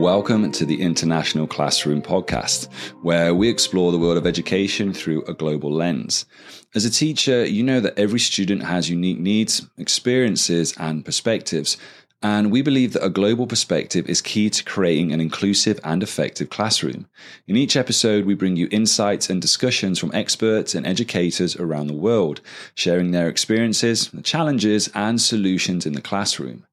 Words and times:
Welcome 0.00 0.50
to 0.52 0.64
the 0.64 0.80
International 0.80 1.46
Classroom 1.46 2.00
Podcast, 2.00 2.72
where 3.02 3.34
we 3.34 3.50
explore 3.50 3.92
the 3.92 3.98
world 3.98 4.16
of 4.16 4.26
education 4.26 4.94
through 4.94 5.24
a 5.24 5.34
global 5.34 5.70
lens. 5.70 6.24
As 6.74 6.86
a 6.86 6.90
teacher, 6.90 7.44
you 7.44 7.62
know 7.62 7.80
that 7.80 7.98
every 7.98 8.18
student 8.18 8.62
has 8.62 8.88
unique 8.88 9.18
needs, 9.18 9.68
experiences, 9.76 10.72
and 10.78 11.04
perspectives. 11.04 11.76
And 12.22 12.50
we 12.50 12.62
believe 12.62 12.94
that 12.94 13.04
a 13.04 13.10
global 13.10 13.46
perspective 13.46 14.08
is 14.08 14.22
key 14.22 14.48
to 14.48 14.64
creating 14.64 15.12
an 15.12 15.20
inclusive 15.20 15.78
and 15.84 16.02
effective 16.02 16.48
classroom. 16.48 17.06
In 17.46 17.58
each 17.58 17.76
episode, 17.76 18.24
we 18.24 18.32
bring 18.32 18.56
you 18.56 18.68
insights 18.70 19.28
and 19.28 19.42
discussions 19.42 19.98
from 19.98 20.14
experts 20.14 20.74
and 20.74 20.86
educators 20.86 21.56
around 21.56 21.88
the 21.88 21.92
world, 21.92 22.40
sharing 22.74 23.10
their 23.10 23.28
experiences, 23.28 24.08
the 24.08 24.22
challenges, 24.22 24.88
and 24.94 25.20
solutions 25.20 25.84
in 25.84 25.92
the 25.92 26.00
classroom. 26.00 26.64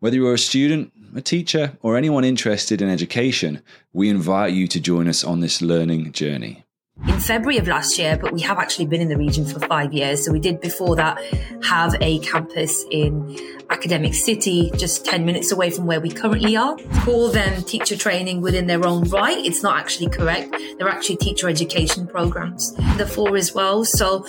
Whether 0.00 0.14
you're 0.14 0.34
a 0.34 0.38
student, 0.38 0.92
a 1.16 1.20
teacher, 1.20 1.76
or 1.82 1.96
anyone 1.96 2.22
interested 2.22 2.80
in 2.80 2.88
education, 2.88 3.62
we 3.92 4.08
invite 4.08 4.52
you 4.52 4.68
to 4.68 4.78
join 4.78 5.08
us 5.08 5.24
on 5.24 5.40
this 5.40 5.60
learning 5.60 6.12
journey. 6.12 6.64
In 7.08 7.18
February 7.18 7.58
of 7.58 7.66
last 7.66 7.98
year, 7.98 8.16
but 8.16 8.32
we 8.32 8.40
have 8.42 8.58
actually 8.58 8.86
been 8.86 9.00
in 9.00 9.08
the 9.08 9.16
region 9.16 9.44
for 9.44 9.58
five 9.58 9.92
years. 9.92 10.24
So 10.24 10.30
we 10.30 10.38
did 10.38 10.60
before 10.60 10.94
that 10.96 11.20
have 11.64 11.96
a 12.00 12.20
campus 12.20 12.84
in 12.92 13.36
Academic 13.70 14.14
City, 14.14 14.70
just 14.76 15.04
10 15.04 15.24
minutes 15.24 15.50
away 15.50 15.70
from 15.70 15.86
where 15.86 16.00
we 16.00 16.10
currently 16.10 16.56
are. 16.56 16.76
Call 17.00 17.28
them 17.28 17.64
teacher 17.64 17.96
training 17.96 18.40
within 18.40 18.68
their 18.68 18.86
own 18.86 19.02
right. 19.10 19.44
It's 19.44 19.64
not 19.64 19.78
actually 19.78 20.10
correct. 20.10 20.54
They're 20.78 20.88
actually 20.88 21.16
teacher 21.16 21.48
education 21.48 22.06
programs, 22.06 22.72
the 22.98 23.06
four 23.06 23.36
as 23.36 23.52
well. 23.52 23.84
So 23.84 24.24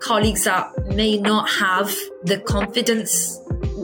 colleagues 0.00 0.44
that 0.44 0.70
may 0.88 1.16
not 1.16 1.48
have 1.48 1.94
the 2.24 2.40
confidence 2.40 3.40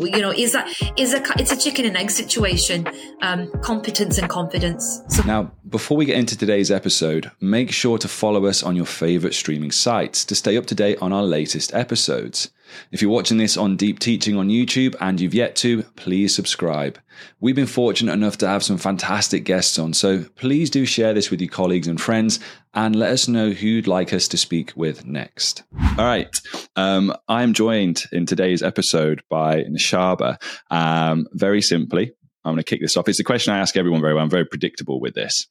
you 0.07 0.21
know 0.21 0.33
is 0.33 0.53
that 0.53 0.69
is 0.97 1.15
a 1.15 1.23
it's 1.39 1.53
a 1.53 1.57
chicken 1.57 1.85
and 1.85 1.97
egg 1.97 2.11
situation. 2.11 2.87
Um, 3.23 3.51
competence 3.63 4.19
and 4.19 4.29
confidence. 4.29 5.03
So 5.09 5.23
now 5.23 5.53
before 5.69 5.97
we 5.97 6.05
get 6.05 6.17
into 6.17 6.37
today's 6.37 6.71
episode 6.71 7.31
make 7.41 7.71
sure 7.71 7.99
to 7.99 8.09
follow 8.09 8.47
us 8.47 8.63
on 8.63 8.77
your 8.77 8.87
favorite 8.87 9.35
streaming 9.35 9.71
sites 9.71 10.25
to 10.25 10.35
stay 10.35 10.57
up 10.57 10.67
to 10.67 10.75
date 10.75 10.99
on 11.01 11.13
our 11.13 11.23
latest 11.23 11.75
episodes. 11.75 12.51
If 12.93 13.03
you're 13.03 13.11
watching 13.11 13.39
this 13.39 13.57
on 13.57 13.77
Deep 13.77 13.99
Teaching 13.99 14.37
on 14.37 14.49
YouTube 14.49 14.95
and 15.01 15.21
you've 15.21 15.35
yet 15.35 15.57
to, 15.57 15.83
please 15.97 16.35
subscribe. 16.35 16.99
We've 17.41 17.57
been 17.57 17.67
fortunate 17.67 18.13
enough 18.13 18.39
to 18.39 18.49
have 18.49 18.63
some 18.63 18.79
fantastic 18.79 19.45
guests 19.45 19.79
on, 19.79 19.93
so 19.93 20.25
please 20.37 20.71
do 20.71 20.87
share 20.87 21.13
this 21.13 21.31
with 21.31 21.41
your 21.41 21.51
colleagues 21.51 21.89
and 21.89 22.01
friends 22.01 22.39
and 22.75 22.95
let 22.95 23.11
us 23.11 23.29
know 23.29 23.51
who 23.51 23.67
you'd 23.67 23.87
like 23.87 24.13
us 24.13 24.29
to 24.29 24.37
speak 24.37 24.73
with 24.77 25.05
next. 25.05 25.63
All 25.99 26.05
right. 26.05 26.29
Um, 26.77 27.15
I'm 27.29 27.53
joined 27.53 28.05
in 28.13 28.27
today's 28.27 28.63
episode 28.63 29.23
by 29.29 29.65
Noshaba. 29.65 30.37
Um, 30.71 31.27
very 31.33 31.63
simply, 31.63 32.13
I'm 32.45 32.55
going 32.55 32.59
to 32.59 32.65
kick 32.65 32.81
this 32.81 32.97
off. 32.97 33.09
It's 33.09 33.21
a 33.21 33.25
question 33.25 33.53
I 33.53 33.59
ask 33.59 33.77
everyone 33.77 34.01
very 34.01 34.15
well. 34.15 34.23
I'm 34.23 34.31
very 34.31 34.47
predictable 34.47 35.01
with 35.01 35.15
this. 35.15 35.47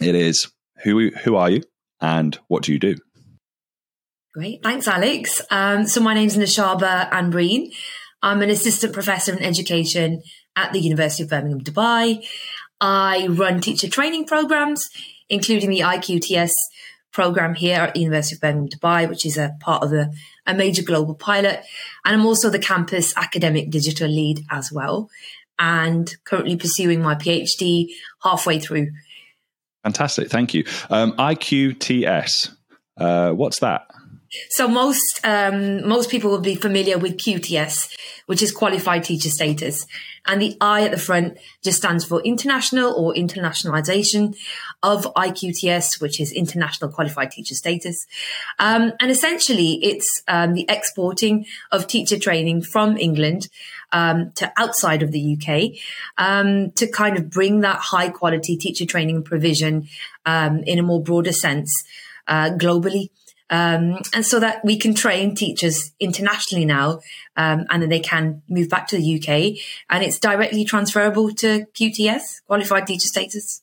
It 0.00 0.14
is 0.14 0.50
who, 0.82 1.10
who 1.10 1.36
are 1.36 1.50
you 1.50 1.62
and 2.00 2.38
what 2.48 2.62
do 2.62 2.72
you 2.72 2.78
do? 2.78 2.96
Great. 4.34 4.62
Thanks, 4.62 4.86
Alex. 4.86 5.42
Um, 5.50 5.86
so 5.86 6.00
my 6.00 6.14
name's 6.14 6.36
Noshaba 6.36 7.10
Anbreen. 7.10 7.74
I'm 8.22 8.42
an 8.42 8.50
assistant 8.50 8.92
professor 8.92 9.32
in 9.32 9.42
education 9.42 10.22
at 10.56 10.72
the 10.72 10.80
University 10.80 11.22
of 11.22 11.30
Birmingham, 11.30 11.60
Dubai. 11.60 12.24
I 12.80 13.26
run 13.28 13.60
teacher 13.60 13.88
training 13.88 14.26
programs, 14.26 14.88
including 15.28 15.70
the 15.70 15.80
IQTS 15.80 16.50
program 17.12 17.54
here 17.54 17.80
at 17.80 17.94
the 17.94 18.00
University 18.00 18.36
of 18.36 18.40
Birmingham, 18.40 18.68
Dubai, 18.68 19.08
which 19.08 19.24
is 19.26 19.36
a 19.36 19.56
part 19.60 19.82
of 19.82 19.92
a, 19.92 20.10
a 20.46 20.54
major 20.54 20.82
global 20.82 21.14
pilot. 21.14 21.62
And 22.04 22.14
I'm 22.14 22.26
also 22.26 22.50
the 22.50 22.58
campus 22.58 23.16
academic 23.16 23.70
digital 23.70 24.08
lead 24.08 24.44
as 24.50 24.70
well, 24.72 25.10
and 25.58 26.14
currently 26.24 26.56
pursuing 26.56 27.02
my 27.02 27.14
PhD 27.14 27.86
halfway 28.22 28.58
through. 28.58 28.88
Fantastic. 29.82 30.28
Thank 30.28 30.54
you. 30.54 30.64
Um, 30.90 31.12
IQTS, 31.12 32.54
uh, 32.98 33.32
what's 33.32 33.60
that? 33.60 33.86
So 34.50 34.68
most 34.68 35.20
um, 35.24 35.88
most 35.88 36.10
people 36.10 36.30
will 36.30 36.40
be 36.40 36.54
familiar 36.54 36.98
with 36.98 37.16
QTS, 37.16 37.96
which 38.26 38.42
is 38.42 38.52
qualified 38.52 39.04
teacher 39.04 39.30
status, 39.30 39.86
and 40.28 40.40
the 40.42 40.56
I 40.60 40.84
at 40.84 40.90
the 40.90 40.98
front 40.98 41.38
just 41.64 41.78
stands 41.78 42.04
for 42.04 42.22
international 42.22 42.92
or 42.92 43.14
internationalization 43.14 44.36
of 44.82 45.04
IQTS, 45.14 46.00
which 46.00 46.20
is 46.20 46.30
international 46.30 46.90
qualified 46.90 47.30
teacher 47.32 47.54
status. 47.54 48.06
Um, 48.58 48.92
and 49.00 49.10
essentially, 49.10 49.80
it's 49.82 50.22
um, 50.28 50.52
the 50.52 50.66
exporting 50.68 51.46
of 51.72 51.86
teacher 51.86 52.18
training 52.18 52.62
from 52.62 52.96
England 52.98 53.48
um, 53.90 54.32
to 54.32 54.52
outside 54.58 55.02
of 55.02 55.12
the 55.12 55.36
UK 55.36 55.80
um, 56.18 56.70
to 56.72 56.86
kind 56.86 57.16
of 57.16 57.30
bring 57.30 57.60
that 57.60 57.78
high 57.78 58.10
quality 58.10 58.56
teacher 58.56 58.84
training 58.84 59.22
provision 59.22 59.88
um, 60.26 60.58
in 60.64 60.78
a 60.78 60.82
more 60.82 61.02
broader 61.02 61.32
sense 61.32 61.72
uh, 62.26 62.50
globally. 62.50 63.08
Um, 63.50 64.00
and 64.12 64.26
so 64.26 64.40
that 64.40 64.64
we 64.64 64.76
can 64.76 64.94
train 64.94 65.34
teachers 65.34 65.92
internationally 65.98 66.66
now, 66.66 67.00
um, 67.36 67.64
and 67.70 67.82
then 67.82 67.88
they 67.88 68.00
can 68.00 68.42
move 68.48 68.68
back 68.68 68.88
to 68.88 68.96
the 68.96 69.16
UK, 69.16 69.58
and 69.88 70.04
it's 70.04 70.18
directly 70.18 70.64
transferable 70.64 71.32
to 71.36 71.64
QTS, 71.74 72.42
qualified 72.46 72.86
teacher 72.86 73.08
status. 73.08 73.62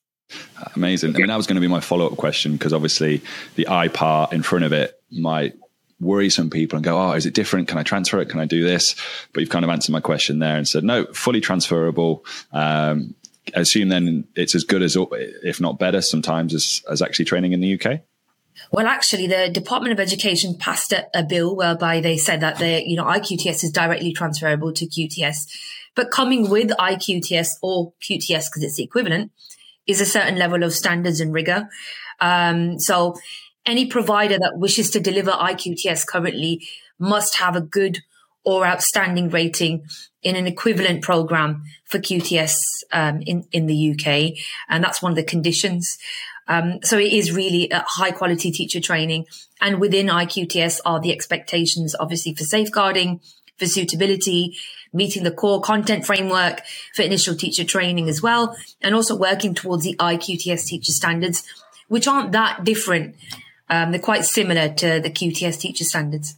Amazing. 0.76 1.16
I 1.16 1.20
mean, 1.20 1.28
that 1.28 1.38
was 1.38 1.48
going 1.48 1.56
to 1.56 1.62
be 1.62 1.68
my 1.68 1.82
follow 1.82 2.08
up 2.08 2.18
question 2.18 2.54
because 2.54 2.74
obviously 2.74 3.22
the 3.56 3.68
I 3.68 3.90
part 3.90 4.34
in 4.34 4.42
front 4.42 4.66
of 4.66 4.74
it 4.74 5.00
might 5.12 5.54
worry 6.00 6.30
some 6.30 6.50
people 6.50 6.78
and 6.78 6.84
go, 6.84 7.00
oh, 7.00 7.14
is 7.14 7.26
it 7.26 7.34
different? 7.34 7.68
Can 7.68 7.78
I 7.78 7.84
transfer 7.84 8.20
it? 8.20 8.30
Can 8.30 8.40
I 8.40 8.46
do 8.46 8.64
this? 8.64 8.96
But 9.34 9.42
you've 9.42 9.50
kind 9.50 9.64
of 9.64 9.72
answered 9.72 9.92
my 9.92 10.02
question 10.02 10.40
there 10.40 10.58
and 10.58 10.68
said, 10.68 10.84
no, 10.84 11.06
fully 11.14 11.42
transferable. 11.42 12.26
Um, 12.52 13.16
assume 13.54 13.90
then 13.90 14.28
it's 14.36 14.56
as 14.56 14.64
good 14.64 14.82
as, 14.82 14.98
if 15.00 15.62
not 15.62 15.80
better, 15.80 16.02
sometimes 16.02 16.54
as, 16.54 16.84
as 16.90 17.02
actually 17.02 17.26
training 17.26 17.54
in 17.54 17.62
the 17.62 17.80
UK. 17.80 18.02
Well, 18.72 18.88
actually, 18.88 19.28
the 19.28 19.50
Department 19.50 19.94
of 19.94 20.00
Education 20.00 20.58
passed 20.58 20.92
a, 20.92 21.08
a 21.14 21.24
bill 21.24 21.56
whereby 21.56 22.02
they 22.02 22.18
said 22.18 22.42
that 22.42 22.58
the 22.58 22.84
you 22.86 22.96
know 22.96 23.06
IQTS 23.06 23.64
is 23.64 23.72
directly 23.72 24.14
transferable 24.14 24.74
to 24.74 24.86
QTS, 24.88 25.38
but 25.96 26.12
coming 26.12 26.50
with 26.50 26.70
IQTS 26.70 27.48
or 27.62 27.94
QTS 28.02 28.48
because 28.50 28.64
it's 28.64 28.76
the 28.78 28.84
equivalent 28.84 29.32
is 29.88 30.02
a 30.02 30.06
certain 30.06 30.38
level 30.38 30.64
of 30.64 30.74
standards 30.74 31.20
and 31.20 31.34
rigor. 31.34 31.70
Um, 32.20 32.80
so, 32.80 33.16
any 33.66 33.86
provider 33.86 34.38
that 34.38 34.58
wishes 34.58 34.90
to 34.92 35.00
deliver 35.00 35.32
IQTS 35.32 36.08
currently 36.08 36.66
must 37.00 37.36
have 37.36 37.56
a 37.56 37.62
good 37.62 38.00
or 38.44 38.66
outstanding 38.66 39.30
rating 39.30 39.84
in 40.22 40.36
an 40.36 40.48
equivalent 40.48 41.02
program 41.02 41.64
for 41.86 42.00
QTS 42.00 42.56
um, 42.92 43.22
in 43.22 43.46
in 43.52 43.68
the 43.68 43.92
UK, 43.92 44.38
and 44.70 44.84
that's 44.84 45.02
one 45.02 45.12
of 45.12 45.16
the 45.16 45.24
conditions. 45.24 45.98
Um, 46.48 46.80
so 46.84 46.98
it 46.98 47.12
is 47.12 47.32
really 47.32 47.70
a 47.70 47.84
high 47.88 48.12
quality 48.12 48.52
teacher 48.52 48.80
training. 48.80 49.26
And 49.62 49.80
within 49.80 50.08
IQTS 50.08 50.82
are 50.86 51.00
the 51.00 51.12
expectations, 51.12 51.96
obviously, 52.00 52.34
for 52.36 52.44
safeguarding, 52.44 53.22
for 53.58 53.66
suitability, 53.66 54.58
meeting 54.94 55.24
the 55.24 55.32
core 55.32 55.62
content 55.62 56.06
framework 56.06 56.62
for 56.94 57.02
initial 57.02 57.36
teacher 57.36 57.64
training 57.64 58.10
as 58.10 58.22
well, 58.22 58.56
and 58.82 58.96
also 58.96 59.16
working 59.16 59.54
towards 59.54 59.84
the 59.84 59.96
IQTS 59.98 60.66
teacher 60.66 60.92
standards, 60.92 61.44
which 61.88 62.08
aren't 62.08 62.32
that 62.32 62.64
different. 62.64 63.16
Um, 63.70 63.92
they're 63.92 64.00
quite 64.00 64.26
similar 64.26 64.70
to 64.70 65.00
the 65.00 65.10
QTS 65.10 65.60
teacher 65.60 65.84
standards. 65.84 66.36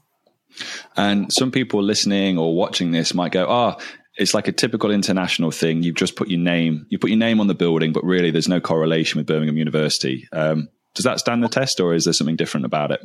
And 0.95 1.31
some 1.31 1.51
people 1.51 1.84
listening 1.84 2.38
or 2.38 2.56
watching 2.56 2.91
this 2.91 3.13
might 3.13 3.31
go, 3.31 3.45
"Ah, 3.47 3.78
oh, 3.78 3.84
it's 4.18 4.34
like 4.34 4.48
a 4.48 4.52
typical 4.52 4.92
international 4.92 5.52
thing. 5.52 5.84
You've 5.84 5.96
just 5.96 6.16
put 6.16 6.28
your 6.28 6.40
name, 6.40 6.86
you 6.90 6.98
put 6.98 7.10
your 7.10 7.20
name 7.20 7.40
on 7.40 7.48
the 7.48 7.56
building, 7.56 7.94
but 7.94 8.04
really 8.04 8.32
there's 8.32 8.48
no 8.48 8.60
correlation 8.60 9.20
with 9.20 9.28
Birmingham 9.28 9.58
University. 9.58 10.28
Um, 10.32 10.70
does 10.96 11.06
that 11.06 11.20
stand 11.20 11.44
the 11.44 11.50
test, 11.50 11.80
or 11.80 11.94
is 11.94 12.06
there 12.06 12.14
something 12.14 12.36
different 12.36 12.66
about 12.66 12.92
it? 12.92 13.02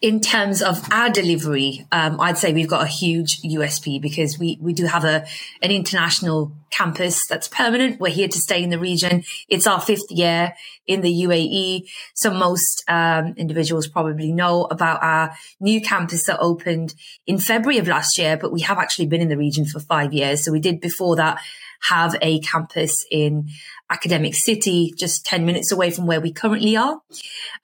In 0.00 0.20
terms 0.20 0.62
of 0.62 0.86
our 0.92 1.10
delivery, 1.10 1.86
um, 1.90 2.20
I'd 2.20 2.38
say 2.38 2.52
we've 2.52 2.68
got 2.68 2.82
a 2.82 2.88
huge 2.88 3.40
USP 3.42 4.00
because 4.00 4.38
we, 4.38 4.58
we 4.60 4.72
do 4.72 4.86
have 4.86 5.04
a 5.04 5.26
an 5.62 5.70
international 5.70 6.52
campus 6.70 7.20
that's 7.28 7.48
permanent. 7.48 8.00
We're 8.00 8.10
here 8.10 8.28
to 8.28 8.38
stay 8.38 8.62
in 8.62 8.70
the 8.70 8.78
region. 8.78 9.22
It's 9.48 9.66
our 9.66 9.80
fifth 9.80 10.10
year 10.10 10.54
in 10.86 11.00
the 11.00 11.12
UAE. 11.24 11.88
So 12.14 12.30
most 12.30 12.84
um, 12.88 13.34
individuals 13.36 13.86
probably 13.86 14.32
know 14.32 14.64
about 14.64 15.02
our 15.02 15.34
new 15.60 15.80
campus 15.80 16.26
that 16.26 16.40
opened 16.40 16.94
in 17.26 17.38
February 17.38 17.78
of 17.78 17.88
last 17.88 18.18
year, 18.18 18.36
but 18.36 18.52
we 18.52 18.60
have 18.62 18.78
actually 18.78 19.06
been 19.06 19.22
in 19.22 19.28
the 19.28 19.38
region 19.38 19.64
for 19.64 19.80
five 19.80 20.12
years. 20.12 20.44
So 20.44 20.52
we 20.52 20.60
did 20.60 20.80
before 20.80 21.16
that 21.16 21.40
have 21.82 22.16
a 22.22 22.40
campus 22.40 23.04
in 23.10 23.48
academic 23.90 24.34
city, 24.34 24.92
just 24.96 25.26
10 25.26 25.44
minutes 25.44 25.70
away 25.70 25.90
from 25.90 26.06
where 26.06 26.20
we 26.20 26.32
currently 26.32 26.76
are. 26.76 27.00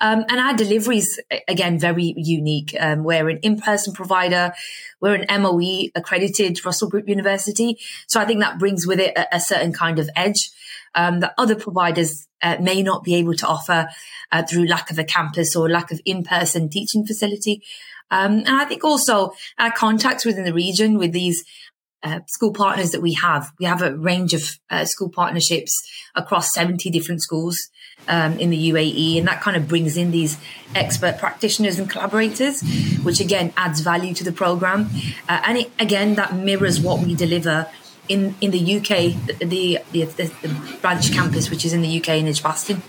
Um, 0.01 0.25
and 0.29 0.39
our 0.39 0.55
delivery 0.55 0.99
is, 0.99 1.21
again, 1.49 1.79
very 1.79 2.15
unique. 2.17 2.75
Um, 2.79 3.05
we're 3.05 3.29
an 3.29 3.39
in-person 3.39 3.95
provider. 3.95 4.53
We're 5.01 5.15
an 5.15 5.43
MOE 5.43 5.89
accredited 5.95 6.65
Russell 6.65 6.89
Group 6.89 7.09
University. 7.09 7.79
So 8.07 8.21
I 8.21 8.27
think 8.27 8.41
that 8.41 8.59
brings 8.59 8.87
with 8.87 9.01
it 9.01 9.17
a, 9.17 9.37
a 9.37 9.41
certain 9.41 9.73
kind 9.73 9.99
of 9.99 10.11
edge 10.15 10.51
um, 10.95 11.21
that 11.21 11.35
other 11.39 11.55
providers 11.55 12.27
uh, 12.43 12.57
may 12.61 12.83
not 12.83 13.05
be 13.05 13.15
able 13.17 13.35
to 13.35 13.47
offer 13.47 13.89
uh, 14.33 14.43
through 14.43 14.67
lack 14.67 14.91
of 14.91 14.99
a 14.99 15.05
campus 15.05 15.55
or 15.57 15.69
lack 15.69 15.91
of 15.91 16.01
in-person 16.05 16.69
teaching 16.69 17.07
facility. 17.07 17.63
Um, 18.11 18.39
and 18.39 18.49
I 18.49 18.65
think 18.65 18.83
also 18.83 19.35
our 19.59 19.71
contacts 19.71 20.25
within 20.25 20.45
the 20.45 20.53
region 20.53 20.99
with 20.99 21.13
these 21.13 21.45
uh, 22.03 22.21
school 22.27 22.53
partners 22.53 22.93
that 22.93 23.03
we 23.03 23.15
have. 23.15 23.51
We 23.59 23.67
have 23.67 23.83
a 23.83 23.95
range 23.95 24.35
of 24.35 24.43
uh, 24.71 24.85
school 24.85 25.09
partnerships 25.09 25.73
across 26.15 26.53
70 26.55 26.91
different 26.91 27.23
schools 27.23 27.59
um, 28.09 28.39
in 28.39 28.51
the 28.51 28.71
UAE, 28.71 29.19
and 29.19 29.29
that 29.29 29.41
kind 29.41 29.57
of 29.57 29.69
brings 29.69 29.97
in 29.97 30.11
these 30.11 30.39
expert 30.75 31.19
practitioners 31.19 31.79
and 31.79 31.91
collaborators, 31.91 32.63
which 33.03 33.21
again 33.21 33.53
adds 33.57 33.81
value 33.81 34.15
to 34.15 34.25
the 34.25 34.33
program. 34.33 34.89
Uh, 35.29 35.43
and 35.45 35.59
it, 35.59 35.71
again, 35.79 36.15
that 36.15 36.35
mirrors 36.35 36.81
what 36.81 37.01
we 37.01 37.15
deliver 37.15 37.69
in, 38.09 38.35
in 38.41 38.51
the 38.51 38.77
UK, 38.77 39.15
the, 39.39 39.79
the, 39.93 40.05
the, 40.05 40.33
the 40.43 40.79
branch 40.81 41.13
campus, 41.13 41.49
which 41.49 41.65
is 41.65 41.73
in 41.73 41.83
the 41.83 42.01
UK 42.01 42.09
in 42.09 42.27
Edgbaston. 42.27 42.83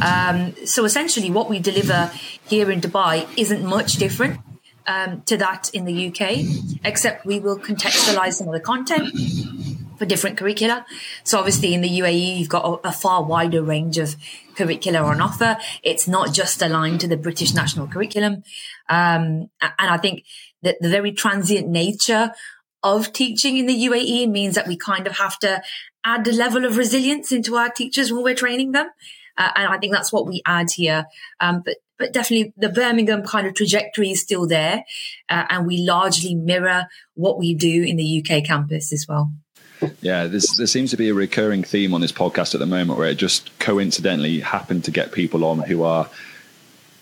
Um, 0.00 0.54
so 0.66 0.84
essentially, 0.84 1.30
what 1.30 1.50
we 1.50 1.58
deliver 1.58 2.12
here 2.46 2.70
in 2.70 2.80
Dubai 2.80 3.26
isn't 3.36 3.64
much 3.64 3.94
different 3.94 4.38
um, 4.86 5.22
to 5.22 5.36
that 5.36 5.70
in 5.72 5.84
the 5.84 6.08
UK, 6.08 6.80
except 6.84 7.24
we 7.24 7.40
will 7.40 7.58
contextualize 7.58 8.34
some 8.34 8.48
of 8.48 8.54
the 8.54 8.60
content 8.60 9.12
for 9.98 10.06
different 10.06 10.36
curricula. 10.36 10.84
So 11.24 11.38
obviously 11.38 11.74
in 11.74 11.80
the 11.80 12.00
UAE, 12.00 12.38
you've 12.38 12.48
got 12.48 12.64
a, 12.64 12.88
a, 12.88 12.92
far 12.92 13.22
wider 13.22 13.62
range 13.62 13.98
of 13.98 14.16
curricula 14.56 15.00
on 15.00 15.20
offer. 15.20 15.56
It's 15.82 16.08
not 16.08 16.34
just 16.34 16.60
aligned 16.60 17.00
to 17.02 17.08
the 17.08 17.16
British 17.16 17.54
national 17.54 17.86
curriculum. 17.86 18.42
Um, 18.88 19.50
and 19.60 19.72
I 19.78 19.98
think 19.98 20.24
that 20.62 20.76
the 20.80 20.88
very 20.88 21.12
transient 21.12 21.68
nature 21.68 22.32
of 22.82 23.12
teaching 23.12 23.56
in 23.58 23.66
the 23.66 23.86
UAE 23.86 24.28
means 24.28 24.56
that 24.56 24.66
we 24.66 24.76
kind 24.76 25.06
of 25.06 25.18
have 25.18 25.38
to 25.40 25.62
add 26.04 26.26
a 26.26 26.32
level 26.32 26.64
of 26.64 26.76
resilience 26.76 27.30
into 27.30 27.56
our 27.56 27.70
teachers 27.70 28.12
when 28.12 28.24
we're 28.24 28.34
training 28.34 28.72
them. 28.72 28.88
Uh, 29.38 29.50
and 29.54 29.68
I 29.68 29.78
think 29.78 29.92
that's 29.92 30.12
what 30.12 30.26
we 30.26 30.42
add 30.44 30.70
here. 30.72 31.06
Um, 31.40 31.62
but 31.64 31.76
but 32.02 32.12
definitely 32.12 32.52
the 32.56 32.68
Birmingham 32.68 33.22
kind 33.22 33.46
of 33.46 33.54
trajectory 33.54 34.10
is 34.10 34.20
still 34.20 34.44
there, 34.44 34.84
uh, 35.28 35.44
and 35.48 35.68
we 35.68 35.78
largely 35.78 36.34
mirror 36.34 36.88
what 37.14 37.38
we 37.38 37.54
do 37.54 37.84
in 37.84 37.96
the 37.96 38.18
UK 38.18 38.42
campus 38.44 38.92
as 38.92 39.06
well. 39.08 39.30
Yeah, 40.00 40.26
there 40.26 40.40
seems 40.40 40.90
to 40.90 40.96
be 40.96 41.10
a 41.10 41.14
recurring 41.14 41.62
theme 41.62 41.94
on 41.94 42.00
this 42.00 42.10
podcast 42.10 42.54
at 42.54 42.58
the 42.58 42.66
moment 42.66 42.98
where 42.98 43.08
it 43.08 43.18
just 43.18 43.56
coincidentally 43.60 44.40
happened 44.40 44.82
to 44.84 44.90
get 44.90 45.12
people 45.12 45.44
on 45.44 45.60
who 45.60 45.84
are 45.84 46.10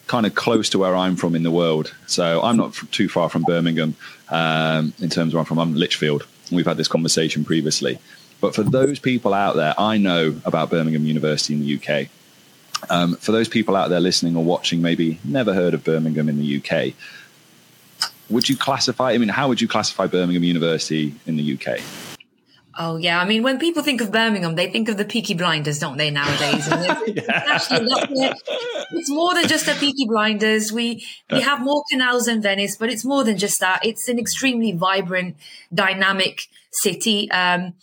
kind 0.06 0.26
of 0.26 0.34
close 0.34 0.68
to 0.70 0.78
where 0.78 0.94
I'm 0.94 1.16
from 1.16 1.34
in 1.34 1.44
the 1.44 1.50
world. 1.50 1.94
So 2.06 2.42
I'm 2.42 2.58
not 2.58 2.74
too 2.90 3.08
far 3.08 3.30
from 3.30 3.44
Birmingham 3.44 3.96
um, 4.28 4.92
in 4.98 5.08
terms 5.08 5.32
of 5.32 5.34
where 5.34 5.40
I'm 5.40 5.46
from. 5.46 5.58
I'm 5.58 5.74
Lichfield. 5.74 6.26
We've 6.52 6.66
had 6.66 6.76
this 6.76 6.88
conversation 6.88 7.42
previously. 7.42 7.98
But 8.42 8.54
for 8.54 8.62
those 8.62 8.98
people 8.98 9.32
out 9.32 9.56
there, 9.56 9.74
I 9.78 9.96
know 9.96 10.38
about 10.44 10.68
Birmingham 10.68 11.06
University 11.06 11.54
in 11.54 11.60
the 11.60 11.76
UK. 11.76 12.10
Um, 12.88 13.16
for 13.16 13.32
those 13.32 13.48
people 13.48 13.76
out 13.76 13.90
there 13.90 14.00
listening 14.00 14.36
or 14.36 14.44
watching, 14.44 14.80
maybe 14.80 15.20
never 15.24 15.52
heard 15.52 15.74
of 15.74 15.84
Birmingham 15.84 16.28
in 16.28 16.38
the 16.38 16.56
UK, 16.56 16.94
would 18.30 18.48
you 18.48 18.56
classify? 18.56 19.12
I 19.12 19.18
mean, 19.18 19.28
how 19.28 19.48
would 19.48 19.60
you 19.60 19.68
classify 19.68 20.06
Birmingham 20.06 20.44
University 20.44 21.14
in 21.26 21.36
the 21.36 21.54
UK? 21.54 21.80
Oh 22.78 22.96
yeah, 22.96 23.20
I 23.20 23.24
mean, 23.26 23.42
when 23.42 23.58
people 23.58 23.82
think 23.82 24.00
of 24.00 24.12
Birmingham, 24.12 24.54
they 24.54 24.70
think 24.70 24.88
of 24.88 24.96
the 24.96 25.04
Peaky 25.04 25.34
Blinders, 25.34 25.80
don't 25.80 25.98
they? 25.98 26.10
Nowadays, 26.10 26.66
actually, 27.28 27.88
it's 28.92 29.10
more 29.10 29.34
than 29.34 29.48
just 29.48 29.66
the 29.66 29.74
Peaky 29.74 30.06
Blinders. 30.06 30.72
We 30.72 31.04
we 31.30 31.40
have 31.40 31.60
more 31.60 31.82
canals 31.90 32.26
than 32.26 32.40
Venice, 32.40 32.76
but 32.76 32.88
it's 32.88 33.04
more 33.04 33.24
than 33.24 33.36
just 33.36 33.60
that. 33.60 33.84
It's 33.84 34.08
an 34.08 34.18
extremely 34.18 34.72
vibrant, 34.72 35.36
dynamic 35.74 36.46
city. 36.70 37.30
Um, 37.30 37.74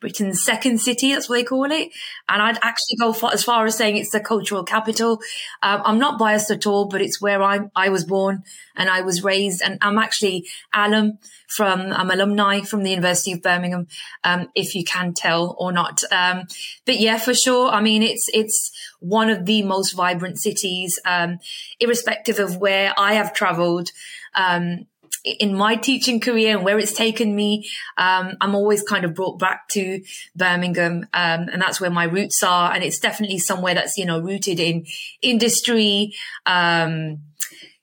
Britain's 0.00 0.42
second 0.42 0.80
city, 0.80 1.12
that's 1.12 1.28
what 1.28 1.36
they 1.36 1.44
call 1.44 1.70
it. 1.70 1.88
And 2.28 2.42
I'd 2.42 2.58
actually 2.62 2.96
go 3.00 3.14
as 3.28 3.42
far 3.42 3.64
as 3.64 3.76
saying 3.76 3.96
it's 3.96 4.10
the 4.10 4.20
cultural 4.20 4.62
capital. 4.62 5.20
Um, 5.62 5.82
I'm 5.84 5.98
not 5.98 6.18
biased 6.18 6.50
at 6.50 6.66
all, 6.66 6.86
but 6.86 7.00
it's 7.00 7.20
where 7.20 7.42
I, 7.42 7.60
I 7.74 7.88
was 7.88 8.04
born 8.04 8.42
and 8.76 8.90
I 8.90 9.00
was 9.00 9.24
raised. 9.24 9.62
And 9.62 9.78
I'm 9.80 9.98
actually 9.98 10.46
alum 10.74 11.18
from, 11.48 11.92
I'm 11.92 12.10
alumni 12.10 12.60
from 12.60 12.82
the 12.82 12.90
University 12.90 13.32
of 13.32 13.42
Birmingham, 13.42 13.86
um, 14.22 14.48
if 14.54 14.74
you 14.74 14.84
can 14.84 15.14
tell 15.14 15.56
or 15.58 15.72
not. 15.72 16.02
Um, 16.12 16.42
but 16.84 17.00
yeah, 17.00 17.18
for 17.18 17.32
sure. 17.34 17.70
I 17.70 17.80
mean, 17.80 18.02
it's, 18.02 18.26
it's 18.34 18.70
one 19.00 19.30
of 19.30 19.46
the 19.46 19.62
most 19.62 19.92
vibrant 19.92 20.38
cities, 20.38 20.98
um, 21.06 21.38
irrespective 21.80 22.38
of 22.38 22.58
where 22.58 22.92
I 22.98 23.14
have 23.14 23.32
traveled. 23.32 23.90
Um, 24.34 24.86
in 25.26 25.54
my 25.54 25.74
teaching 25.74 26.20
career 26.20 26.56
and 26.56 26.64
where 26.64 26.78
it's 26.78 26.92
taken 26.92 27.34
me, 27.34 27.68
um, 27.98 28.34
I'm 28.40 28.54
always 28.54 28.82
kind 28.82 29.04
of 29.04 29.14
brought 29.14 29.38
back 29.38 29.68
to 29.70 30.02
Birmingham, 30.36 31.06
um, 31.12 31.48
and 31.52 31.60
that's 31.60 31.80
where 31.80 31.90
my 31.90 32.04
roots 32.04 32.42
are. 32.42 32.72
And 32.72 32.84
it's 32.84 33.00
definitely 33.00 33.38
somewhere 33.38 33.74
that's 33.74 33.98
you 33.98 34.06
know 34.06 34.20
rooted 34.20 34.60
in 34.60 34.86
industry. 35.22 36.14
Um, 36.46 37.22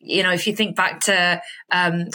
you 0.04 0.22
know, 0.22 0.32
if 0.32 0.46
you 0.46 0.56
think 0.56 0.76
back 0.76 1.00
to, 1.02 1.42
um, 1.72 2.10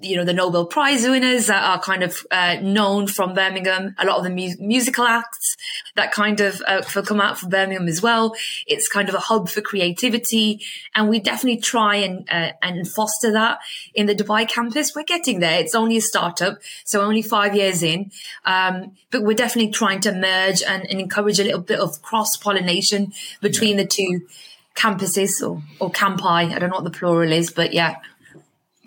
you 0.00 0.16
know, 0.16 0.24
the 0.24 0.32
Nobel 0.32 0.66
Prize 0.66 1.06
winners 1.06 1.48
that 1.48 1.62
are 1.64 1.80
kind 1.80 2.02
of 2.04 2.24
uh, 2.30 2.56
known 2.62 3.08
from 3.08 3.34
Birmingham, 3.34 3.94
a 3.98 4.06
lot 4.06 4.18
of 4.18 4.24
the 4.24 4.30
mu- 4.30 4.54
musical 4.60 5.04
acts 5.04 5.56
that 5.96 6.12
kind 6.12 6.40
of 6.40 6.62
uh, 6.66 6.82
come 6.82 7.20
out 7.20 7.38
from 7.38 7.50
Birmingham 7.50 7.88
as 7.88 8.00
well. 8.00 8.34
It's 8.66 8.88
kind 8.88 9.08
of 9.08 9.16
a 9.16 9.18
hub 9.18 9.48
for 9.48 9.60
creativity, 9.60 10.60
and 10.94 11.08
we 11.08 11.18
definitely 11.18 11.60
try 11.60 11.96
and 11.96 12.28
uh, 12.30 12.52
and 12.62 12.88
foster 12.88 13.32
that 13.32 13.58
in 13.94 14.06
the 14.06 14.14
Dubai 14.14 14.48
campus. 14.48 14.94
We're 14.94 15.02
getting 15.02 15.40
there. 15.40 15.58
It's 15.58 15.74
only 15.74 15.96
a 15.96 16.02
startup, 16.02 16.58
so 16.84 17.02
only 17.02 17.22
five 17.22 17.56
years 17.56 17.82
in, 17.82 18.12
um, 18.44 18.92
but 19.10 19.24
we're 19.24 19.34
definitely 19.34 19.72
trying 19.72 20.00
to 20.02 20.12
merge 20.12 20.62
and, 20.62 20.88
and 20.88 21.00
encourage 21.00 21.40
a 21.40 21.44
little 21.44 21.60
bit 21.60 21.80
of 21.80 22.00
cross 22.02 22.36
pollination 22.36 23.12
between 23.40 23.76
yeah. 23.76 23.82
the 23.82 23.88
two 23.88 24.26
campuses 24.74 25.46
or, 25.46 25.62
or 25.80 25.90
campi. 25.90 26.24
I 26.24 26.58
don't 26.58 26.70
know 26.70 26.76
what 26.76 26.84
the 26.84 26.90
plural 26.90 27.32
is, 27.32 27.50
but 27.50 27.72
yeah. 27.72 27.96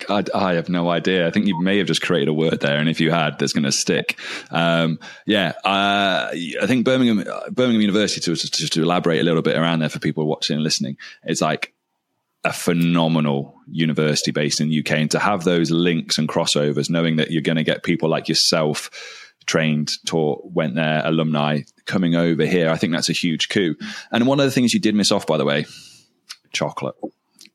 I, 0.10 0.24
I, 0.34 0.54
have 0.54 0.70
no 0.70 0.90
idea. 0.90 1.28
I 1.28 1.32
think 1.32 1.48
you 1.48 1.60
may 1.60 1.80
have 1.80 1.88
just 1.88 2.04
created 2.04 2.28
a 2.28 2.34
word 2.34 2.60
there, 2.60 2.78
and 2.78 2.88
if 2.88 3.00
you 3.00 3.10
had, 3.10 3.40
that's 3.40 3.54
going 3.54 3.64
to 3.64 3.72
stick. 3.72 4.20
Um, 4.52 5.00
yeah, 5.26 5.54
uh, 5.64 6.30
I 6.32 6.68
think 6.68 6.86
Birmingham, 6.86 7.24
Birmingham 7.52 7.82
University, 7.82 8.22
to, 8.22 8.36
just 8.36 8.74
to 8.74 8.84
elaborate 8.84 9.20
a 9.20 9.24
little 9.24 9.42
bit 9.42 9.58
around 9.58 9.80
there 9.80 9.90
for 9.90 10.00
people 10.00 10.26
watching 10.28 10.56
and 10.56 10.64
listening, 10.64 10.98
it's 11.24 11.42
like 11.42 11.74
a 12.44 12.54
phenomenal 12.54 13.56
university 13.68 14.32
based 14.32 14.62
in 14.62 14.70
the 14.70 14.80
UK, 14.80 14.92
and 14.92 15.12
to 15.12 15.20
have 15.20 15.44
those 15.44 15.72
links 15.72 16.20
and 16.20 16.30
crossovers, 16.30 16.90
knowing 16.92 17.16
that 17.16 17.32
you're 17.32 17.42
going 17.42 17.58
to 17.58 17.64
get 17.64 17.84
people 17.84 18.08
like 18.08 18.30
yourself 18.30 18.92
trained, 19.48 19.92
taught, 20.06 20.46
went 20.46 20.76
there, 20.76 21.02
alumni 21.04 21.62
coming 21.86 22.16
over 22.16 22.46
here. 22.46 22.70
I 22.70 22.78
think 22.78 22.94
that's 22.94 23.10
a 23.10 23.14
huge 23.14 23.50
coup. 23.50 23.76
And 24.12 24.28
one 24.28 24.40
of 24.40 24.46
the 24.46 24.52
things 24.52 24.74
you 24.74 24.80
did 24.80 24.94
miss 24.94 25.12
off, 25.12 25.26
by 25.26 25.38
the 25.38 25.46
way, 25.46 25.66
chocolate. 26.54 26.96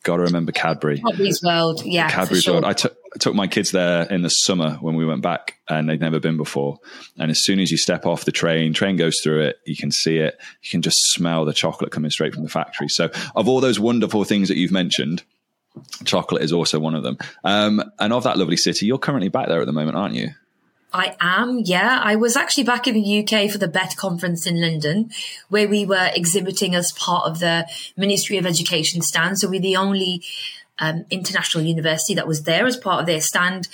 Got 0.02 0.16
to 0.16 0.22
remember 0.22 0.50
Cadbury. 0.50 1.00
Cadbury's 1.00 1.40
World, 1.44 1.82
yeah. 1.84 2.10
Cadbury's 2.10 2.42
sure. 2.42 2.54
World. 2.54 2.64
I 2.64 2.72
took 2.72 2.96
I 3.14 3.18
took 3.18 3.34
my 3.34 3.46
kids 3.46 3.70
there 3.70 4.02
in 4.04 4.22
the 4.22 4.30
summer 4.30 4.72
when 4.80 4.96
we 4.96 5.06
went 5.06 5.22
back, 5.22 5.58
and 5.68 5.88
they'd 5.88 6.00
never 6.00 6.18
been 6.18 6.36
before. 6.36 6.78
And 7.18 7.30
as 7.30 7.44
soon 7.44 7.60
as 7.60 7.70
you 7.70 7.76
step 7.76 8.04
off 8.04 8.24
the 8.24 8.32
train, 8.32 8.72
train 8.72 8.96
goes 8.96 9.20
through 9.22 9.42
it. 9.42 9.58
You 9.64 9.76
can 9.76 9.92
see 9.92 10.16
it. 10.16 10.40
You 10.62 10.70
can 10.70 10.82
just 10.82 10.96
smell 11.12 11.44
the 11.44 11.52
chocolate 11.52 11.92
coming 11.92 12.10
straight 12.10 12.34
from 12.34 12.42
the 12.42 12.48
factory. 12.48 12.88
So, 12.88 13.10
of 13.36 13.48
all 13.48 13.60
those 13.60 13.78
wonderful 13.78 14.24
things 14.24 14.48
that 14.48 14.56
you've 14.56 14.72
mentioned, 14.72 15.22
chocolate 16.04 16.42
is 16.42 16.52
also 16.52 16.80
one 16.80 16.96
of 16.96 17.04
them. 17.04 17.18
Um, 17.44 17.82
and 18.00 18.12
of 18.12 18.24
that 18.24 18.38
lovely 18.38 18.56
city, 18.56 18.86
you're 18.86 18.98
currently 18.98 19.28
back 19.28 19.48
there 19.48 19.60
at 19.60 19.66
the 19.66 19.72
moment, 19.72 19.96
aren't 19.96 20.14
you? 20.14 20.30
I 20.92 21.16
am, 21.20 21.60
yeah. 21.64 22.00
I 22.02 22.16
was 22.16 22.36
actually 22.36 22.64
back 22.64 22.86
in 22.86 22.94
the 22.94 23.20
UK 23.20 23.50
for 23.50 23.58
the 23.58 23.68
BETT 23.68 23.96
conference 23.96 24.46
in 24.46 24.60
London, 24.60 25.10
where 25.48 25.68
we 25.68 25.86
were 25.86 26.10
exhibiting 26.14 26.74
as 26.74 26.92
part 26.92 27.26
of 27.26 27.38
the 27.40 27.66
Ministry 27.96 28.36
of 28.36 28.46
Education 28.46 29.00
stand. 29.02 29.38
So 29.38 29.48
we're 29.48 29.60
the 29.60 29.76
only 29.76 30.22
um, 30.78 31.04
international 31.10 31.64
university 31.64 32.14
that 32.14 32.26
was 32.26 32.42
there 32.42 32.66
as 32.66 32.76
part 32.76 33.00
of 33.00 33.06
their 33.06 33.20
stand. 33.20 33.68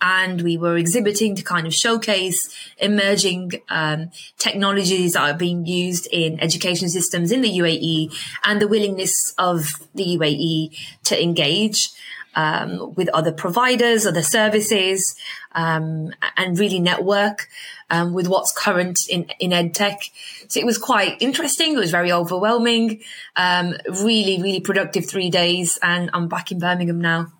And 0.00 0.42
we 0.42 0.56
were 0.56 0.76
exhibiting 0.76 1.34
to 1.36 1.42
kind 1.42 1.66
of 1.66 1.74
showcase 1.74 2.54
emerging 2.78 3.52
um, 3.68 4.10
technologies 4.38 5.14
that 5.14 5.22
are 5.22 5.36
being 5.36 5.66
used 5.66 6.06
in 6.12 6.40
education 6.40 6.88
systems 6.88 7.32
in 7.32 7.40
the 7.40 7.58
UAE 7.58 8.14
and 8.44 8.60
the 8.60 8.68
willingness 8.68 9.34
of 9.38 9.88
the 9.94 10.16
UAE 10.16 10.76
to 11.04 11.22
engage 11.22 11.90
um, 12.34 12.94
with 12.94 13.08
other 13.10 13.32
providers, 13.32 14.06
other 14.06 14.22
services, 14.22 15.14
um, 15.52 16.12
and 16.36 16.58
really 16.58 16.78
network 16.78 17.48
um, 17.90 18.12
with 18.12 18.28
what's 18.28 18.52
current 18.52 18.98
in, 19.08 19.30
in 19.38 19.50
edtech. 19.50 20.10
So 20.48 20.60
it 20.60 20.66
was 20.66 20.78
quite 20.78 21.20
interesting. 21.20 21.74
It 21.74 21.78
was 21.78 21.90
very 21.90 22.12
overwhelming. 22.12 23.00
Um, 23.36 23.74
really, 23.88 24.40
really 24.42 24.60
productive 24.60 25.08
three 25.08 25.30
days, 25.30 25.78
and 25.82 26.10
I'm 26.12 26.28
back 26.28 26.52
in 26.52 26.58
Birmingham 26.58 27.00
now. 27.00 27.32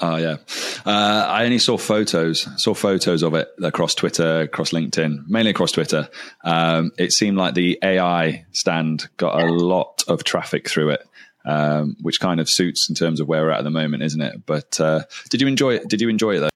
Oh 0.00 0.16
yeah, 0.16 0.36
uh, 0.84 1.26
I 1.28 1.44
only 1.44 1.60
saw 1.60 1.78
photos. 1.78 2.48
Saw 2.60 2.74
photos 2.74 3.22
of 3.22 3.34
it 3.34 3.48
across 3.62 3.94
Twitter, 3.94 4.40
across 4.40 4.72
LinkedIn, 4.72 5.28
mainly 5.28 5.52
across 5.52 5.70
Twitter. 5.70 6.08
Um, 6.42 6.90
it 6.98 7.12
seemed 7.12 7.36
like 7.36 7.54
the 7.54 7.78
AI 7.80 8.44
stand 8.52 9.08
got 9.16 9.40
a 9.40 9.46
lot 9.46 10.02
of 10.08 10.24
traffic 10.24 10.68
through 10.68 10.90
it 10.90 11.06
um, 11.44 11.96
which 12.00 12.20
kind 12.20 12.40
of 12.40 12.48
suits 12.48 12.88
in 12.88 12.94
terms 12.94 13.20
of 13.20 13.28
where 13.28 13.42
we're 13.42 13.50
at 13.50 13.58
at 13.58 13.64
the 13.64 13.70
moment, 13.70 14.02
isn't 14.02 14.20
it? 14.20 14.46
But 14.46 14.80
uh, 14.80 15.04
did 15.30 15.40
you 15.40 15.48
enjoy 15.48 15.74
it? 15.74 15.88
Did 15.88 16.00
you 16.00 16.08
enjoy 16.08 16.36
it 16.36 16.40
though? 16.40 16.48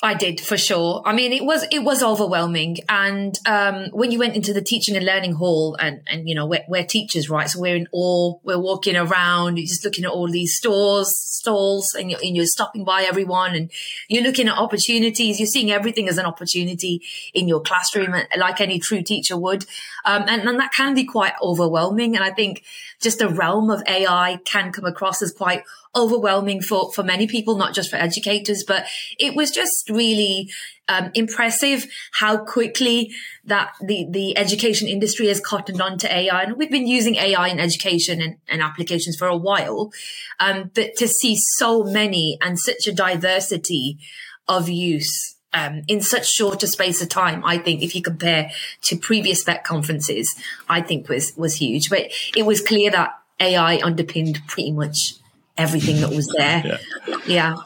I 0.00 0.14
did 0.14 0.40
for 0.40 0.56
sure. 0.56 1.02
I 1.04 1.12
mean, 1.12 1.32
it 1.32 1.44
was 1.44 1.66
it 1.72 1.80
was 1.80 2.04
overwhelming, 2.04 2.76
and 2.88 3.36
um, 3.46 3.86
when 3.90 4.12
you 4.12 4.20
went 4.20 4.36
into 4.36 4.52
the 4.52 4.62
teaching 4.62 4.94
and 4.94 5.04
learning 5.04 5.32
hall, 5.32 5.76
and 5.80 6.02
and 6.06 6.28
you 6.28 6.36
know 6.36 6.46
we're, 6.46 6.62
we're 6.68 6.84
teachers, 6.84 7.28
right? 7.28 7.50
So 7.50 7.60
we're 7.60 7.74
in 7.74 7.88
awe. 7.90 8.38
We're 8.44 8.60
walking 8.60 8.94
around, 8.94 9.56
you're 9.56 9.66
just 9.66 9.84
looking 9.84 10.04
at 10.04 10.12
all 10.12 10.28
these 10.28 10.54
stores, 10.54 11.10
stalls, 11.18 11.96
and 11.98 12.12
you're, 12.12 12.20
and 12.22 12.36
you're 12.36 12.46
stopping 12.46 12.84
by 12.84 13.02
everyone, 13.02 13.56
and 13.56 13.72
you're 14.08 14.22
looking 14.22 14.46
at 14.46 14.56
opportunities. 14.56 15.40
You're 15.40 15.48
seeing 15.48 15.72
everything 15.72 16.08
as 16.08 16.16
an 16.16 16.26
opportunity 16.26 17.02
in 17.34 17.48
your 17.48 17.60
classroom, 17.60 18.14
like 18.36 18.60
any 18.60 18.78
true 18.78 19.02
teacher 19.02 19.36
would, 19.36 19.64
um, 20.04 20.26
and, 20.28 20.48
and 20.48 20.60
that 20.60 20.72
can 20.72 20.94
be 20.94 21.06
quite 21.06 21.32
overwhelming. 21.42 22.14
And 22.14 22.24
I 22.24 22.30
think 22.30 22.62
just 23.00 23.18
the 23.18 23.28
realm 23.28 23.68
of 23.68 23.82
AI 23.88 24.38
can 24.44 24.70
come 24.70 24.84
across 24.84 25.22
as 25.22 25.32
quite 25.32 25.64
overwhelming 25.94 26.60
for, 26.60 26.92
for 26.92 27.02
many 27.02 27.26
people, 27.26 27.56
not 27.56 27.74
just 27.74 27.90
for 27.90 27.96
educators, 27.96 28.64
but 28.66 28.86
it 29.18 29.34
was 29.34 29.50
just 29.50 29.88
really 29.90 30.48
um, 30.88 31.10
impressive 31.14 31.86
how 32.12 32.38
quickly 32.38 33.12
that 33.44 33.72
the, 33.80 34.06
the 34.10 34.36
education 34.36 34.88
industry 34.88 35.28
has 35.28 35.40
cottoned 35.40 35.80
on 35.80 35.98
to 35.98 36.14
AI. 36.14 36.42
And 36.42 36.56
we've 36.56 36.70
been 36.70 36.86
using 36.86 37.16
AI 37.16 37.48
in 37.48 37.60
education 37.60 38.20
and, 38.22 38.36
and 38.48 38.62
applications 38.62 39.16
for 39.16 39.28
a 39.28 39.36
while. 39.36 39.92
Um, 40.40 40.70
but 40.74 40.96
to 40.96 41.08
see 41.08 41.36
so 41.56 41.84
many 41.84 42.38
and 42.40 42.58
such 42.58 42.86
a 42.86 42.92
diversity 42.92 43.98
of 44.46 44.68
use 44.68 45.36
um, 45.52 45.82
in 45.88 46.00
such 46.00 46.26
short 46.26 46.62
a 46.62 46.66
space 46.66 47.00
of 47.02 47.08
time, 47.08 47.42
I 47.44 47.58
think 47.58 47.82
if 47.82 47.94
you 47.94 48.02
compare 48.02 48.50
to 48.82 48.96
previous 48.96 49.44
BETT 49.44 49.64
conferences, 49.64 50.34
I 50.68 50.82
think 50.82 51.08
was 51.08 51.34
was 51.36 51.56
huge. 51.56 51.88
But 51.88 52.10
it 52.36 52.44
was 52.44 52.60
clear 52.60 52.90
that 52.90 53.10
AI 53.40 53.80
underpinned 53.82 54.40
pretty 54.46 54.72
much 54.72 55.14
everything 55.58 56.00
that 56.00 56.10
was 56.10 56.26
there. 56.36 56.62
yeah. 56.64 57.18
yeah. 57.26 57.56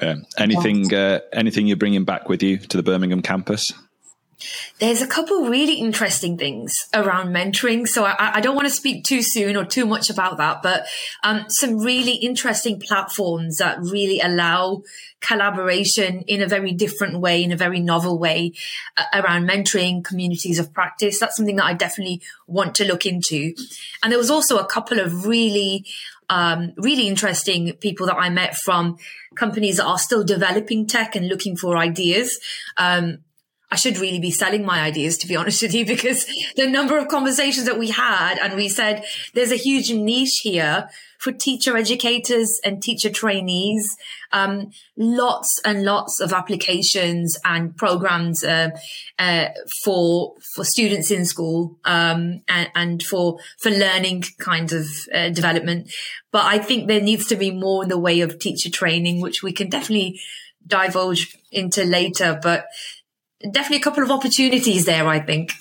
yeah. 0.00 0.14
Anything, 0.38 0.92
uh, 0.94 1.20
anything 1.32 1.66
you're 1.66 1.76
bringing 1.76 2.04
back 2.04 2.28
with 2.28 2.42
you 2.42 2.58
to 2.58 2.76
the 2.76 2.82
Birmingham 2.82 3.22
campus? 3.22 3.72
There's 4.78 5.02
a 5.02 5.06
couple 5.06 5.48
really 5.48 5.74
interesting 5.74 6.36
things 6.36 6.88
around 6.94 7.28
mentoring. 7.28 7.86
So 7.86 8.04
I, 8.04 8.36
I, 8.36 8.40
don't 8.40 8.56
want 8.56 8.66
to 8.66 8.74
speak 8.74 9.04
too 9.04 9.22
soon 9.22 9.56
or 9.56 9.64
too 9.64 9.86
much 9.86 10.10
about 10.10 10.38
that, 10.38 10.62
but 10.62 10.86
um, 11.22 11.44
some 11.48 11.78
really 11.78 12.14
interesting 12.14 12.80
platforms 12.80 13.58
that 13.58 13.78
really 13.80 14.20
allow 14.20 14.82
collaboration 15.20 16.22
in 16.22 16.42
a 16.42 16.48
very 16.48 16.72
different 16.72 17.20
way, 17.20 17.44
in 17.44 17.52
a 17.52 17.56
very 17.56 17.78
novel 17.78 18.18
way 18.18 18.52
uh, 18.96 19.04
around 19.14 19.48
mentoring 19.48 20.04
communities 20.04 20.58
of 20.58 20.74
practice. 20.74 21.20
That's 21.20 21.36
something 21.36 21.56
that 21.56 21.64
I 21.64 21.74
definitely 21.74 22.20
want 22.48 22.74
to 22.76 22.84
look 22.84 23.06
into. 23.06 23.54
And 24.02 24.10
there 24.10 24.18
was 24.18 24.30
also 24.30 24.58
a 24.58 24.66
couple 24.66 24.98
of 24.98 25.26
really 25.26 25.86
um, 26.32 26.72
really 26.78 27.08
interesting 27.08 27.74
people 27.74 28.06
that 28.06 28.16
I 28.16 28.30
met 28.30 28.56
from 28.56 28.96
companies 29.34 29.76
that 29.76 29.84
are 29.84 29.98
still 29.98 30.24
developing 30.24 30.86
tech 30.86 31.14
and 31.14 31.28
looking 31.28 31.56
for 31.56 31.76
ideas. 31.76 32.40
Um, 32.78 33.18
I 33.72 33.76
should 33.76 33.96
really 33.96 34.20
be 34.20 34.30
selling 34.30 34.66
my 34.66 34.82
ideas, 34.82 35.16
to 35.18 35.26
be 35.26 35.34
honest 35.40 35.62
with 35.62 35.74
you, 35.74 35.86
because 35.86 36.26
the 36.56 36.66
number 36.66 36.98
of 36.98 37.08
conversations 37.08 37.64
that 37.64 37.78
we 37.78 37.88
had 37.88 38.38
and 38.38 38.54
we 38.54 38.68
said 38.68 39.02
there's 39.32 39.50
a 39.50 39.56
huge 39.56 39.90
niche 39.90 40.40
here 40.42 40.88
for 41.18 41.32
teacher 41.32 41.76
educators 41.76 42.60
and 42.64 42.82
teacher 42.82 43.08
trainees. 43.08 43.96
Um, 44.32 44.72
lots 44.96 45.60
and 45.64 45.84
lots 45.84 46.20
of 46.20 46.32
applications 46.32 47.38
and 47.44 47.76
programs 47.76 48.42
uh, 48.42 48.70
uh, 49.18 49.48
for 49.84 50.34
for 50.54 50.64
students 50.64 51.10
in 51.10 51.24
school 51.24 51.78
um, 51.84 52.42
and, 52.48 52.68
and, 52.74 53.02
for 53.02 53.38
for 53.58 53.70
learning 53.70 54.24
kinds 54.38 54.72
of 54.72 54.86
uh, 55.14 55.28
development. 55.30 55.92
But 56.30 56.44
I 56.44 56.58
think 56.58 56.88
there 56.88 57.00
needs 57.00 57.26
to 57.26 57.36
be 57.36 57.50
more 57.50 57.84
in 57.84 57.88
the 57.88 57.98
way 57.98 58.20
of 58.20 58.38
teacher 58.38 58.70
training, 58.70 59.20
which 59.20 59.42
we 59.42 59.52
can 59.52 59.68
definitely 59.70 60.20
divulge 60.66 61.36
into 61.50 61.84
later. 61.84 62.38
But 62.42 62.66
definitely 63.50 63.78
a 63.78 63.80
couple 63.80 64.02
of 64.02 64.10
opportunities 64.10 64.84
there, 64.84 65.06
I 65.06 65.20
think. 65.20 65.52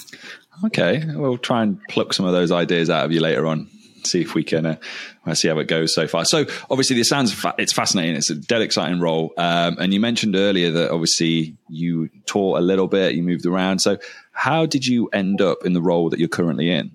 Okay, 0.66 1.04
we'll 1.16 1.38
try 1.38 1.64
and 1.64 1.82
pluck 1.90 2.14
some 2.14 2.26
of 2.26 2.34
those 2.34 2.52
ideas 2.52 2.90
out 2.90 3.06
of 3.06 3.12
you 3.12 3.20
later 3.20 3.48
on 3.48 3.70
see 4.06 4.22
if 4.22 4.34
we 4.34 4.44
can 4.44 4.66
uh, 4.66 5.34
see 5.34 5.48
how 5.48 5.58
it 5.60 5.68
goes 5.68 5.94
so 5.94 6.08
far. 6.08 6.26
So 6.26 6.46
obviously, 6.70 6.96
this 6.96 7.10
sounds 7.10 7.34
fa- 7.34 7.56
it's 7.58 7.74
fascinating. 7.74 8.16
It's 8.16 8.30
a 8.30 8.36
dead 8.36 8.62
exciting 8.62 9.00
role. 9.00 9.34
Um, 9.38 9.78
and 9.80 9.94
you 9.94 10.00
mentioned 10.00 10.36
earlier 10.36 10.72
that 10.72 10.92
obviously 10.92 11.58
you 11.70 12.10
taught 12.26 12.60
a 12.60 12.62
little 12.62 12.88
bit, 12.88 13.16
you 13.16 13.24
moved 13.24 13.46
around. 13.46 13.80
So 13.80 13.98
how 14.32 14.66
did 14.66 14.86
you 14.86 15.08
end 15.10 15.42
up 15.42 15.66
in 15.66 15.74
the 15.74 15.82
role 15.82 16.10
that 16.10 16.20
you're 16.20 16.30
currently 16.30 16.72
in? 16.72 16.92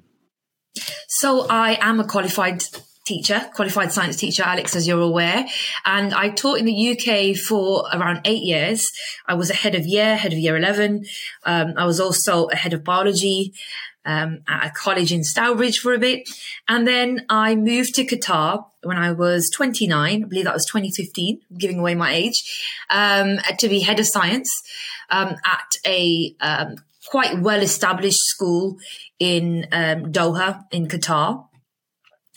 So 1.09 1.47
I 1.49 1.79
am 1.81 2.01
a 2.01 2.05
qualified 2.05 2.65
teacher, 3.07 3.49
qualified 3.55 3.93
science 3.93 4.17
teacher, 4.17 4.43
Alex, 4.43 4.77
as 4.77 4.87
you're 4.87 5.01
aware. 5.01 5.47
And 5.85 6.13
I 6.13 6.29
taught 6.29 6.59
in 6.59 6.67
the 6.67 6.91
UK 6.91 7.37
for 7.37 7.89
around 7.93 8.21
eight 8.25 8.43
years. 8.43 8.87
I 9.27 9.35
was 9.35 9.49
a 9.49 9.55
head 9.55 9.75
of 9.75 9.87
year, 9.87 10.17
head 10.17 10.33
of 10.33 10.39
year 10.39 10.57
11. 10.57 11.05
Um, 11.45 11.75
I 11.77 11.87
was 11.87 12.01
also 12.01 12.47
a 12.49 12.57
head 12.57 12.73
of 12.73 12.85
biology 12.85 13.55
um, 14.05 14.41
at 14.49 14.67
a 14.67 14.71
college 14.71 15.13
in 15.13 15.25
Stourbridge 15.25 15.79
for 15.79 15.95
a 15.95 15.99
bit. 15.99 16.29
And 16.69 16.87
then 16.87 17.27
I 17.29 17.55
moved 17.55 17.95
to 17.95 18.05
Qatar 18.05 18.67
when 18.83 18.97
I 18.97 19.13
was 19.13 19.51
29. 19.55 20.25
I 20.25 20.27
believe 20.27 20.45
that 20.45 20.55
was 20.55 20.67
2015, 20.67 21.41
giving 21.59 21.79
away 21.79 21.95
my 21.95 22.13
age, 22.13 22.77
um, 22.91 23.39
to 23.59 23.69
be 23.69 23.81
head 23.81 24.01
of 24.01 24.07
science 24.07 24.51
um, 25.11 25.37
at 25.45 25.71
a 25.85 26.35
um, 26.41 26.77
quite 27.09 27.41
well 27.41 27.63
established 27.63 28.19
school 28.19 28.79
in 29.19 29.67
um, 29.73 30.13
Doha 30.13 30.65
in 30.73 30.87
Qatar. 30.89 31.47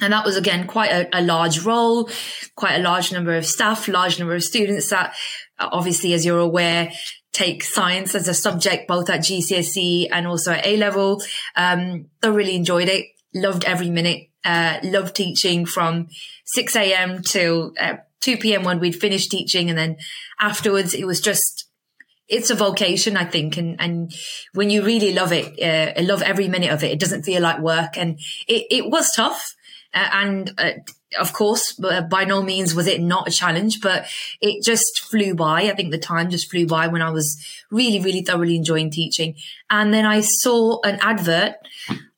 And 0.01 0.13
that 0.13 0.25
was 0.25 0.37
again 0.37 0.65
quite 0.65 0.91
a, 0.91 1.19
a, 1.19 1.21
large 1.21 1.65
role, 1.65 2.09
quite 2.55 2.75
a 2.75 2.83
large 2.83 3.11
number 3.11 3.35
of 3.35 3.45
staff, 3.45 3.87
large 3.87 4.17
number 4.17 4.33
of 4.33 4.43
students 4.43 4.89
that 4.89 5.13
obviously, 5.59 6.13
as 6.13 6.25
you're 6.25 6.39
aware, 6.39 6.91
take 7.31 7.63
science 7.63 8.15
as 8.15 8.27
a 8.27 8.33
subject, 8.33 8.87
both 8.87 9.09
at 9.09 9.21
GCSE 9.21 10.07
and 10.11 10.27
also 10.27 10.53
at 10.53 10.65
A 10.65 10.77
level. 10.77 11.21
Um, 11.55 12.07
thoroughly 12.21 12.55
enjoyed 12.55 12.89
it. 12.89 13.07
Loved 13.33 13.65
every 13.65 13.89
minute. 13.89 14.29
Uh, 14.43 14.79
loved 14.83 15.15
teaching 15.15 15.65
from 15.65 16.07
6 16.45 16.75
a.m. 16.75 17.21
till 17.21 17.73
uh, 17.79 17.97
2 18.21 18.37
p.m. 18.37 18.63
when 18.63 18.79
we'd 18.79 18.95
finished 18.95 19.31
teaching. 19.31 19.69
And 19.69 19.77
then 19.77 19.97
afterwards, 20.39 20.93
it 20.93 21.05
was 21.05 21.21
just, 21.21 21.67
it's 22.27 22.49
a 22.49 22.55
vocation, 22.55 23.17
I 23.17 23.25
think. 23.25 23.57
And, 23.57 23.79
and 23.79 24.11
when 24.53 24.69
you 24.69 24.83
really 24.83 25.13
love 25.13 25.31
it, 25.31 25.61
uh, 25.61 26.01
love 26.01 26.21
every 26.21 26.47
minute 26.47 26.71
of 26.71 26.83
it, 26.83 26.91
it 26.91 26.99
doesn't 26.99 27.23
feel 27.23 27.41
like 27.41 27.59
work. 27.59 27.97
And 27.97 28.19
it, 28.47 28.65
it 28.71 28.89
was 28.89 29.11
tough. 29.15 29.55
Uh, 29.93 30.07
and 30.13 30.53
uh, 30.57 30.71
of 31.19 31.33
course, 31.33 31.73
by 31.73 32.23
no 32.25 32.41
means 32.41 32.75
was 32.75 32.87
it 32.87 33.01
not 33.01 33.27
a 33.27 33.31
challenge, 33.31 33.81
but 33.81 34.05
it 34.41 34.63
just 34.63 34.99
flew 35.09 35.33
by. 35.33 35.63
I 35.63 35.75
think 35.75 35.91
the 35.91 35.97
time 35.97 36.29
just 36.29 36.51
flew 36.51 36.67
by 36.67 36.87
when 36.87 37.01
I 37.01 37.09
was 37.09 37.43
really, 37.71 37.99
really 37.99 38.21
thoroughly 38.21 38.55
enjoying 38.55 38.91
teaching. 38.91 39.35
And 39.69 39.93
then 39.93 40.05
I 40.05 40.21
saw 40.21 40.79
an 40.83 40.99
advert 41.01 41.55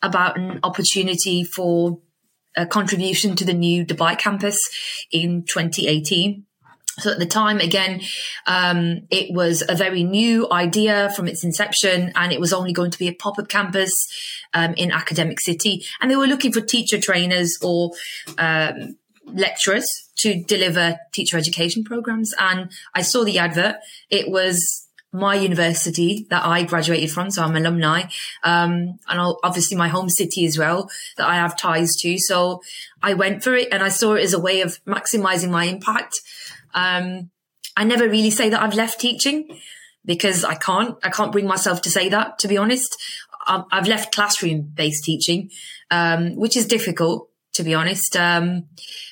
about 0.02 0.38
an 0.38 0.60
opportunity 0.64 1.44
for 1.44 2.00
a 2.58 2.66
contribution 2.66 3.36
to 3.38 3.46
the 3.46 3.54
new 3.54 3.86
Dubai 3.86 4.18
campus 4.18 4.58
in 5.12 5.44
2018. 5.44 6.46
So 7.02 7.12
at 7.12 7.20
the 7.20 7.26
time, 7.26 7.60
again, 7.60 8.02
um, 8.48 9.02
it 9.10 9.34
was 9.34 9.64
a 9.68 9.76
very 9.76 10.04
new 10.04 10.48
idea 10.52 11.12
from 11.16 11.28
its 11.28 11.44
inception, 11.44 12.12
and 12.16 12.32
it 12.32 12.40
was 12.40 12.54
only 12.54 12.74
going 12.74 12.92
to 12.92 13.00
be 13.00 13.08
a 13.08 13.14
pop 13.14 13.40
up 13.40 13.50
campus 13.50 13.92
um, 14.54 14.74
in 14.76 14.92
Academic 14.92 15.40
City. 15.40 15.84
And 16.00 16.10
they 16.10 16.16
were 16.16 16.28
looking 16.28 16.54
for 16.54 16.62
teacher 16.62 17.00
trainers 17.00 17.58
or 17.62 17.92
um, 18.38 18.98
lecturers 19.26 19.88
to 20.18 20.44
deliver 20.44 21.00
teacher 21.14 21.38
education 21.38 21.84
programs. 21.84 22.34
And 22.40 22.72
I 22.94 23.02
saw 23.02 23.24
the 23.24 23.40
advert. 23.40 23.78
It 24.10 24.30
was 24.30 24.88
my 25.14 25.36
university 25.36 26.26
that 26.30 26.46
I 26.46 26.64
graduated 26.64 27.12
from, 27.12 27.32
so 27.32 27.44
I'm 27.44 27.56
alumni, 27.56 28.04
um, 28.44 28.98
and 29.10 29.36
obviously 29.44 29.76
my 29.76 29.90
home 29.90 30.10
city 30.10 30.46
as 30.46 30.58
well 30.58 30.90
that 31.18 31.28
I 31.28 31.36
have 31.36 31.58
ties 31.58 31.92
to. 31.98 32.18
So 32.18 32.62
I 33.04 33.14
went 33.14 33.44
for 33.44 33.54
it, 33.54 33.68
and 33.74 33.84
I 33.84 33.90
saw 33.90 34.14
it 34.14 34.24
as 34.24 34.34
a 34.34 34.40
way 34.40 34.62
of 34.62 34.82
maximizing 34.86 35.50
my 35.50 35.66
impact. 35.66 36.22
Um, 36.74 37.30
I 37.78 37.84
never 37.84 38.08
really 38.08 38.32
say 38.32 38.50
that 38.50 38.62
I've 38.62 38.76
left 38.76 39.00
teaching 39.00 39.60
because 40.06 40.44
I 40.44 40.56
can't. 40.56 40.98
I 41.04 41.10
can't 41.10 41.32
bring 41.32 41.48
myself 41.48 41.82
to 41.84 41.90
say 41.90 42.10
that. 42.10 42.40
To 42.40 42.48
be 42.48 42.58
honest, 42.58 42.98
I've 43.48 43.88
left 43.88 44.14
classroom 44.14 44.72
based 44.74 45.04
teaching, 45.04 45.50
um, 45.90 46.36
which 46.36 46.56
is 46.58 46.66
difficult 46.66 47.30
to 47.54 47.64
be 47.64 47.74
honest. 47.74 48.16
Um, 48.16 48.68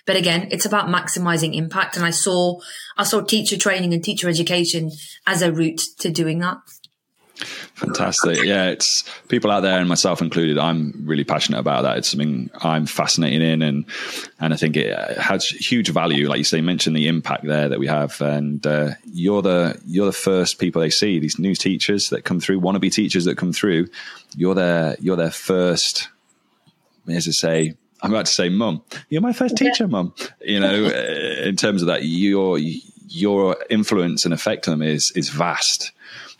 but 0.05 0.15
again, 0.15 0.47
it's 0.51 0.65
about 0.65 0.87
maximizing 0.87 1.55
impact. 1.55 1.95
And 1.95 2.05
I 2.05 2.11
saw, 2.11 2.59
I 2.97 3.03
saw 3.03 3.21
teacher 3.21 3.57
training 3.57 3.93
and 3.93 4.03
teacher 4.03 4.29
education 4.29 4.91
as 5.27 5.41
a 5.41 5.51
route 5.51 5.81
to 5.99 6.09
doing 6.09 6.39
that. 6.39 6.57
Fantastic. 7.39 8.43
Yeah, 8.43 8.67
it's 8.69 9.03
people 9.27 9.51
out 9.51 9.61
there 9.61 9.79
and 9.79 9.87
myself 9.87 10.21
included. 10.21 10.57
I'm 10.57 10.93
really 11.05 11.23
passionate 11.23 11.59
about 11.59 11.83
that. 11.83 11.97
It's 11.97 12.09
something 12.09 12.49
I'm 12.61 12.85
fascinated 12.85 13.41
in, 13.41 13.61
and 13.61 13.85
and 14.39 14.53
I 14.53 14.57
think 14.57 14.75
it 14.75 15.17
has 15.17 15.47
huge 15.47 15.89
value. 15.89 16.27
Like 16.27 16.39
you 16.39 16.43
say, 16.43 16.61
mention 16.61 16.93
the 16.93 17.07
impact 17.07 17.45
there 17.45 17.69
that 17.69 17.79
we 17.79 17.87
have, 17.87 18.19
and 18.21 18.65
uh, 18.67 18.91
you're 19.11 19.41
the 19.41 19.79
you're 19.85 20.05
the 20.05 20.11
first 20.11 20.59
people 20.59 20.81
they 20.81 20.89
see. 20.89 21.19
These 21.19 21.39
new 21.39 21.55
teachers 21.55 22.09
that 22.09 22.23
come 22.23 22.39
through, 22.39 22.61
wannabe 22.61 22.91
teachers 22.91 23.25
that 23.25 23.37
come 23.37 23.53
through. 23.53 23.87
You're 24.35 24.55
their 24.55 24.97
you're 24.99 25.15
their 25.15 25.31
first, 25.31 26.09
as 27.07 27.27
I 27.27 27.31
say, 27.31 27.75
I'm 28.01 28.11
about 28.11 28.27
to 28.27 28.33
say, 28.33 28.49
mum, 28.49 28.81
you're 29.09 29.21
my 29.21 29.33
first 29.33 29.57
teacher, 29.57 29.87
mum. 29.87 30.13
You 30.41 30.59
know, 30.59 30.73
in 31.43 31.55
terms 31.55 31.81
of 31.81 31.87
that, 31.87 32.03
you're 32.03 32.59
your 33.11 33.57
influence 33.69 34.25
and 34.25 34.33
effect 34.33 34.67
on 34.67 34.79
them 34.79 34.87
is 34.87 35.11
is 35.15 35.29
vast, 35.29 35.91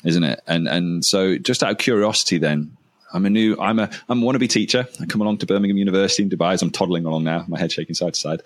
isn't 0.04 0.24
it? 0.24 0.42
And 0.48 0.68
and 0.68 1.06
so 1.06 1.38
just 1.38 1.64
out 1.64 1.72
of 1.72 1.78
curiosity, 1.78 2.38
then 2.38 2.76
I'm 3.14 3.26
a 3.26 3.30
new 3.30 3.58
I'm 3.60 3.80
a 3.80 3.90
I'm 4.08 4.24
a 4.24 4.26
wannabe 4.26 4.50
teacher. 4.50 4.88
I 5.00 5.06
come 5.06 5.22
along 5.22 5.40
to 5.40 5.46
Birmingham 5.46 5.78
University 5.78 6.24
in 6.24 6.30
Dubai 6.30 6.54
as 6.54 6.62
I'm 6.62 6.72
toddling 6.72 7.06
along 7.06 7.24
now, 7.24 7.46
my 7.48 7.60
head 7.60 7.72
shaking 7.72 7.96
side 7.96 8.14
to 8.14 8.20
side. 8.20 8.42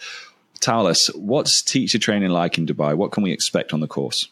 Tell 0.59 0.87
us, 0.87 1.07
what's 1.07 1.61
teacher 1.61 1.99
training 1.99 2.29
like 2.29 2.57
in 2.57 2.65
Dubai? 2.65 2.95
What 2.95 3.11
can 3.11 3.23
we 3.23 3.33
expect 3.33 3.73
on 3.73 3.81
the 3.81 3.87
course? 3.87 4.29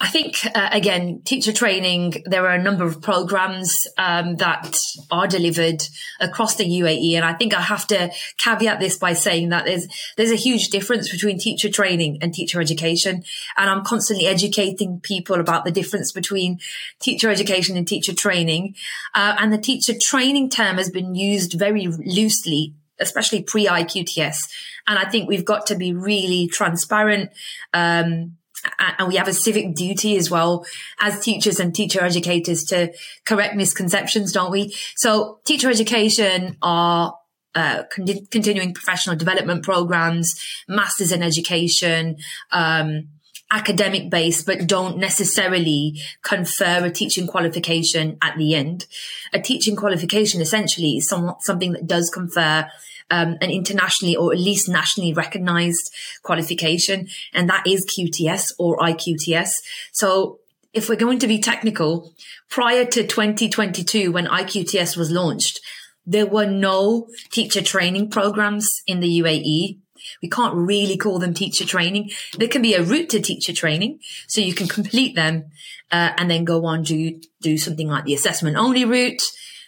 I 0.00 0.08
think, 0.08 0.38
uh, 0.54 0.68
again, 0.72 1.22
teacher 1.24 1.52
training, 1.52 2.22
there 2.24 2.46
are 2.46 2.54
a 2.54 2.62
number 2.62 2.84
of 2.84 3.00
programs 3.00 3.74
um, 3.98 4.36
that 4.36 4.76
are 5.10 5.26
delivered 5.26 5.82
across 6.20 6.56
the 6.56 6.64
UAE. 6.64 7.14
And 7.14 7.24
I 7.24 7.34
think 7.34 7.54
I 7.54 7.60
have 7.60 7.86
to 7.88 8.10
caveat 8.38 8.80
this 8.80 8.98
by 8.98 9.12
saying 9.12 9.50
that 9.50 9.64
there's, 9.64 9.86
there's 10.16 10.30
a 10.30 10.36
huge 10.36 10.68
difference 10.68 11.10
between 11.10 11.38
teacher 11.38 11.68
training 11.68 12.18
and 12.22 12.32
teacher 12.32 12.60
education. 12.60 13.24
And 13.56 13.70
I'm 13.70 13.84
constantly 13.84 14.26
educating 14.26 15.00
people 15.00 15.40
about 15.40 15.64
the 15.64 15.72
difference 15.72 16.12
between 16.12 16.58
teacher 17.00 17.30
education 17.30 17.76
and 17.76 17.86
teacher 17.86 18.14
training. 18.14 18.74
Uh, 19.14 19.36
and 19.38 19.52
the 19.52 19.58
teacher 19.58 19.94
training 20.00 20.50
term 20.50 20.76
has 20.76 20.90
been 20.90 21.14
used 21.14 21.58
very 21.58 21.86
loosely 21.86 22.74
especially 22.98 23.42
pre 23.42 23.66
IQTS. 23.66 24.48
And 24.86 24.98
I 24.98 25.08
think 25.08 25.28
we've 25.28 25.44
got 25.44 25.66
to 25.66 25.74
be 25.74 25.92
really 25.92 26.46
transparent, 26.46 27.30
um, 27.74 28.36
and 28.78 29.08
we 29.08 29.16
have 29.16 29.28
a 29.28 29.32
civic 29.32 29.74
duty 29.74 30.16
as 30.16 30.30
well 30.30 30.66
as 31.00 31.20
teachers 31.20 31.60
and 31.60 31.74
teacher 31.74 32.02
educators 32.02 32.64
to 32.64 32.92
correct 33.24 33.56
misconceptions, 33.56 34.32
don't 34.32 34.50
we? 34.50 34.74
So 34.96 35.40
teacher 35.44 35.70
education 35.70 36.56
are 36.62 37.16
uh, 37.54 37.84
con- 37.90 38.26
continuing 38.30 38.74
professional 38.74 39.16
development 39.16 39.64
programs, 39.64 40.34
masters 40.68 41.10
in 41.10 41.22
education, 41.22 42.16
um, 42.52 43.08
academic 43.50 44.10
based, 44.10 44.44
but 44.44 44.66
don't 44.66 44.98
necessarily 44.98 46.00
confer 46.22 46.84
a 46.84 46.90
teaching 46.90 47.26
qualification 47.26 48.18
at 48.20 48.36
the 48.36 48.54
end. 48.54 48.86
A 49.32 49.40
teaching 49.40 49.76
qualification 49.76 50.40
essentially 50.40 50.96
is 50.96 51.08
some, 51.08 51.34
something 51.40 51.72
that 51.72 51.86
does 51.86 52.10
confer 52.10 52.68
um, 53.10 53.36
an 53.40 53.50
internationally 53.50 54.16
or 54.16 54.32
at 54.32 54.38
least 54.38 54.68
nationally 54.68 55.12
recognized 55.12 55.92
qualification, 56.22 57.08
and 57.32 57.48
that 57.48 57.66
is 57.66 57.86
QTS 57.86 58.52
or 58.58 58.78
IQTS. 58.78 59.50
So 59.92 60.40
if 60.72 60.88
we're 60.88 60.96
going 60.96 61.18
to 61.20 61.26
be 61.26 61.38
technical, 61.38 62.12
prior 62.50 62.84
to 62.84 63.06
2022, 63.06 64.12
when 64.12 64.26
IQTS 64.26 64.96
was 64.96 65.10
launched, 65.10 65.60
there 66.04 66.26
were 66.26 66.46
no 66.46 67.08
teacher 67.30 67.62
training 67.62 68.10
programs 68.10 68.68
in 68.86 69.00
the 69.00 69.20
UAE. 69.20 69.78
We 70.22 70.28
can't 70.28 70.54
really 70.54 70.96
call 70.96 71.18
them 71.18 71.34
teacher 71.34 71.64
training. 71.64 72.10
There 72.38 72.48
can 72.48 72.62
be 72.62 72.74
a 72.74 72.82
route 72.82 73.08
to 73.10 73.20
teacher 73.20 73.52
training, 73.52 73.98
so 74.28 74.40
you 74.40 74.54
can 74.54 74.68
complete 74.68 75.16
them 75.16 75.46
uh, 75.90 76.12
and 76.16 76.30
then 76.30 76.44
go 76.44 76.64
on 76.66 76.84
to 76.84 77.20
do 77.40 77.58
something 77.58 77.88
like 77.88 78.04
the 78.04 78.14
assessment 78.14 78.56
only 78.56 78.84
route, 78.84 79.22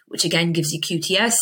which 0.09 0.25
again 0.25 0.53
gives 0.53 0.73
you 0.73 0.81
QTS. 0.81 1.35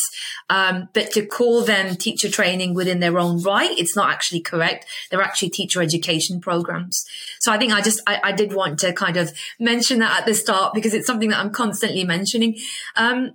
Um, 0.50 0.88
but 0.92 1.10
to 1.12 1.24
call 1.24 1.62
them 1.62 1.96
teacher 1.96 2.28
training 2.28 2.74
within 2.74 3.00
their 3.00 3.18
own 3.18 3.42
right, 3.42 3.76
it's 3.78 3.96
not 3.96 4.10
actually 4.10 4.40
correct. 4.40 4.86
They're 5.10 5.22
actually 5.22 5.50
teacher 5.50 5.82
education 5.82 6.40
programs. 6.40 7.04
So 7.40 7.52
I 7.52 7.58
think 7.58 7.72
I 7.72 7.80
just, 7.80 8.00
I, 8.06 8.20
I 8.24 8.32
did 8.32 8.52
want 8.52 8.78
to 8.80 8.92
kind 8.92 9.16
of 9.16 9.32
mention 9.58 10.00
that 10.00 10.20
at 10.20 10.26
the 10.26 10.34
start 10.34 10.74
because 10.74 10.94
it's 10.94 11.06
something 11.06 11.30
that 11.30 11.38
I'm 11.38 11.50
constantly 11.50 12.04
mentioning. 12.04 12.56
Um, 12.96 13.32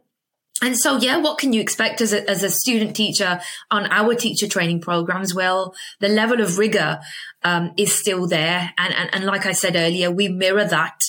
and 0.63 0.77
so, 0.77 0.97
yeah, 0.97 1.17
what 1.17 1.39
can 1.39 1.53
you 1.53 1.61
expect 1.61 2.01
as 2.01 2.13
a, 2.13 2.29
as 2.29 2.43
a 2.43 2.49
student 2.49 2.95
teacher 2.95 3.41
on 3.71 3.87
our 3.91 4.13
teacher 4.13 4.47
training 4.47 4.79
programs? 4.79 5.33
Well, 5.33 5.73
the 5.99 6.07
level 6.07 6.39
of 6.39 6.59
rigor, 6.59 6.99
um, 7.43 7.71
is 7.77 7.93
still 7.93 8.27
there. 8.27 8.71
And, 8.77 8.93
and, 8.93 9.09
and 9.13 9.25
like 9.25 9.47
I 9.47 9.53
said 9.53 9.75
earlier, 9.75 10.11
we 10.11 10.27
mirror 10.27 10.65
that 10.65 10.99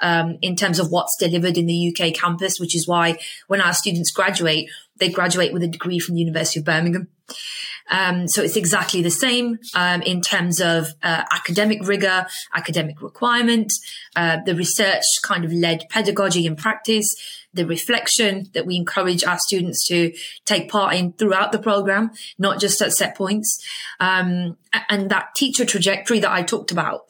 um, 0.00 0.38
in 0.42 0.56
terms 0.56 0.78
of 0.78 0.90
what's 0.90 1.16
delivered 1.18 1.56
in 1.56 1.66
the 1.66 1.94
UK 1.94 2.14
campus, 2.14 2.58
which 2.58 2.76
is 2.76 2.86
why 2.86 3.18
when 3.46 3.60
our 3.60 3.74
students 3.74 4.10
graduate, 4.10 4.68
they 4.98 5.08
graduate 5.08 5.52
with 5.52 5.62
a 5.62 5.68
degree 5.68 5.98
from 5.98 6.14
the 6.14 6.20
University 6.20 6.60
of 6.60 6.66
Birmingham. 6.66 7.08
Um, 7.88 8.26
so 8.26 8.42
it's 8.42 8.56
exactly 8.56 9.02
the 9.02 9.10
same 9.10 9.58
um, 9.74 10.02
in 10.02 10.20
terms 10.20 10.60
of 10.60 10.88
uh, 11.02 11.22
academic 11.30 11.86
rigor, 11.86 12.26
academic 12.54 13.00
requirement, 13.00 13.72
uh, 14.16 14.38
the 14.44 14.54
research 14.54 15.04
kind 15.22 15.44
of 15.44 15.52
led 15.52 15.84
pedagogy 15.88 16.46
and 16.46 16.58
practice, 16.58 17.14
the 17.54 17.66
reflection 17.66 18.46
that 18.54 18.66
we 18.66 18.76
encourage 18.76 19.24
our 19.24 19.38
students 19.38 19.86
to 19.86 20.12
take 20.44 20.68
part 20.68 20.94
in 20.94 21.12
throughout 21.12 21.52
the 21.52 21.58
program, 21.58 22.10
not 22.38 22.60
just 22.60 22.82
at 22.82 22.92
set 22.92 23.16
points, 23.16 23.64
um, 24.00 24.56
and 24.88 25.10
that 25.10 25.34
teacher 25.34 25.64
trajectory 25.64 26.18
that 26.18 26.30
I 26.30 26.42
talked 26.42 26.72
about 26.72 27.06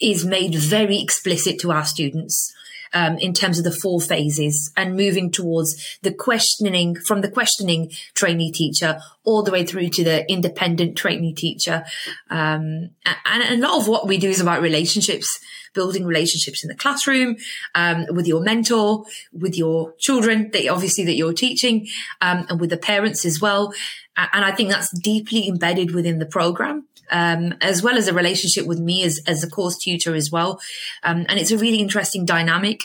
is 0.00 0.24
made 0.24 0.54
very 0.54 1.00
explicit 1.00 1.58
to 1.60 1.72
our 1.72 1.84
students. 1.84 2.52
Um, 2.92 3.18
in 3.18 3.34
terms 3.34 3.56
of 3.56 3.62
the 3.62 3.70
four 3.70 4.00
phases 4.00 4.72
and 4.76 4.96
moving 4.96 5.30
towards 5.30 5.96
the 6.02 6.12
questioning 6.12 6.96
from 6.96 7.20
the 7.20 7.30
questioning 7.30 7.92
trainee 8.14 8.50
teacher 8.50 9.00
all 9.22 9.44
the 9.44 9.52
way 9.52 9.64
through 9.64 9.90
to 9.90 10.02
the 10.02 10.28
independent 10.28 10.98
trainee 10.98 11.32
teacher. 11.32 11.84
Um, 12.30 12.90
and 13.06 13.42
a 13.44 13.64
lot 13.64 13.80
of 13.80 13.86
what 13.86 14.08
we 14.08 14.18
do 14.18 14.28
is 14.28 14.40
about 14.40 14.60
relationships, 14.60 15.38
building 15.72 16.04
relationships 16.04 16.64
in 16.64 16.68
the 16.68 16.74
classroom, 16.74 17.36
um, 17.76 18.06
with 18.10 18.26
your 18.26 18.40
mentor, 18.40 19.04
with 19.32 19.56
your 19.56 19.94
children 20.00 20.50
that 20.52 20.66
obviously 20.66 21.04
that 21.04 21.14
you're 21.14 21.32
teaching, 21.32 21.86
um, 22.20 22.44
and 22.48 22.60
with 22.60 22.70
the 22.70 22.76
parents 22.76 23.24
as 23.24 23.40
well. 23.40 23.72
And 24.16 24.44
I 24.44 24.50
think 24.50 24.68
that's 24.68 24.90
deeply 24.98 25.46
embedded 25.48 25.94
within 25.94 26.18
the 26.18 26.26
program 26.26 26.88
um, 27.10 27.54
as 27.60 27.82
well 27.82 27.96
as 27.96 28.08
a 28.08 28.14
relationship 28.14 28.66
with 28.66 28.78
me 28.78 29.02
as, 29.02 29.20
as 29.26 29.42
a 29.44 29.50
course 29.50 29.76
tutor 29.76 30.14
as 30.14 30.30
well. 30.30 30.60
Um, 31.02 31.26
and 31.28 31.38
it's 31.38 31.50
a 31.50 31.58
really 31.58 31.78
interesting 31.78 32.24
dynamic. 32.24 32.80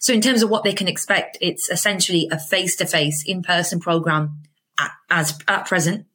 So 0.00 0.12
in 0.12 0.20
terms 0.20 0.42
of 0.42 0.50
what 0.50 0.64
they 0.64 0.72
can 0.72 0.88
expect, 0.88 1.38
it's 1.40 1.68
essentially 1.70 2.28
a 2.30 2.38
face 2.38 2.76
to 2.76 2.86
face 2.86 3.24
in 3.26 3.42
person 3.42 3.80
program 3.80 4.42
at, 4.78 4.90
as 5.10 5.38
at 5.48 5.66
present. 5.66 6.06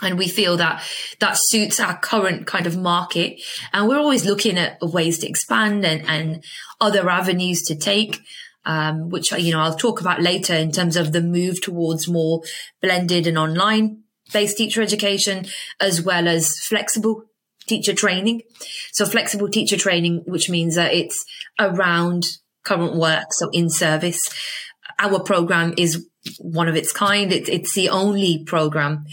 And 0.00 0.16
we 0.16 0.28
feel 0.28 0.56
that 0.58 0.82
that 1.18 1.36
suits 1.48 1.80
our 1.80 1.98
current 1.98 2.46
kind 2.46 2.66
of 2.66 2.76
market. 2.76 3.40
And 3.72 3.88
we're 3.88 3.98
always 3.98 4.24
looking 4.24 4.56
at 4.56 4.78
ways 4.80 5.18
to 5.18 5.28
expand 5.28 5.84
and, 5.84 6.06
and 6.08 6.44
other 6.80 7.08
avenues 7.10 7.62
to 7.62 7.76
take. 7.76 8.20
Um, 8.64 9.08
which 9.08 9.32
you 9.32 9.52
know 9.52 9.60
I'll 9.60 9.76
talk 9.76 10.00
about 10.02 10.20
later 10.20 10.52
in 10.52 10.72
terms 10.72 10.96
of 10.96 11.12
the 11.12 11.22
move 11.22 11.62
towards 11.62 12.06
more 12.06 12.42
blended 12.82 13.26
and 13.26 13.38
online 13.38 14.02
based 14.32 14.56
teacher 14.56 14.82
education 14.82 15.46
as 15.80 16.02
well 16.02 16.28
as 16.28 16.58
flexible 16.58 17.24
teacher 17.66 17.94
training. 17.94 18.42
So 18.92 19.06
flexible 19.06 19.48
teacher 19.48 19.76
training, 19.76 20.24
which 20.26 20.48
means 20.48 20.74
that 20.74 20.94
it's 20.94 21.24
around 21.58 22.38
current 22.64 22.96
work. 22.96 23.26
So 23.32 23.50
in 23.50 23.70
service, 23.70 24.20
our 24.98 25.20
program 25.20 25.74
is 25.76 26.06
one 26.38 26.68
of 26.68 26.76
its 26.76 26.92
kind. 26.92 27.32
It, 27.32 27.48
it's 27.48 27.74
the 27.74 27.88
only 27.88 28.44
program 28.44 29.06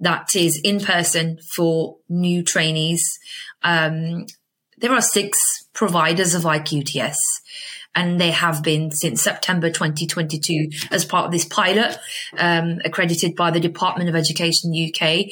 that 0.00 0.28
is 0.36 0.60
in 0.62 0.80
person 0.80 1.38
for 1.54 1.96
new 2.08 2.42
trainees. 2.42 3.18
Um, 3.62 4.26
there 4.78 4.92
are 4.92 5.02
six 5.02 5.38
providers 5.72 6.34
of 6.34 6.42
IQTS 6.42 7.16
and 7.94 8.20
they 8.20 8.30
have 8.30 8.62
been 8.62 8.90
since 8.90 9.22
September 9.22 9.70
2022 9.70 10.70
as 10.90 11.04
part 11.04 11.26
of 11.26 11.32
this 11.32 11.44
pilot 11.44 11.98
um, 12.38 12.78
accredited 12.84 13.36
by 13.36 13.50
the 13.50 13.60
Department 13.60 14.08
of 14.08 14.16
Education 14.16 14.72
UK. 14.72 15.26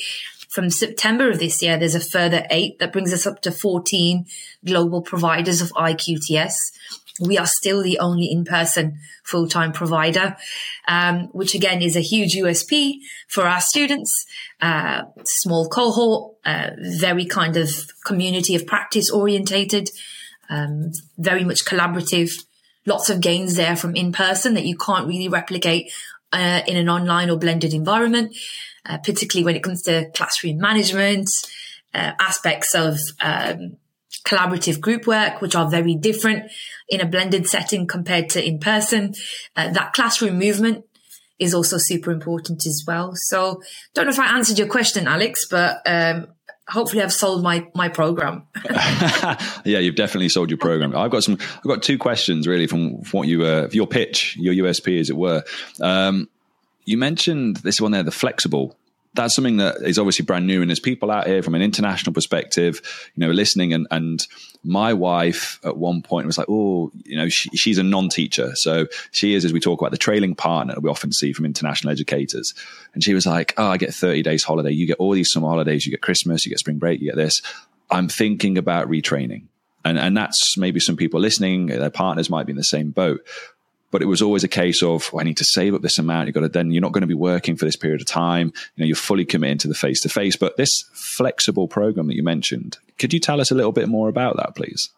From 0.50 0.68
September 0.68 1.30
of 1.30 1.38
this 1.38 1.62
year, 1.62 1.78
there's 1.78 1.94
a 1.94 2.00
further 2.00 2.44
eight 2.50 2.78
that 2.80 2.92
brings 2.92 3.12
us 3.12 3.26
up 3.26 3.40
to 3.42 3.52
14 3.52 4.26
global 4.64 5.00
providers 5.00 5.60
of 5.60 5.70
IQTS. 5.70 6.54
We 7.20 7.38
are 7.38 7.46
still 7.46 7.82
the 7.82 7.98
only 7.98 8.26
in-person 8.26 8.98
full-time 9.24 9.72
provider, 9.72 10.36
um, 10.88 11.28
which 11.32 11.54
again 11.54 11.82
is 11.82 11.96
a 11.96 12.00
huge 12.00 12.34
USP 12.34 12.94
for 13.28 13.46
our 13.46 13.60
students. 13.60 14.26
Uh, 14.60 15.02
small 15.24 15.68
cohort, 15.68 16.34
uh, 16.44 16.70
very 16.98 17.26
kind 17.26 17.56
of 17.56 17.70
community 18.04 18.54
of 18.56 18.66
practice 18.66 19.10
orientated, 19.10 19.88
um, 20.48 20.90
very 21.16 21.44
much 21.44 21.64
collaborative 21.64 22.30
lots 22.90 23.08
of 23.08 23.20
gains 23.20 23.54
there 23.54 23.76
from 23.76 23.94
in 23.96 24.12
person 24.12 24.54
that 24.54 24.66
you 24.66 24.76
can't 24.76 25.06
really 25.06 25.28
replicate 25.28 25.90
uh, 26.32 26.60
in 26.66 26.76
an 26.76 26.88
online 26.88 27.30
or 27.30 27.38
blended 27.38 27.72
environment, 27.72 28.36
uh, 28.84 28.98
particularly 28.98 29.44
when 29.44 29.56
it 29.56 29.62
comes 29.62 29.82
to 29.82 30.10
classroom 30.10 30.58
management, 30.58 31.28
uh, 31.94 32.12
aspects 32.20 32.74
of 32.74 32.98
um, 33.20 33.76
collaborative 34.24 34.80
group 34.80 35.06
work, 35.06 35.40
which 35.40 35.54
are 35.54 35.70
very 35.70 35.94
different 35.94 36.50
in 36.88 37.00
a 37.00 37.06
blended 37.06 37.46
setting 37.46 37.86
compared 37.86 38.28
to 38.28 38.44
in 38.44 38.58
person. 38.58 39.14
Uh, 39.56 39.70
that 39.70 39.92
classroom 39.92 40.38
movement 40.38 40.84
is 41.38 41.54
also 41.54 41.76
super 41.78 42.10
important 42.10 42.66
as 42.66 42.84
well. 42.86 43.12
So, 43.14 43.62
don't 43.94 44.06
know 44.06 44.12
if 44.12 44.18
I 44.18 44.36
answered 44.36 44.58
your 44.58 44.68
question, 44.68 45.08
Alex, 45.08 45.46
but 45.48 45.80
um, 45.86 46.28
hopefully 46.70 47.02
I've 47.02 47.12
sold 47.12 47.42
my 47.42 47.66
my 47.74 47.88
program. 47.88 48.46
yeah, 49.64 49.78
you've 49.78 49.96
definitely 49.96 50.28
sold 50.28 50.50
your 50.50 50.58
program. 50.58 50.96
I've 50.96 51.10
got 51.10 51.24
some. 51.24 51.38
I've 51.40 51.64
got 51.64 51.82
two 51.82 51.98
questions 51.98 52.46
really 52.46 52.66
from, 52.66 53.02
from 53.02 53.18
what 53.18 53.28
you 53.28 53.40
were 53.40 53.64
uh, 53.64 53.68
your 53.72 53.86
pitch, 53.86 54.36
your 54.38 54.54
USP, 54.54 55.00
as 55.00 55.10
it 55.10 55.16
were. 55.16 55.42
Um, 55.80 56.28
you 56.84 56.96
mentioned 56.96 57.56
this 57.56 57.80
one 57.80 57.92
there, 57.92 58.02
the 58.02 58.10
flexible 58.10 58.76
that's 59.14 59.34
something 59.34 59.56
that 59.56 59.76
is 59.82 59.98
obviously 59.98 60.24
brand 60.24 60.46
new. 60.46 60.60
And 60.60 60.70
there's 60.70 60.80
people 60.80 61.10
out 61.10 61.26
here 61.26 61.42
from 61.42 61.54
an 61.54 61.62
international 61.62 62.12
perspective, 62.12 62.80
you 63.14 63.26
know, 63.26 63.32
listening. 63.32 63.72
And, 63.72 63.86
and 63.90 64.24
my 64.62 64.92
wife 64.92 65.58
at 65.64 65.76
one 65.76 66.02
point 66.02 66.26
was 66.26 66.38
like, 66.38 66.48
oh, 66.48 66.92
you 67.04 67.16
know, 67.16 67.28
she, 67.28 67.48
she's 67.56 67.78
a 67.78 67.82
non 67.82 68.08
teacher. 68.08 68.54
So 68.54 68.86
she 69.10 69.34
is, 69.34 69.44
as 69.44 69.52
we 69.52 69.60
talk 69.60 69.80
about, 69.80 69.90
the 69.90 69.98
trailing 69.98 70.34
partner 70.34 70.74
we 70.80 70.88
often 70.88 71.12
see 71.12 71.32
from 71.32 71.44
international 71.44 71.90
educators. 71.90 72.54
And 72.94 73.02
she 73.02 73.14
was 73.14 73.26
like, 73.26 73.54
oh, 73.56 73.66
I 73.66 73.78
get 73.78 73.92
30 73.92 74.22
days 74.22 74.44
holiday. 74.44 74.70
You 74.70 74.86
get 74.86 74.98
all 74.98 75.12
these 75.12 75.32
summer 75.32 75.48
holidays. 75.48 75.84
You 75.84 75.90
get 75.90 76.02
Christmas, 76.02 76.46
you 76.46 76.50
get 76.50 76.60
spring 76.60 76.78
break, 76.78 77.00
you 77.00 77.08
get 77.08 77.16
this. 77.16 77.42
I'm 77.90 78.08
thinking 78.08 78.58
about 78.58 78.88
retraining. 78.88 79.46
And, 79.84 79.98
and 79.98 80.16
that's 80.16 80.56
maybe 80.58 80.78
some 80.78 80.96
people 80.96 81.20
listening, 81.20 81.66
their 81.66 81.90
partners 81.90 82.28
might 82.28 82.46
be 82.46 82.52
in 82.52 82.56
the 82.56 82.64
same 82.64 82.90
boat 82.90 83.22
but 83.90 84.02
it 84.02 84.06
was 84.06 84.22
always 84.22 84.44
a 84.44 84.48
case 84.48 84.82
of 84.82 85.12
well, 85.12 85.20
I 85.20 85.24
need 85.24 85.36
to 85.38 85.44
save 85.44 85.74
up 85.74 85.82
this 85.82 85.98
amount. 85.98 86.26
You've 86.26 86.34
got 86.34 86.40
to 86.40 86.48
then 86.48 86.70
you're 86.70 86.80
not 86.80 86.92
going 86.92 87.02
to 87.02 87.06
be 87.06 87.14
working 87.14 87.56
for 87.56 87.64
this 87.64 87.76
period 87.76 88.00
of 88.00 88.06
time. 88.06 88.52
You 88.76 88.82
know, 88.82 88.86
you're 88.86 88.96
fully 88.96 89.24
committed 89.24 89.60
to 89.60 89.68
the 89.68 89.74
face 89.74 90.00
to 90.02 90.08
face. 90.08 90.36
But 90.36 90.56
this 90.56 90.84
flexible 90.92 91.68
program 91.68 92.06
that 92.08 92.16
you 92.16 92.22
mentioned, 92.22 92.78
could 92.98 93.12
you 93.12 93.20
tell 93.20 93.40
us 93.40 93.50
a 93.50 93.54
little 93.54 93.72
bit 93.72 93.88
more 93.88 94.08
about 94.08 94.36
that, 94.36 94.54
please? 94.54 94.90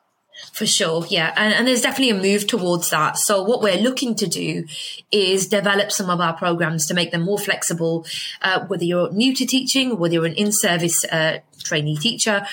For 0.52 0.66
sure, 0.66 1.06
yeah. 1.08 1.32
And, 1.36 1.54
and, 1.54 1.68
there's 1.68 1.82
definitely 1.82 2.10
a 2.10 2.20
move 2.20 2.46
towards 2.46 2.90
that. 2.90 3.16
So 3.16 3.42
what 3.42 3.62
we're 3.62 3.80
looking 3.80 4.14
to 4.16 4.26
do 4.26 4.64
is 5.12 5.46
develop 5.46 5.92
some 5.92 6.10
of 6.10 6.20
our 6.20 6.32
programs 6.32 6.86
to 6.86 6.94
make 6.94 7.12
them 7.12 7.22
more 7.22 7.38
flexible, 7.38 8.06
uh, 8.40 8.66
whether 8.66 8.82
you're 8.82 9.12
new 9.12 9.34
to 9.34 9.46
teaching, 9.46 9.98
whether 9.98 10.14
you're 10.14 10.26
an 10.26 10.34
in-service 10.34 11.04
uh, 11.04 11.38
trainee 11.62 11.96
teacher. 11.96 12.46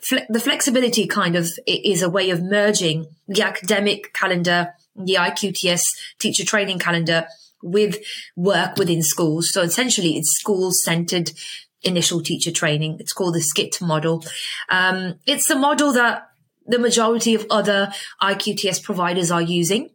Fle- 0.00 0.26
the 0.28 0.40
flexibility 0.40 1.06
kind 1.06 1.36
of 1.36 1.48
is 1.66 2.02
a 2.02 2.10
way 2.10 2.30
of 2.30 2.42
merging 2.42 3.06
the 3.28 3.42
academic 3.42 4.12
calendar 4.12 4.74
the 5.04 5.14
IQTS 5.14 5.82
teacher 6.18 6.44
training 6.44 6.78
calendar 6.78 7.26
with 7.62 7.98
work 8.36 8.76
within 8.76 9.02
schools. 9.02 9.50
So 9.52 9.62
essentially 9.62 10.16
it's 10.16 10.38
school 10.38 10.70
centered 10.72 11.32
initial 11.82 12.22
teacher 12.22 12.50
training. 12.50 12.96
It's 13.00 13.12
called 13.12 13.34
the 13.34 13.40
SCITT 13.40 13.80
model. 13.80 14.24
Um, 14.68 15.14
it's 15.26 15.48
the 15.48 15.56
model 15.56 15.92
that 15.92 16.28
the 16.66 16.78
majority 16.78 17.34
of 17.34 17.46
other 17.50 17.92
IQTS 18.22 18.82
providers 18.82 19.30
are 19.30 19.42
using. 19.42 19.90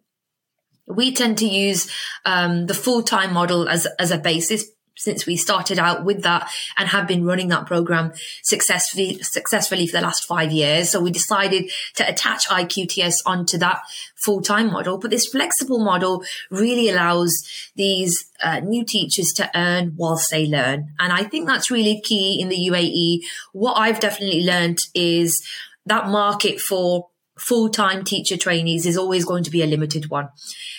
We 0.88 1.14
tend 1.14 1.38
to 1.40 1.48
use 1.48 1.92
um, 2.26 2.68
the 2.68 2.74
full 2.74 3.02
time 3.02 3.34
model 3.34 3.68
as 3.68 3.88
as 3.98 4.12
a 4.12 4.18
basis 4.18 4.66
since 4.96 5.26
we 5.26 5.36
started 5.36 5.80
out 5.80 6.06
with 6.06 6.24
that 6.24 6.50
and 6.78 6.90
have 6.90 7.08
been 7.08 7.26
running 7.26 7.50
that 7.50 7.66
program 7.66 8.14
successfully 8.44 9.22
successfully 9.22 9.88
for 9.88 9.98
the 9.98 10.04
last 10.04 10.26
five 10.26 10.52
years. 10.52 10.90
So 10.90 11.02
we 11.02 11.12
decided 11.12 11.70
to 11.96 12.10
attach 12.10 12.48
IQTS 12.48 13.18
onto 13.26 13.58
that 13.60 13.82
full 14.16 14.42
time 14.42 14.72
model. 14.72 14.98
But 14.98 15.12
this 15.12 15.28
flexible 15.28 15.80
model 15.80 16.24
really 16.50 16.90
allows 16.90 17.34
these 17.76 18.32
uh, 18.44 18.60
new 18.60 18.84
teachers 18.86 19.34
to 19.38 19.50
earn 19.56 19.94
whilst 19.98 20.30
they 20.32 20.46
learn, 20.46 20.94
and 21.00 21.12
I 21.14 21.24
think 21.24 21.48
that's 21.48 21.72
really 21.72 22.02
key 22.02 22.40
in 22.40 22.50
the 22.50 22.70
UAE. 22.70 23.22
What 23.54 23.74
I've 23.74 24.00
definitely 24.00 24.44
learned 24.44 24.80
is 24.94 25.42
that 25.86 26.08
market 26.08 26.60
for 26.60 27.10
full 27.38 27.70
time 27.70 28.04
teacher 28.04 28.38
trainees 28.38 28.86
is 28.86 28.98
always 28.98 29.26
going 29.26 29.44
to 29.44 29.52
be 29.52 29.62
a 29.62 29.68
limited 29.68 30.10
one. 30.10 30.30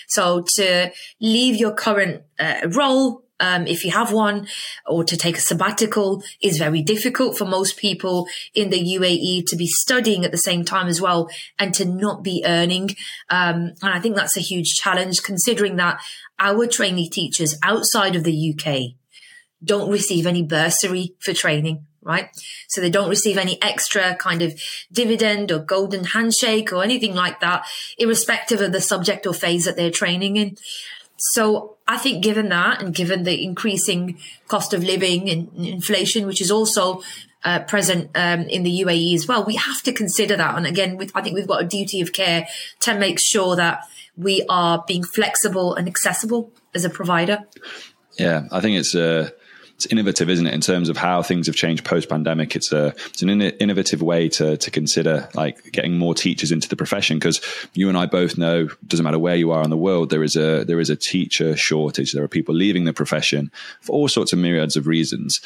So 0.09 0.45
to 0.57 0.93
leave 1.21 1.57
your 1.57 1.75
current 1.75 2.23
uh, 2.39 2.69
role 2.69 3.26
um, 3.41 3.67
if 3.67 3.85
you 3.85 3.91
have 3.91 4.13
one, 4.13 4.47
or 4.87 5.05
to 5.05 5.17
take 5.17 5.37
a 5.37 5.41
sabbatical 5.41 6.23
is 6.41 6.59
very 6.59 6.83
difficult 6.83 7.37
for 7.37 7.45
most 7.45 7.77
people 7.77 8.27
in 8.55 8.71
the 8.71 8.83
UAE 8.97 9.47
to 9.47 9.57
be 9.57 9.67
studying 9.67 10.25
at 10.25 10.33
the 10.33 10.39
same 10.39 10.65
time 10.65 10.87
as 10.87 11.01
well 11.01 11.29
and 11.59 11.75
to 11.75 11.85
not 11.85 12.23
be 12.23 12.43
earning. 12.47 12.91
Um, 13.29 13.73
and 13.83 13.93
I 13.93 14.01
think 14.01 14.17
that's 14.17 14.37
a 14.37 14.41
huge 14.41 14.75
challenge 14.75 15.23
considering 15.23 15.77
that 15.77 16.01
our 16.39 16.67
trainee 16.67 17.09
teachers 17.09 17.57
outside 17.63 18.17
of 18.17 18.25
the 18.25 18.55
UK 18.55 18.95
don't 19.65 19.91
receive 19.91 20.27
any 20.27 20.43
bursary 20.43 21.15
for 21.19 21.33
training 21.33 21.87
right? 22.07 22.29
So 22.69 22.81
they 22.81 22.89
don't 22.89 23.09
receive 23.09 23.37
any 23.37 23.61
extra 23.61 24.15
kind 24.15 24.41
of 24.41 24.59
dividend 24.93 25.51
or 25.51 25.59
golden 25.59 26.05
handshake 26.05 26.73
or 26.73 26.85
anything 26.85 27.17
like 27.17 27.41
that, 27.41 27.67
irrespective 27.99 28.61
of 28.61 28.71
the 28.71 28.81
subject 28.81 29.27
or 29.27 29.35
phase 29.35 29.65
that 29.65 29.75
they're 29.75 29.91
training 29.91 30.37
in. 30.37 30.57
So 31.17 31.77
I 31.89 31.99
think 31.99 32.23
given 32.23 32.49
that 32.51 32.83
and 32.83 32.95
given 32.95 33.23
the 33.23 33.43
increasing 33.43 34.19
cost 34.49 34.73
of 34.73 34.85
living 34.85 35.31
and 35.31 35.51
inflation, 35.57 36.27
which 36.27 36.41
is 36.41 36.51
also 36.51 37.03
uh, 37.45 37.61
present 37.61 38.11
um, 38.15 38.43
in 38.43 38.65
the 38.65 38.81
UAE 38.83 39.15
as 39.15 39.27
well, 39.27 39.45
we 39.45 39.55
have 39.57 39.83
to 39.83 39.93
consider 39.93 40.37
that. 40.37 40.57
And 40.57 40.67
again, 40.67 40.99
I 41.15 41.23
think 41.23 41.35
we've 41.35 41.47
got 41.47 41.63
a 41.63 41.67
duty 41.67 42.01
of 42.01 42.13
care 42.13 42.49
to 42.81 42.95
make 42.95 43.19
sure 43.19 43.57
that 43.57 43.87
we 44.17 44.45
are 44.49 44.85
being 44.87 45.05
flexible 45.05 45.75
and 45.75 45.87
accessible 45.87 46.51
as 46.75 46.85
a 46.85 46.91
provider. 46.91 47.45
Yeah, 48.19 48.45
I 48.51 48.61
think 48.61 48.79
it's 48.79 48.95
a 48.95 49.33
it's 49.77 49.87
innovative, 49.87 50.31
isn't 50.31 50.47
it, 50.47 50.55
in 50.55 50.63
terms 50.63 50.89
of 50.89 50.97
how 50.97 51.23
things 51.23 51.47
have 51.47 51.55
changed 51.55 51.85
post 51.85 52.09
pandemic? 52.09 52.57
It's 52.57 52.73
a 52.73 52.95
it's 53.09 53.21
an 53.23 53.29
in- 53.29 53.43
innovative 53.43 54.03
way 54.03 54.29
to 54.31 54.57
to 54.57 54.71
consider 54.71 55.29
like 55.35 55.71
getting 55.71 55.99
more 55.99 56.15
teachers 56.15 56.51
into 56.51 56.69
the 56.69 56.77
profession 56.77 57.19
because 57.19 57.41
you 57.75 57.89
and 57.91 57.97
I 57.97 58.07
both 58.07 58.39
know 58.39 58.69
doesn't 58.87 59.05
matter 59.05 59.19
where 59.19 59.37
you 59.37 59.51
are 59.53 59.63
in 59.63 59.71
the 59.71 59.77
world 59.77 60.09
there 60.09 60.23
is 60.23 60.35
a 60.35 60.65
there 60.65 60.81
is 60.81 60.89
a 60.89 60.97
teacher 60.97 61.57
shortage. 61.57 62.13
There 62.13 62.25
are 62.25 62.29
people 62.29 62.55
leaving 62.55 62.85
the 62.85 62.95
profession 62.95 63.51
for 63.83 63.93
all 63.93 64.09
sorts 64.09 64.33
of 64.33 64.39
myriads 64.39 64.77
of 64.77 64.87
reasons. 64.87 65.41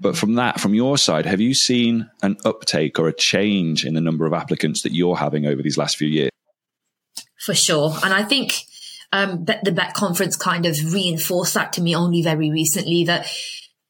But 0.00 0.16
from 0.16 0.34
that, 0.34 0.60
from 0.60 0.74
your 0.74 0.98
side, 0.98 1.26
have 1.26 1.40
you 1.40 1.54
seen 1.54 2.10
an 2.22 2.36
uptake 2.44 2.98
or 2.98 3.08
a 3.08 3.12
change 3.12 3.84
in 3.84 3.94
the 3.94 4.00
number 4.00 4.26
of 4.26 4.32
applicants 4.32 4.82
that 4.82 4.92
you're 4.92 5.16
having 5.16 5.46
over 5.46 5.62
these 5.62 5.78
last 5.78 5.96
few 5.96 6.08
years? 6.08 6.30
For 7.44 7.54
sure, 7.54 7.96
and 8.04 8.14
I 8.14 8.22
think 8.22 8.54
um, 9.12 9.44
the 9.44 9.72
BETT 9.72 9.94
conference 9.94 10.36
kind 10.36 10.66
of 10.66 10.76
reinforced 10.92 11.54
that 11.54 11.72
to 11.74 11.82
me 11.82 11.94
only 11.94 12.22
very 12.22 12.50
recently 12.50 13.04
that 13.04 13.28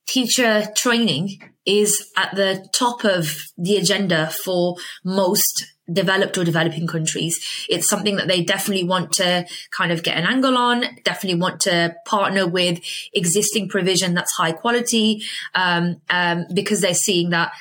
teacher 0.07 0.67
training 0.77 1.41
is 1.67 2.11
at 2.17 2.35
the 2.35 2.69
top 2.73 3.05
of 3.05 3.37
the 3.57 3.77
agenda 3.77 4.31
for 4.45 4.77
most 5.03 5.75
developed 5.93 6.39
or 6.39 6.45
developing 6.45 6.87
countries. 6.87 7.67
It's 7.69 7.89
something 7.89 8.17
that 8.17 8.27
they 8.27 8.43
definitely 8.43 8.85
want 8.85 9.13
to 9.15 9.47
kind 9.71 9.93
of 9.93 10.03
get 10.03 10.17
an 10.17 10.25
angle 10.25 10.57
on, 10.57 10.85
definitely 11.05 11.39
want 11.39 11.61
to 11.61 11.95
partner 12.07 12.47
with 12.47 12.81
existing 13.13 13.69
provision 13.69 14.15
that's 14.15 14.33
high 14.33 14.53
quality, 14.53 15.23
um, 15.55 16.01
um, 16.09 16.47
because 16.55 16.81
they're 16.81 16.95
seeing 16.95 17.31
that 17.31 17.53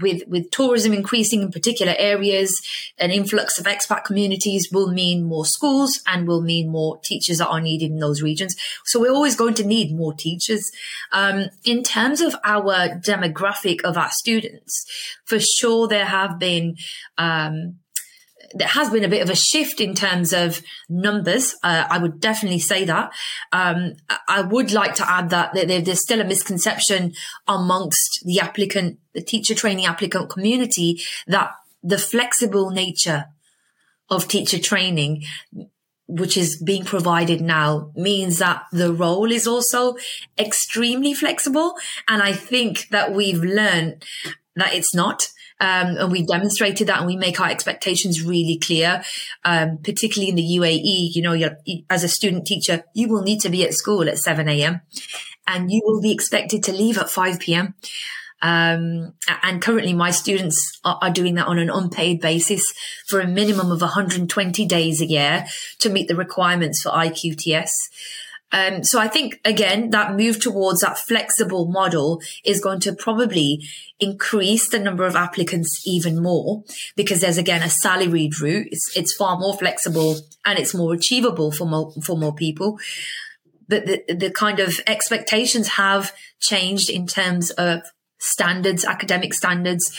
with 0.00 0.22
with 0.28 0.50
tourism 0.50 0.92
increasing 0.92 1.42
in 1.42 1.50
particular 1.50 1.94
areas, 1.98 2.60
an 2.98 3.10
influx 3.10 3.58
of 3.58 3.66
expat 3.66 4.04
communities 4.04 4.68
will 4.72 4.92
mean 4.92 5.24
more 5.24 5.44
schools 5.44 6.00
and 6.06 6.26
will 6.26 6.42
mean 6.42 6.68
more 6.68 6.98
teachers 7.02 7.38
that 7.38 7.48
are 7.48 7.60
needed 7.60 7.90
in 7.90 7.98
those 7.98 8.22
regions. 8.22 8.56
So 8.84 9.00
we're 9.00 9.12
always 9.12 9.36
going 9.36 9.54
to 9.54 9.66
need 9.66 9.94
more 9.94 10.14
teachers. 10.14 10.70
Um, 11.12 11.46
in 11.64 11.82
terms 11.82 12.20
of 12.20 12.34
our 12.44 12.88
demographic 13.00 13.82
of 13.82 13.96
our 13.96 14.10
students, 14.10 14.84
for 15.24 15.38
sure 15.40 15.88
there 15.88 16.06
have 16.06 16.38
been 16.38 16.76
um, 17.16 17.78
there 18.54 18.68
has 18.68 18.90
been 18.90 19.04
a 19.04 19.08
bit 19.08 19.22
of 19.22 19.30
a 19.30 19.36
shift 19.36 19.80
in 19.80 19.94
terms 19.94 20.32
of 20.32 20.62
numbers. 20.88 21.54
Uh, 21.62 21.86
I 21.88 21.98
would 21.98 22.20
definitely 22.20 22.60
say 22.60 22.84
that. 22.84 23.12
Um, 23.52 23.94
I 24.28 24.42
would 24.42 24.72
like 24.72 24.94
to 24.96 25.10
add 25.10 25.30
that 25.30 25.52
there's 25.54 26.02
still 26.02 26.20
a 26.20 26.24
misconception 26.24 27.12
amongst 27.46 28.22
the 28.24 28.40
applicant, 28.40 28.98
the 29.12 29.22
teacher 29.22 29.54
training 29.54 29.86
applicant 29.86 30.30
community 30.30 31.00
that 31.26 31.50
the 31.82 31.98
flexible 31.98 32.70
nature 32.70 33.26
of 34.10 34.28
teacher 34.28 34.58
training 34.58 35.24
which 36.08 36.38
is 36.38 36.60
being 36.62 36.84
provided 36.84 37.42
now 37.42 37.92
means 37.94 38.38
that 38.38 38.64
the 38.72 38.92
role 38.92 39.30
is 39.30 39.46
also 39.46 39.94
extremely 40.38 41.12
flexible. 41.12 41.74
And 42.08 42.22
I 42.22 42.32
think 42.32 42.88
that 42.88 43.12
we've 43.12 43.42
learned 43.42 44.02
that 44.56 44.72
it's 44.72 44.94
not. 44.94 45.28
Um, 45.60 45.96
and 45.96 46.12
we 46.12 46.24
demonstrated 46.24 46.86
that 46.86 46.98
and 46.98 47.06
we 47.06 47.16
make 47.16 47.40
our 47.40 47.48
expectations 47.48 48.22
really 48.22 48.58
clear, 48.62 49.02
um, 49.44 49.78
particularly 49.78 50.30
in 50.30 50.36
the 50.36 50.58
UAE. 50.58 51.14
You 51.14 51.22
know, 51.22 51.56
as 51.90 52.04
a 52.04 52.08
student 52.08 52.46
teacher, 52.46 52.84
you 52.94 53.08
will 53.08 53.22
need 53.22 53.40
to 53.40 53.48
be 53.48 53.64
at 53.64 53.74
school 53.74 54.08
at 54.08 54.18
7 54.18 54.48
a.m. 54.48 54.80
and 55.46 55.70
you 55.70 55.82
will 55.84 56.00
be 56.00 56.12
expected 56.12 56.62
to 56.64 56.72
leave 56.72 56.96
at 56.96 57.10
5 57.10 57.40
p.m. 57.40 57.74
Um, 58.40 59.14
and 59.42 59.60
currently 59.60 59.94
my 59.94 60.12
students 60.12 60.80
are, 60.84 60.98
are, 61.02 61.10
doing 61.10 61.34
that 61.34 61.48
on 61.48 61.58
an 61.58 61.70
unpaid 61.70 62.20
basis 62.20 62.62
for 63.08 63.20
a 63.20 63.26
minimum 63.26 63.72
of 63.72 63.80
120 63.80 64.64
days 64.64 65.00
a 65.00 65.06
year 65.06 65.44
to 65.80 65.90
meet 65.90 66.06
the 66.06 66.14
requirements 66.14 66.82
for 66.82 66.90
IQTS. 66.90 67.70
Um, 68.50 68.82
so 68.82 68.98
I 68.98 69.08
think 69.08 69.40
again, 69.44 69.90
that 69.90 70.14
move 70.14 70.40
towards 70.40 70.80
that 70.80 70.98
flexible 70.98 71.66
model 71.66 72.22
is 72.44 72.60
going 72.60 72.80
to 72.80 72.94
probably 72.94 73.62
increase 74.00 74.68
the 74.68 74.78
number 74.78 75.04
of 75.04 75.16
applicants 75.16 75.82
even 75.86 76.22
more 76.22 76.62
because 76.96 77.20
there's 77.20 77.38
again 77.38 77.62
a 77.62 77.68
salaried 77.68 78.40
route. 78.40 78.68
It's, 78.70 78.96
it's 78.96 79.14
far 79.16 79.38
more 79.38 79.56
flexible 79.56 80.16
and 80.44 80.58
it's 80.58 80.74
more 80.74 80.94
achievable 80.94 81.52
for 81.52 81.66
more, 81.66 81.92
for 82.02 82.16
more 82.16 82.34
people. 82.34 82.78
But 83.68 83.84
the, 83.84 84.14
the 84.14 84.30
kind 84.30 84.60
of 84.60 84.80
expectations 84.86 85.68
have 85.68 86.14
changed 86.40 86.88
in 86.88 87.06
terms 87.06 87.50
of 87.50 87.82
standards, 88.18 88.84
academic 88.84 89.34
standards, 89.34 89.98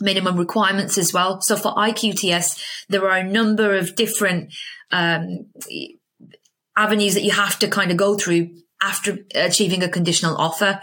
minimum 0.00 0.36
requirements 0.36 0.98
as 0.98 1.12
well. 1.12 1.40
So 1.40 1.56
for 1.56 1.74
IQTS, 1.74 2.60
there 2.88 3.08
are 3.08 3.18
a 3.18 3.24
number 3.24 3.74
of 3.74 3.96
different, 3.96 4.52
um, 4.90 5.46
avenues 6.76 7.14
that 7.14 7.22
you 7.22 7.32
have 7.32 7.58
to 7.60 7.68
kind 7.68 7.90
of 7.90 7.96
go 7.96 8.16
through 8.16 8.50
after 8.82 9.18
achieving 9.34 9.82
a 9.82 9.88
conditional 9.88 10.36
offer. 10.36 10.80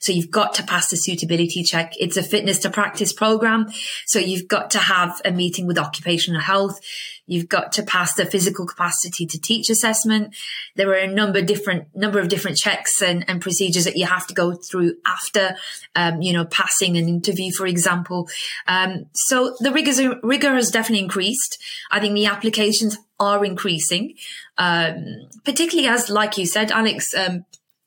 So 0.00 0.12
you've 0.12 0.30
got 0.30 0.54
to 0.54 0.64
pass 0.64 0.90
the 0.90 0.96
suitability 0.96 1.62
check. 1.62 1.92
It's 1.98 2.16
a 2.16 2.22
fitness 2.22 2.58
to 2.60 2.70
practice 2.70 3.12
program. 3.12 3.66
So 4.06 4.18
you've 4.18 4.48
got 4.48 4.70
to 4.72 4.78
have 4.78 5.20
a 5.24 5.30
meeting 5.30 5.66
with 5.66 5.78
occupational 5.78 6.40
health. 6.40 6.80
You've 7.26 7.48
got 7.48 7.70
to 7.72 7.84
pass 7.84 8.14
the 8.14 8.26
physical 8.26 8.66
capacity 8.66 9.26
to 9.26 9.40
teach 9.40 9.70
assessment. 9.70 10.34
There 10.74 10.90
are 10.90 10.96
a 10.96 11.06
number 11.06 11.38
of 11.38 11.46
different 11.46 11.86
number 11.94 12.18
of 12.18 12.28
different 12.28 12.56
checks 12.56 13.00
and, 13.00 13.24
and 13.28 13.40
procedures 13.40 13.84
that 13.84 13.96
you 13.96 14.06
have 14.06 14.26
to 14.26 14.34
go 14.34 14.54
through 14.54 14.94
after, 15.06 15.56
um, 15.94 16.20
you 16.20 16.32
know, 16.32 16.44
passing 16.46 16.96
an 16.96 17.08
interview, 17.08 17.52
for 17.56 17.66
example. 17.66 18.28
Um, 18.66 19.06
so 19.14 19.54
the 19.60 19.70
rigor 19.70 20.18
rigor 20.24 20.54
has 20.54 20.72
definitely 20.72 21.04
increased. 21.04 21.62
I 21.92 22.00
think 22.00 22.14
the 22.14 22.26
applications 22.26 22.98
are 23.22 23.44
increasing, 23.44 24.14
um, 24.58 25.04
particularly 25.44 25.88
as, 25.88 26.10
like 26.10 26.36
you 26.36 26.46
said, 26.46 26.70
Alex, 26.70 27.14
um, 27.14 27.44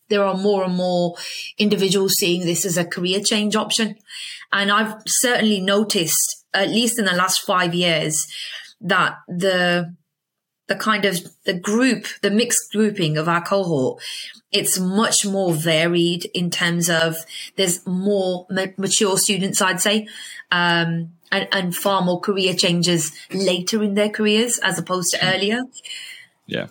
there 0.09 0.23
are 0.23 0.37
more 0.37 0.63
and 0.63 0.75
more 0.75 1.15
individuals 1.57 2.13
seeing 2.19 2.45
this 2.45 2.65
as 2.65 2.77
a 2.77 2.85
career 2.85 3.19
change 3.19 3.55
option. 3.55 3.95
And 4.51 4.71
I've 4.71 4.95
certainly 5.05 5.59
noticed, 5.59 6.45
at 6.53 6.69
least 6.69 6.99
in 6.99 7.05
the 7.05 7.13
last 7.13 7.41
five 7.41 7.73
years, 7.73 8.15
that 8.81 9.17
the 9.27 9.95
the 10.67 10.75
kind 10.75 11.05
of 11.05 11.19
the 11.45 11.53
group, 11.53 12.07
the 12.21 12.31
mixed 12.31 12.71
grouping 12.71 13.17
of 13.17 13.27
our 13.27 13.41
cohort, 13.41 14.01
it's 14.51 14.79
much 14.79 15.25
more 15.25 15.53
varied 15.53 16.25
in 16.33 16.49
terms 16.49 16.89
of 16.89 17.17
there's 17.55 17.85
more 17.85 18.47
ma- 18.49 18.67
mature 18.77 19.17
students, 19.17 19.61
I'd 19.61 19.81
say, 19.81 20.07
um, 20.51 21.11
and, 21.31 21.47
and 21.51 21.75
far 21.75 22.01
more 22.01 22.19
career 22.19 22.53
changes 22.53 23.11
later 23.31 23.83
in 23.83 23.93
their 23.93 24.09
careers 24.09 24.59
as 24.59 24.79
opposed 24.79 25.11
to 25.11 25.25
earlier. 25.25 25.61
Yeah. 26.47 26.67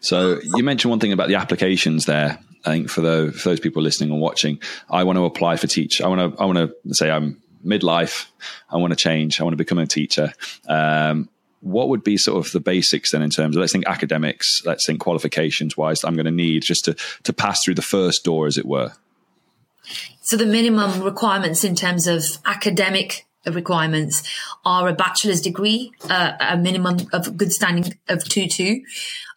So 0.00 0.40
you 0.54 0.62
mentioned 0.62 0.90
one 0.90 1.00
thing 1.00 1.12
about 1.12 1.28
the 1.28 1.34
applications 1.34 2.06
there. 2.06 2.38
I 2.64 2.70
think 2.70 2.90
for 2.90 3.00
those 3.00 3.40
for 3.40 3.50
those 3.50 3.60
people 3.60 3.82
listening 3.82 4.10
and 4.10 4.20
watching, 4.20 4.60
I 4.90 5.04
want 5.04 5.16
to 5.16 5.24
apply 5.24 5.56
for 5.56 5.66
teach. 5.66 6.00
I 6.00 6.08
want 6.08 6.34
to 6.36 6.40
I 6.40 6.46
want 6.46 6.58
to 6.58 6.94
say 6.94 7.10
I'm 7.10 7.40
midlife. 7.64 8.26
I 8.70 8.76
want 8.76 8.92
to 8.92 8.96
change. 8.96 9.40
I 9.40 9.44
want 9.44 9.52
to 9.52 9.58
become 9.58 9.78
a 9.78 9.86
teacher. 9.86 10.32
Um, 10.68 11.28
what 11.66 11.88
would 11.88 12.04
be 12.04 12.16
sort 12.16 12.44
of 12.44 12.52
the 12.52 12.60
basics 12.60 13.10
then 13.10 13.22
in 13.22 13.30
terms 13.30 13.56
of 13.56 13.60
let's 13.60 13.72
think 13.72 13.86
academics, 13.86 14.62
let's 14.64 14.86
think 14.86 15.00
qualifications 15.00 15.76
wise 15.76 16.04
I'm 16.04 16.14
going 16.14 16.26
to 16.26 16.30
need 16.30 16.62
just 16.62 16.84
to 16.84 16.94
to 17.24 17.32
pass 17.32 17.64
through 17.64 17.74
the 17.74 17.82
first 17.82 18.24
door, 18.24 18.46
as 18.46 18.56
it 18.56 18.66
were. 18.66 18.92
So 20.22 20.36
the 20.36 20.46
minimum 20.46 21.02
requirements 21.02 21.64
in 21.64 21.74
terms 21.74 22.06
of 22.06 22.22
academic 22.44 23.26
requirements 23.46 24.22
are 24.64 24.88
a 24.88 24.92
bachelor's 24.92 25.40
degree, 25.40 25.92
uh, 26.08 26.32
a 26.40 26.56
minimum 26.56 26.98
of 27.12 27.36
good 27.36 27.52
standing 27.52 27.98
of 28.08 28.24
two 28.24 28.46
two, 28.46 28.82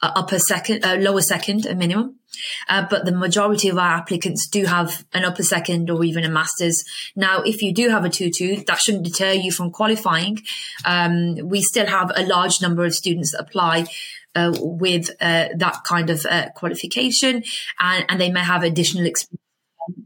uh, 0.02 0.12
upper 0.16 0.40
second, 0.40 0.86
uh, 0.86 0.96
lower 0.96 1.22
second, 1.22 1.66
a 1.66 1.76
minimum. 1.76 2.19
Uh, 2.68 2.86
but 2.90 3.06
the 3.06 3.12
majority 3.12 3.70
of 3.70 3.78
our 3.78 3.98
applicants 3.98 4.48
do 4.48 4.66
have 4.66 5.06
an 5.14 5.26
upper 5.26 5.44
second 5.44 5.90
or 5.90 6.04
even 6.04 6.24
a 6.24 6.30
master's. 6.30 6.84
Now, 7.16 7.42
if 7.42 7.62
you 7.62 7.74
do 7.74 7.90
have 7.90 8.06
a 8.06 8.10
2-2, 8.10 8.66
that 8.66 8.80
shouldn't 8.80 9.04
deter 9.04 9.32
you 9.32 9.52
from 9.52 9.72
qualifying. 9.72 10.40
Um, 10.86 11.36
we 11.44 11.62
still 11.62 11.88
have 11.88 12.12
a 12.16 12.26
large 12.26 12.62
number 12.62 12.86
of 12.86 12.94
students 12.94 13.32
that 13.32 13.42
apply 13.42 13.88
uh, 14.36 14.54
with 14.60 15.10
uh, 15.22 15.50
that 15.56 15.84
kind 15.84 16.10
of 16.10 16.26
uh, 16.26 16.50
qualification 16.56 17.44
and, 17.80 18.06
and, 18.08 18.22
they 18.22 18.32
may 18.32 18.42
have 18.42 18.62
additional 18.62 19.08
experience, 19.08 19.42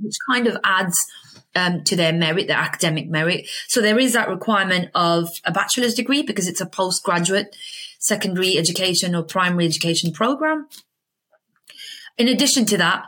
which 0.02 0.16
kind 0.30 0.48
of 0.48 0.58
adds 0.64 0.98
um, 1.56 1.84
to 1.84 1.96
their 1.96 2.14
merit, 2.14 2.48
their 2.48 2.58
academic 2.58 3.10
merit. 3.10 3.48
So 3.68 3.82
there 3.82 4.00
is 4.00 4.14
that 4.14 4.30
requirement 4.30 4.90
of 4.96 5.30
a 5.46 5.52
bachelor's 5.52 5.94
degree 5.94 6.22
because 6.22 6.48
it's 6.48 6.62
a 6.62 6.66
postgraduate 6.66 7.56
secondary 8.00 8.58
education 8.58 9.16
or 9.16 9.24
primary 9.24 9.66
education 9.66 10.12
program. 10.12 10.68
In 12.17 12.28
addition 12.28 12.65
to 12.65 12.78
that, 12.78 13.06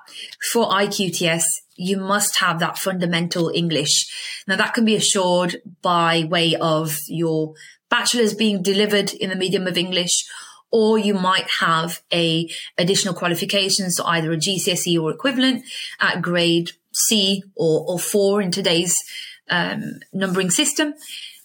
for 0.51 0.69
IQTS, 0.69 1.43
you 1.75 1.97
must 1.97 2.37
have 2.37 2.59
that 2.59 2.77
fundamental 2.77 3.51
English. 3.53 4.43
Now 4.47 4.55
that 4.55 4.73
can 4.73 4.85
be 4.85 4.95
assured 4.95 5.57
by 5.81 6.23
way 6.29 6.55
of 6.55 6.97
your 7.07 7.53
bachelor's 7.89 8.33
being 8.33 8.63
delivered 8.63 9.13
in 9.13 9.29
the 9.29 9.35
medium 9.35 9.67
of 9.67 9.77
English, 9.77 10.25
or 10.71 10.97
you 10.97 11.13
might 11.13 11.49
have 11.59 12.01
a 12.11 12.49
additional 12.77 13.13
qualification, 13.13 13.91
so 13.91 14.05
either 14.05 14.31
a 14.31 14.37
GCSE 14.37 14.99
or 14.99 15.11
equivalent 15.11 15.63
at 15.99 16.21
grade 16.21 16.71
C 16.93 17.43
or, 17.55 17.85
or 17.87 17.99
four 17.99 18.41
in 18.41 18.51
today's 18.51 18.95
um, 19.49 19.99
numbering 20.11 20.49
system 20.49 20.93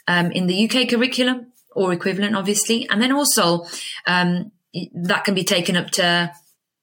um, 0.08 0.30
in 0.32 0.46
the 0.46 0.68
UK 0.68 0.88
curriculum 0.88 1.52
or 1.76 1.92
equivalent, 1.92 2.34
obviously. 2.34 2.88
And 2.88 3.00
then 3.00 3.12
also 3.12 3.66
um, 4.06 4.52
that 4.94 5.24
can 5.24 5.34
be 5.34 5.44
taken 5.44 5.76
up 5.76 5.90
to 5.92 6.32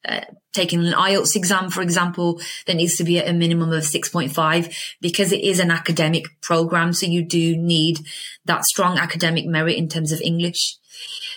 uh, 0.08 0.22
taking 0.58 0.86
an 0.86 0.94
IELTS 0.94 1.36
exam, 1.36 1.70
for 1.70 1.82
example, 1.82 2.42
there 2.66 2.76
needs 2.76 2.98
to 2.98 3.04
be 3.04 3.20
a 3.20 3.32
minimum 3.32 3.72
of 3.72 3.84
6.5 3.84 4.74
because 5.00 5.32
it 5.32 5.44
is 5.44 5.60
an 5.60 5.72
academic 5.72 6.26
program. 6.42 6.92
So 6.94 7.06
you 7.06 7.24
do 7.24 7.56
need 7.56 8.00
that 8.46 8.66
strong 8.66 8.98
academic 8.98 9.46
merit 9.46 9.78
in 9.78 9.88
terms 9.88 10.12
of 10.12 10.20
English. 10.22 10.78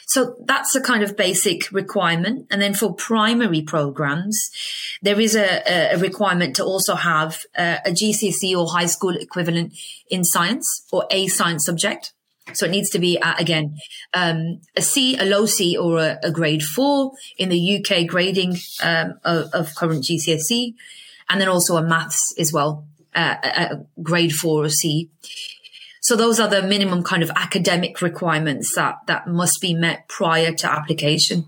So 0.07 0.35
that's 0.45 0.75
a 0.75 0.81
kind 0.81 1.05
of 1.05 1.17
basic 1.17 1.71
requirement. 1.71 2.47
And 2.51 2.61
then 2.61 2.75
for 2.75 2.95
primary 2.95 3.63
programs, 3.63 4.51
there 5.03 5.21
is 5.21 5.37
a, 5.37 5.95
a 5.95 5.99
requirement 5.99 6.57
to 6.57 6.65
also 6.65 6.97
have 6.97 7.39
uh, 7.57 7.77
a, 7.85 7.91
a 7.91 7.93
GCSE 7.93 8.57
or 8.57 8.67
high 8.73 8.87
school 8.87 9.15
equivalent 9.17 9.75
in 10.09 10.25
science 10.25 10.67
or 10.91 11.07
a 11.11 11.29
science 11.29 11.65
subject. 11.65 12.13
So 12.57 12.67
it 12.67 12.71
needs 12.71 12.91
to 12.91 12.99
be 12.99 13.19
again 13.39 13.77
um, 14.15 14.61
a 14.77 14.83
C, 14.83 15.17
a 15.17 15.25
low 15.25 15.47
C, 15.47 15.77
or 15.77 15.99
a, 15.99 16.19
a 16.23 16.31
grade 16.31 16.63
four 16.63 17.13
in 17.39 17.49
the 17.49 17.79
UK 17.79 18.07
grading 18.07 18.57
um, 18.83 19.15
of, 19.25 19.51
of, 19.53 19.75
current 19.75 20.05
GCSE, 20.05 20.75
and 21.29 21.41
then 21.41 21.49
also 21.49 21.77
a 21.77 21.83
maths 21.83 22.35
as 22.39 22.53
well, 22.53 22.85
uh, 23.15 23.37
a, 23.43 23.81
grade 24.03 24.35
four 24.35 24.65
or 24.65 24.69
C. 24.69 25.09
So 26.01 26.17
those 26.17 26.41
are 26.41 26.49
the 26.49 26.63
minimum 26.63 27.03
kind 27.03 27.23
of 27.23 27.31
academic 27.37 28.01
requirements 28.01 28.75
that 28.75 28.99
that 29.07 29.29
must 29.29 29.61
be 29.61 29.75
met 29.75 30.09
prior 30.09 30.53
to 30.53 30.71
application. 30.71 31.47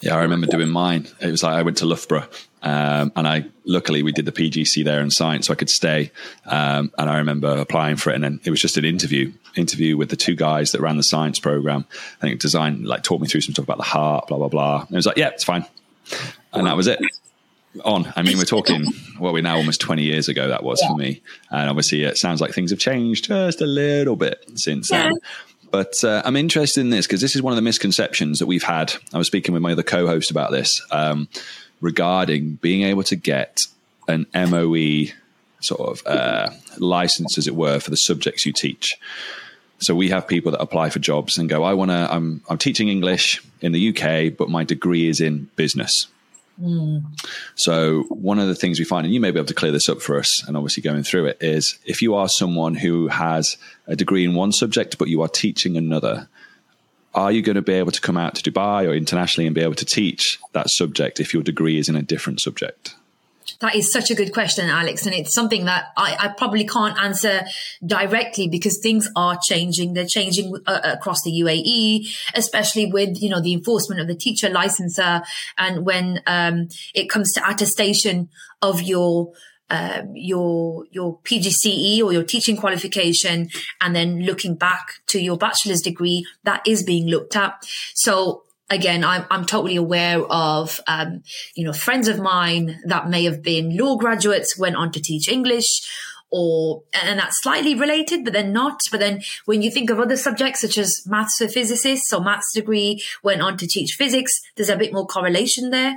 Yeah, 0.00 0.16
I 0.16 0.22
remember 0.22 0.46
doing 0.46 0.68
mine. 0.68 1.08
It 1.20 1.30
was 1.30 1.42
like 1.42 1.54
I 1.54 1.62
went 1.62 1.78
to 1.78 1.86
Loughborough 1.86 2.28
um, 2.64 3.12
and 3.14 3.28
I 3.28 3.44
luckily 3.66 4.02
we 4.02 4.10
did 4.10 4.24
the 4.24 4.32
PGC 4.32 4.84
there 4.84 5.00
in 5.02 5.10
science, 5.10 5.46
so 5.46 5.52
I 5.52 5.56
could 5.56 5.68
stay. 5.68 6.10
Um, 6.46 6.90
and 6.96 7.10
I 7.10 7.18
remember 7.18 7.48
applying 7.48 7.96
for 7.96 8.10
it, 8.10 8.14
and 8.14 8.24
then 8.24 8.40
it 8.42 8.50
was 8.50 8.60
just 8.60 8.78
an 8.78 8.86
interview 8.86 9.32
interview 9.56 9.96
with 9.96 10.10
the 10.10 10.16
two 10.16 10.34
guys 10.34 10.72
that 10.72 10.80
ran 10.80 10.96
the 10.96 11.02
science 11.02 11.38
program. 11.38 11.84
I 12.18 12.20
think 12.20 12.40
design 12.40 12.84
like 12.84 13.02
taught 13.02 13.20
me 13.20 13.28
through 13.28 13.42
some 13.42 13.54
stuff 13.54 13.64
about 13.64 13.78
the 13.78 13.84
heart, 13.84 14.28
blah 14.28 14.38
blah 14.38 14.48
blah. 14.48 14.80
And 14.82 14.90
it 14.90 14.96
was 14.96 15.06
like, 15.06 15.16
yeah, 15.16 15.28
it's 15.28 15.44
fine, 15.44 15.64
and 16.52 16.66
that 16.66 16.76
was 16.76 16.86
it. 16.86 17.00
On, 17.84 18.12
I 18.14 18.22
mean, 18.22 18.38
we're 18.38 18.44
talking 18.44 18.86
well, 19.18 19.32
we're 19.32 19.42
now 19.42 19.56
almost 19.56 19.80
twenty 19.80 20.04
years 20.04 20.28
ago. 20.28 20.48
That 20.48 20.62
was 20.62 20.80
yeah. 20.80 20.88
for 20.88 20.96
me, 20.96 21.22
and 21.50 21.68
obviously, 21.68 22.04
it 22.04 22.18
sounds 22.18 22.40
like 22.40 22.52
things 22.52 22.70
have 22.70 22.78
changed 22.78 23.26
just 23.26 23.60
a 23.60 23.66
little 23.66 24.16
bit 24.16 24.44
since 24.54 24.90
yeah. 24.90 25.04
then. 25.04 25.14
But 25.72 26.04
uh, 26.04 26.22
I'm 26.24 26.36
interested 26.36 26.82
in 26.82 26.90
this 26.90 27.06
because 27.06 27.20
this 27.20 27.34
is 27.34 27.42
one 27.42 27.52
of 27.52 27.56
the 27.56 27.62
misconceptions 27.62 28.38
that 28.38 28.46
we've 28.46 28.62
had. 28.62 28.94
I 29.12 29.18
was 29.18 29.26
speaking 29.26 29.52
with 29.52 29.62
my 29.62 29.72
other 29.72 29.82
co-host 29.82 30.30
about 30.30 30.52
this. 30.52 30.80
Um, 30.92 31.28
regarding 31.80 32.54
being 32.54 32.82
able 32.82 33.02
to 33.02 33.14
get 33.14 33.66
an 34.08 34.26
MOE 34.34 35.12
sort 35.60 35.80
of 35.80 36.06
uh, 36.06 36.50
license, 36.78 37.38
as 37.38 37.46
it 37.46 37.54
were, 37.54 37.78
for 37.78 37.90
the 37.90 37.96
subjects 37.96 38.46
you 38.46 38.52
teach. 38.52 38.98
So 39.78 39.94
we 39.94 40.08
have 40.10 40.26
people 40.26 40.52
that 40.52 40.60
apply 40.60 40.90
for 40.90 40.98
jobs 40.98 41.38
and 41.38 41.48
go, 41.48 41.62
"I 41.62 41.74
want 41.74 41.90
to. 41.90 42.08
I'm 42.10 42.42
I'm 42.48 42.58
teaching 42.58 42.88
English 42.88 43.42
in 43.60 43.72
the 43.72 43.88
UK, 43.90 44.36
but 44.36 44.48
my 44.48 44.64
degree 44.64 45.08
is 45.08 45.20
in 45.20 45.50
business." 45.56 46.06
Mm. 46.62 47.02
So 47.56 48.04
one 48.08 48.38
of 48.38 48.48
the 48.48 48.54
things 48.54 48.78
we 48.78 48.84
find, 48.84 49.04
and 49.04 49.12
you 49.12 49.20
may 49.20 49.30
be 49.30 49.38
able 49.38 49.48
to 49.48 49.54
clear 49.54 49.72
this 49.72 49.88
up 49.88 50.00
for 50.00 50.18
us, 50.18 50.44
and 50.46 50.56
obviously 50.56 50.82
going 50.82 51.02
through 51.02 51.26
it, 51.26 51.38
is 51.40 51.78
if 51.84 52.00
you 52.00 52.14
are 52.14 52.28
someone 52.28 52.74
who 52.74 53.08
has 53.08 53.56
a 53.86 53.96
degree 53.96 54.24
in 54.24 54.34
one 54.34 54.52
subject 54.52 54.96
but 54.98 55.08
you 55.08 55.22
are 55.22 55.28
teaching 55.28 55.76
another, 55.76 56.28
are 57.14 57.32
you 57.32 57.42
going 57.42 57.56
to 57.56 57.62
be 57.62 57.72
able 57.72 57.92
to 57.92 58.00
come 58.00 58.16
out 58.16 58.34
to 58.36 58.50
Dubai 58.50 58.88
or 58.88 58.94
internationally 58.94 59.46
and 59.46 59.54
be 59.54 59.62
able 59.62 59.74
to 59.74 59.84
teach 59.84 60.38
that 60.52 60.70
subject 60.70 61.20
if 61.20 61.34
your 61.34 61.42
degree 61.42 61.78
is 61.78 61.88
in 61.88 61.96
a 61.96 62.02
different 62.02 62.40
subject? 62.40 62.94
That 63.60 63.74
is 63.74 63.90
such 63.90 64.10
a 64.10 64.14
good 64.14 64.32
question, 64.32 64.68
Alex. 64.68 65.06
And 65.06 65.14
it's 65.14 65.34
something 65.34 65.64
that 65.66 65.86
I, 65.96 66.16
I 66.18 66.28
probably 66.28 66.66
can't 66.66 66.98
answer 66.98 67.42
directly 67.84 68.48
because 68.48 68.78
things 68.78 69.08
are 69.16 69.38
changing. 69.42 69.94
They're 69.94 70.06
changing 70.06 70.54
uh, 70.66 70.80
across 70.84 71.22
the 71.22 71.30
UAE, 71.30 72.06
especially 72.34 72.86
with, 72.86 73.20
you 73.22 73.30
know, 73.30 73.40
the 73.40 73.52
enforcement 73.52 74.00
of 74.00 74.06
the 74.06 74.14
teacher 74.14 74.48
licensor. 74.48 75.22
And 75.58 75.84
when 75.84 76.20
um, 76.26 76.68
it 76.94 77.08
comes 77.08 77.32
to 77.32 77.48
attestation 77.48 78.28
of 78.62 78.82
your 78.82 79.32
um, 79.70 80.12
your 80.14 80.84
your 80.90 81.18
PGCE 81.20 82.02
or 82.02 82.12
your 82.12 82.22
teaching 82.22 82.56
qualification, 82.56 83.48
and 83.80 83.96
then 83.96 84.20
looking 84.20 84.56
back 84.56 85.00
to 85.06 85.20
your 85.20 85.38
bachelor's 85.38 85.80
degree, 85.80 86.26
that 86.44 86.62
is 86.66 86.82
being 86.82 87.06
looked 87.06 87.34
at. 87.34 87.54
So 87.94 88.43
again, 88.70 89.04
I'm, 89.04 89.24
I'm 89.30 89.44
totally 89.44 89.76
aware 89.76 90.20
of, 90.20 90.80
um, 90.86 91.22
you 91.54 91.64
know, 91.64 91.72
friends 91.72 92.08
of 92.08 92.18
mine 92.18 92.80
that 92.86 93.08
may 93.08 93.24
have 93.24 93.42
been 93.42 93.76
law 93.76 93.96
graduates 93.96 94.58
went 94.58 94.76
on 94.76 94.92
to 94.92 95.00
teach 95.00 95.28
English 95.28 95.66
or, 96.30 96.82
and 96.92 97.18
that's 97.18 97.42
slightly 97.42 97.74
related, 97.74 98.24
but 98.24 98.32
then 98.32 98.52
not. 98.52 98.80
But 98.90 99.00
then 99.00 99.22
when 99.44 99.62
you 99.62 99.70
think 99.70 99.90
of 99.90 100.00
other 100.00 100.16
subjects 100.16 100.60
such 100.60 100.78
as 100.78 101.02
maths 101.06 101.36
for 101.38 101.46
physicists 101.46 102.12
or 102.12 102.22
maths 102.22 102.52
degree 102.52 103.02
went 103.22 103.42
on 103.42 103.56
to 103.58 103.66
teach 103.68 103.94
physics, 103.96 104.32
there's 104.56 104.68
a 104.68 104.76
bit 104.76 104.92
more 104.92 105.06
correlation 105.06 105.70
there. 105.70 105.96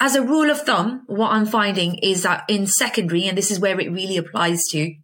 as 0.00 0.14
a 0.14 0.22
rule 0.22 0.48
of 0.48 0.60
thumb, 0.60 1.02
what 1.06 1.32
I'm 1.32 1.46
finding 1.46 1.96
is 1.96 2.22
that 2.22 2.44
in 2.48 2.66
secondary, 2.66 3.26
and 3.26 3.36
this 3.36 3.50
is 3.50 3.58
where 3.58 3.78
it 3.80 3.90
really 3.90 4.16
applies 4.16 4.62
to, 4.70 4.94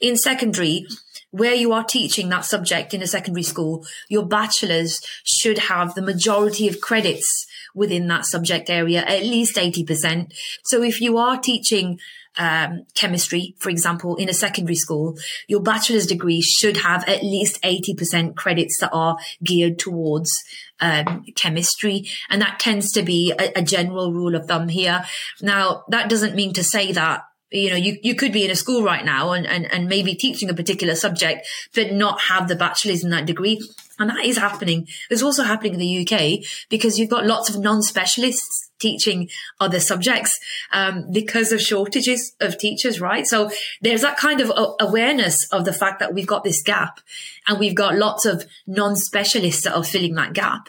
in 0.00 0.16
secondary, 0.16 0.86
where 1.36 1.54
you 1.54 1.72
are 1.72 1.84
teaching 1.84 2.28
that 2.30 2.44
subject 2.44 2.94
in 2.94 3.02
a 3.02 3.06
secondary 3.06 3.42
school, 3.42 3.84
your 4.08 4.24
bachelor's 4.24 5.00
should 5.22 5.58
have 5.58 5.94
the 5.94 6.02
majority 6.02 6.66
of 6.68 6.80
credits 6.80 7.46
within 7.74 8.08
that 8.08 8.24
subject 8.24 8.70
area, 8.70 9.02
at 9.02 9.22
least 9.22 9.56
80%. 9.56 10.32
So 10.64 10.82
if 10.82 11.00
you 11.00 11.18
are 11.18 11.38
teaching 11.38 12.00
um, 12.38 12.84
chemistry, 12.94 13.54
for 13.58 13.68
example, 13.68 14.16
in 14.16 14.28
a 14.28 14.34
secondary 14.34 14.76
school, 14.76 15.16
your 15.46 15.60
bachelor's 15.60 16.06
degree 16.06 16.40
should 16.40 16.78
have 16.78 17.06
at 17.08 17.22
least 17.22 17.62
80% 17.62 18.34
credits 18.34 18.78
that 18.80 18.90
are 18.92 19.18
geared 19.44 19.78
towards 19.78 20.42
um, 20.80 21.24
chemistry. 21.34 22.08
And 22.30 22.40
that 22.40 22.58
tends 22.58 22.92
to 22.92 23.02
be 23.02 23.32
a, 23.38 23.58
a 23.58 23.62
general 23.62 24.12
rule 24.12 24.34
of 24.34 24.46
thumb 24.46 24.68
here. 24.68 25.04
Now, 25.42 25.84
that 25.88 26.08
doesn't 26.08 26.34
mean 26.34 26.52
to 26.54 26.64
say 26.64 26.92
that 26.92 27.24
you 27.50 27.70
know, 27.70 27.76
you, 27.76 27.98
you 28.02 28.14
could 28.14 28.32
be 28.32 28.44
in 28.44 28.50
a 28.50 28.56
school 28.56 28.82
right 28.82 29.04
now 29.04 29.32
and, 29.32 29.46
and, 29.46 29.72
and 29.72 29.88
maybe 29.88 30.14
teaching 30.14 30.50
a 30.50 30.54
particular 30.54 30.94
subject, 30.94 31.46
but 31.74 31.92
not 31.92 32.20
have 32.22 32.48
the 32.48 32.56
bachelor's 32.56 33.04
in 33.04 33.10
that 33.10 33.26
degree. 33.26 33.60
And 33.98 34.10
that 34.10 34.24
is 34.24 34.36
happening. 34.36 34.88
It's 35.08 35.22
also 35.22 35.42
happening 35.42 35.74
in 35.74 35.80
the 35.80 36.06
UK 36.06 36.44
because 36.68 36.98
you've 36.98 37.08
got 37.08 37.24
lots 37.24 37.48
of 37.48 37.58
non-specialists 37.60 38.70
teaching 38.78 39.30
other 39.58 39.80
subjects 39.80 40.38
um, 40.72 41.06
because 41.10 41.50
of 41.50 41.62
shortages 41.62 42.34
of 42.40 42.58
teachers, 42.58 43.00
right? 43.00 43.26
So 43.26 43.50
there's 43.80 44.02
that 44.02 44.18
kind 44.18 44.40
of 44.40 44.52
awareness 44.80 45.50
of 45.50 45.64
the 45.64 45.72
fact 45.72 46.00
that 46.00 46.12
we've 46.12 46.26
got 46.26 46.44
this 46.44 46.62
gap 46.62 47.00
and 47.48 47.58
we've 47.58 47.74
got 47.74 47.96
lots 47.96 48.26
of 48.26 48.44
non-specialists 48.66 49.64
that 49.64 49.74
are 49.74 49.84
filling 49.84 50.14
that 50.16 50.34
gap. 50.34 50.68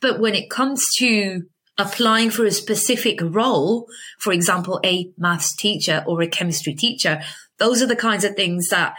But 0.00 0.20
when 0.20 0.34
it 0.34 0.50
comes 0.50 0.84
to 0.98 1.46
applying 1.78 2.30
for 2.30 2.44
a 2.44 2.50
specific 2.50 3.18
role, 3.22 3.86
for 4.18 4.32
example, 4.32 4.80
a 4.84 5.10
maths 5.16 5.56
teacher 5.56 6.04
or 6.06 6.22
a 6.22 6.28
chemistry 6.28 6.74
teacher, 6.74 7.22
those 7.58 7.82
are 7.82 7.86
the 7.86 7.96
kinds 7.96 8.24
of 8.24 8.34
things 8.34 8.68
that 8.68 8.94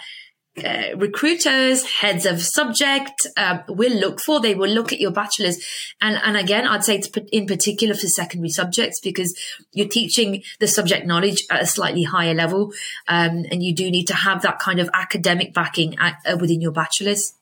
uh, 0.63 0.95
recruiters, 0.97 1.83
heads 1.83 2.27
of 2.27 2.39
subject 2.39 3.25
uh, 3.37 3.59
will 3.69 3.93
look 3.93 4.21
for. 4.21 4.39
They 4.39 4.53
will 4.53 4.69
look 4.69 4.93
at 4.93 4.99
your 4.99 5.11
bachelor's, 5.11 5.57
and 5.99 6.15
and 6.23 6.37
again, 6.37 6.67
I'd 6.67 6.83
say 6.83 6.97
it's 6.97 7.09
in 7.31 7.47
particular 7.47 7.95
for 7.95 8.05
secondary 8.05 8.49
subjects 8.49 8.99
because 9.01 9.35
you're 9.71 9.87
teaching 9.87 10.43
the 10.59 10.67
subject 10.67 11.07
knowledge 11.07 11.43
at 11.49 11.63
a 11.63 11.65
slightly 11.65 12.03
higher 12.03 12.35
level, 12.35 12.71
um, 13.07 13.45
and 13.49 13.63
you 13.63 13.73
do 13.73 13.89
need 13.89 14.05
to 14.05 14.13
have 14.15 14.43
that 14.43 14.59
kind 14.59 14.79
of 14.79 14.91
academic 14.93 15.55
backing 15.55 15.97
at, 15.97 16.17
uh, 16.27 16.37
within 16.39 16.61
your 16.61 16.71
bachelor's. 16.71 17.33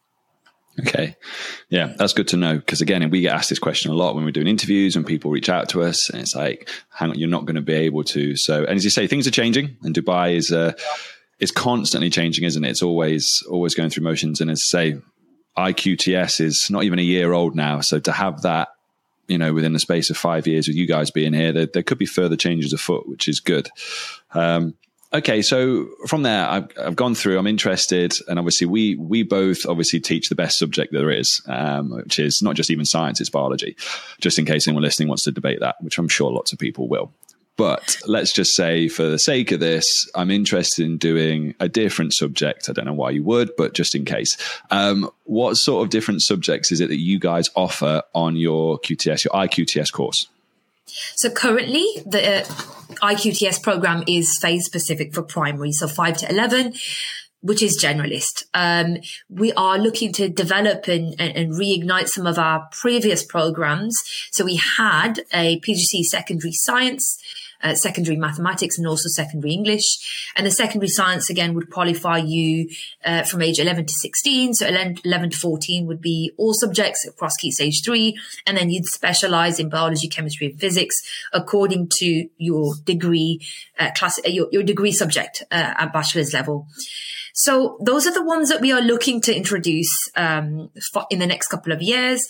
Okay. 0.79 1.15
Yeah, 1.69 1.93
that's 1.97 2.13
good 2.13 2.29
to 2.29 2.37
know. 2.37 2.55
Because 2.55 2.81
again, 2.81 3.09
we 3.09 3.21
get 3.21 3.35
asked 3.35 3.49
this 3.49 3.59
question 3.59 3.91
a 3.91 3.93
lot 3.93 4.15
when 4.15 4.23
we're 4.23 4.31
doing 4.31 4.47
interviews 4.47 4.95
and 4.95 5.05
people 5.05 5.29
reach 5.29 5.49
out 5.49 5.69
to 5.69 5.81
us 5.83 6.09
and 6.09 6.21
it's 6.21 6.35
like, 6.35 6.69
hang 6.89 7.09
on, 7.09 7.19
you're 7.19 7.29
not 7.29 7.45
going 7.45 7.55
to 7.55 7.61
be 7.61 7.73
able 7.73 8.03
to. 8.05 8.35
So, 8.35 8.63
and 8.63 8.75
as 8.77 8.83
you 8.83 8.89
say, 8.89 9.07
things 9.07 9.27
are 9.27 9.31
changing 9.31 9.77
and 9.83 9.93
Dubai 9.93 10.35
is, 10.35 10.51
uh, 10.51 10.73
it's 11.39 11.51
constantly 11.51 12.09
changing, 12.09 12.45
isn't 12.45 12.63
it? 12.63 12.69
It's 12.69 12.83
always 12.83 13.43
always 13.49 13.73
going 13.75 13.89
through 13.89 14.03
motions. 14.03 14.41
And 14.41 14.49
as 14.49 14.63
I 14.73 14.91
say, 14.93 15.01
IQTS 15.57 16.39
is 16.39 16.67
not 16.69 16.83
even 16.83 16.99
a 16.99 17.03
year 17.03 17.33
old 17.33 17.55
now. 17.55 17.81
So 17.81 17.99
to 17.99 18.11
have 18.11 18.43
that, 18.43 18.69
you 19.27 19.37
know, 19.37 19.53
within 19.53 19.73
the 19.73 19.79
space 19.79 20.09
of 20.09 20.17
five 20.17 20.47
years 20.47 20.67
with 20.67 20.77
you 20.77 20.87
guys 20.87 21.11
being 21.11 21.33
here, 21.33 21.51
there, 21.51 21.65
there 21.65 21.83
could 21.83 21.97
be 21.97 22.05
further 22.05 22.35
changes 22.35 22.73
afoot, 22.73 23.07
which 23.07 23.27
is 23.27 23.39
good. 23.39 23.69
Um, 24.33 24.75
okay, 25.13 25.41
so 25.41 25.89
from 26.07 26.23
there, 26.23 26.47
I've, 26.47 26.67
I've, 26.79 26.95
gone 26.95 27.15
through. 27.15 27.37
I'm 27.37 27.47
interested, 27.47 28.13
and 28.27 28.39
obviously, 28.39 28.67
we 28.67 28.95
we 28.95 29.23
both 29.23 29.65
obviously 29.65 29.99
teach 29.99 30.29
the 30.29 30.35
best 30.35 30.57
subject 30.57 30.93
there 30.93 31.11
is, 31.11 31.41
um, 31.47 31.91
which 31.91 32.19
is 32.19 32.41
not 32.41 32.55
just 32.55 32.69
even 32.69 32.85
science; 32.85 33.19
it's 33.19 33.29
biology. 33.29 33.75
Just 34.19 34.39
in 34.39 34.45
case 34.45 34.67
anyone 34.67 34.83
listening 34.83 35.07
wants 35.07 35.23
to 35.23 35.31
debate 35.31 35.59
that, 35.59 35.75
which 35.81 35.97
I'm 35.97 36.07
sure 36.07 36.31
lots 36.31 36.53
of 36.53 36.59
people 36.59 36.87
will. 36.87 37.11
But 37.57 37.97
let's 38.07 38.31
just 38.31 38.55
say, 38.55 38.87
for 38.87 39.03
the 39.03 39.19
sake 39.19 39.51
of 39.51 39.59
this, 39.59 40.09
I'm 40.15 40.31
interested 40.31 40.85
in 40.85 40.97
doing 40.97 41.53
a 41.59 41.69
different 41.69 42.13
subject. 42.13 42.69
I 42.69 42.73
don't 42.73 42.85
know 42.85 42.93
why 42.93 43.11
you 43.11 43.23
would, 43.23 43.51
but 43.55 43.73
just 43.73 43.93
in 43.93 44.05
case. 44.05 44.35
Um, 44.71 45.11
what 45.25 45.57
sort 45.57 45.83
of 45.85 45.91
different 45.91 46.21
subjects 46.21 46.71
is 46.71 46.81
it 46.81 46.87
that 46.87 46.99
you 46.99 47.19
guys 47.19 47.49
offer 47.55 48.01
on 48.15 48.35
your 48.35 48.79
QTS, 48.79 49.25
your 49.25 49.33
IQTS 49.33 49.91
course? 49.91 50.27
So 51.15 51.29
currently, 51.29 51.85
the 52.05 52.41
uh, 52.41 52.45
IQTS 52.99 53.61
program 53.61 54.03
is 54.07 54.37
phase 54.41 54.65
specific 54.65 55.13
for 55.13 55.23
primary, 55.23 55.71
so 55.71 55.87
5 55.87 56.17
to 56.17 56.29
11 56.29 56.73
which 57.41 57.63
is 57.63 57.83
generalist. 57.83 58.45
Um, 58.53 58.97
we 59.29 59.51
are 59.53 59.77
looking 59.77 60.13
to 60.13 60.29
develop 60.29 60.87
and, 60.87 61.15
and, 61.19 61.35
and, 61.35 61.53
reignite 61.53 62.07
some 62.07 62.27
of 62.27 62.37
our 62.37 62.67
previous 62.71 63.23
programs. 63.23 63.97
So 64.31 64.45
we 64.45 64.61
had 64.77 65.21
a 65.33 65.59
PGCE 65.61 66.03
secondary 66.03 66.53
science, 66.53 67.17
uh, 67.63 67.75
secondary 67.75 68.17
mathematics 68.17 68.77
and 68.77 68.87
also 68.87 69.09
secondary 69.09 69.53
English. 69.53 70.31
And 70.35 70.45
the 70.45 70.51
secondary 70.51 70.89
science 70.89 71.29
again 71.29 71.53
would 71.53 71.69
qualify 71.69 72.17
you 72.17 72.69
uh, 73.05 73.23
from 73.23 73.41
age 73.41 73.59
11 73.59 73.85
to 73.85 73.93
16. 73.93 74.53
So 74.55 74.67
11, 74.67 74.97
11, 75.05 75.29
to 75.31 75.37
14 75.37 75.87
would 75.87 76.01
be 76.01 76.31
all 76.37 76.53
subjects 76.53 77.05
across 77.07 77.35
key 77.37 77.51
stage 77.51 77.81
three. 77.83 78.17
And 78.45 78.57
then 78.57 78.69
you'd 78.69 78.85
specialize 78.85 79.59
in 79.59 79.69
biology, 79.69 80.07
chemistry 80.07 80.47
and 80.47 80.59
physics 80.59 80.95
according 81.33 81.89
to 81.97 82.27
your 82.37 82.75
degree, 82.83 83.41
uh, 83.79 83.91
class, 83.95 84.19
uh, 84.19 84.29
your, 84.29 84.47
your 84.51 84.63
degree 84.63 84.91
subject 84.91 85.43
uh, 85.51 85.73
at 85.77 85.93
bachelor's 85.93 86.33
level. 86.33 86.67
So 87.33 87.77
those 87.81 88.07
are 88.07 88.13
the 88.13 88.23
ones 88.23 88.49
that 88.49 88.61
we 88.61 88.71
are 88.71 88.81
looking 88.81 89.21
to 89.21 89.35
introduce 89.35 89.89
um, 90.15 90.69
in 91.09 91.19
the 91.19 91.27
next 91.27 91.47
couple 91.47 91.73
of 91.73 91.81
years. 91.81 92.27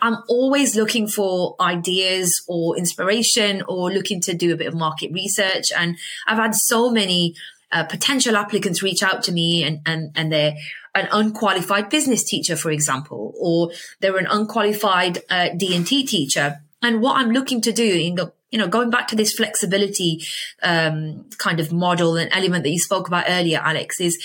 I'm 0.00 0.18
always 0.28 0.76
looking 0.76 1.08
for 1.08 1.56
ideas 1.60 2.32
or 2.48 2.76
inspiration 2.76 3.62
or 3.68 3.90
looking 3.90 4.20
to 4.22 4.34
do 4.34 4.52
a 4.52 4.56
bit 4.56 4.66
of 4.66 4.74
market 4.74 5.12
research. 5.12 5.64
And 5.76 5.96
I've 6.26 6.38
had 6.38 6.54
so 6.54 6.90
many 6.90 7.34
uh, 7.72 7.84
potential 7.84 8.36
applicants 8.36 8.82
reach 8.82 9.02
out 9.02 9.22
to 9.24 9.32
me 9.32 9.64
and, 9.64 9.80
and, 9.86 10.12
and 10.14 10.32
they're 10.32 10.54
an 10.94 11.08
unqualified 11.10 11.90
business 11.90 12.22
teacher, 12.22 12.56
for 12.56 12.70
example, 12.70 13.34
or 13.38 13.72
they're 14.00 14.16
an 14.16 14.28
unqualified 14.30 15.18
uh, 15.28 15.48
D&T 15.56 16.06
teacher. 16.06 16.60
And 16.84 17.00
what 17.00 17.16
I'm 17.16 17.30
looking 17.30 17.60
to 17.62 17.72
do 17.72 17.82
in 17.82 18.14
the 18.14 18.32
you 18.54 18.58
know, 18.58 18.68
going 18.68 18.88
back 18.88 19.08
to 19.08 19.16
this 19.16 19.32
flexibility 19.32 20.22
um, 20.62 21.28
kind 21.38 21.58
of 21.58 21.72
model 21.72 22.14
and 22.14 22.30
element 22.32 22.62
that 22.62 22.70
you 22.70 22.78
spoke 22.78 23.08
about 23.08 23.24
earlier, 23.26 23.58
Alex, 23.58 24.00
is 24.00 24.16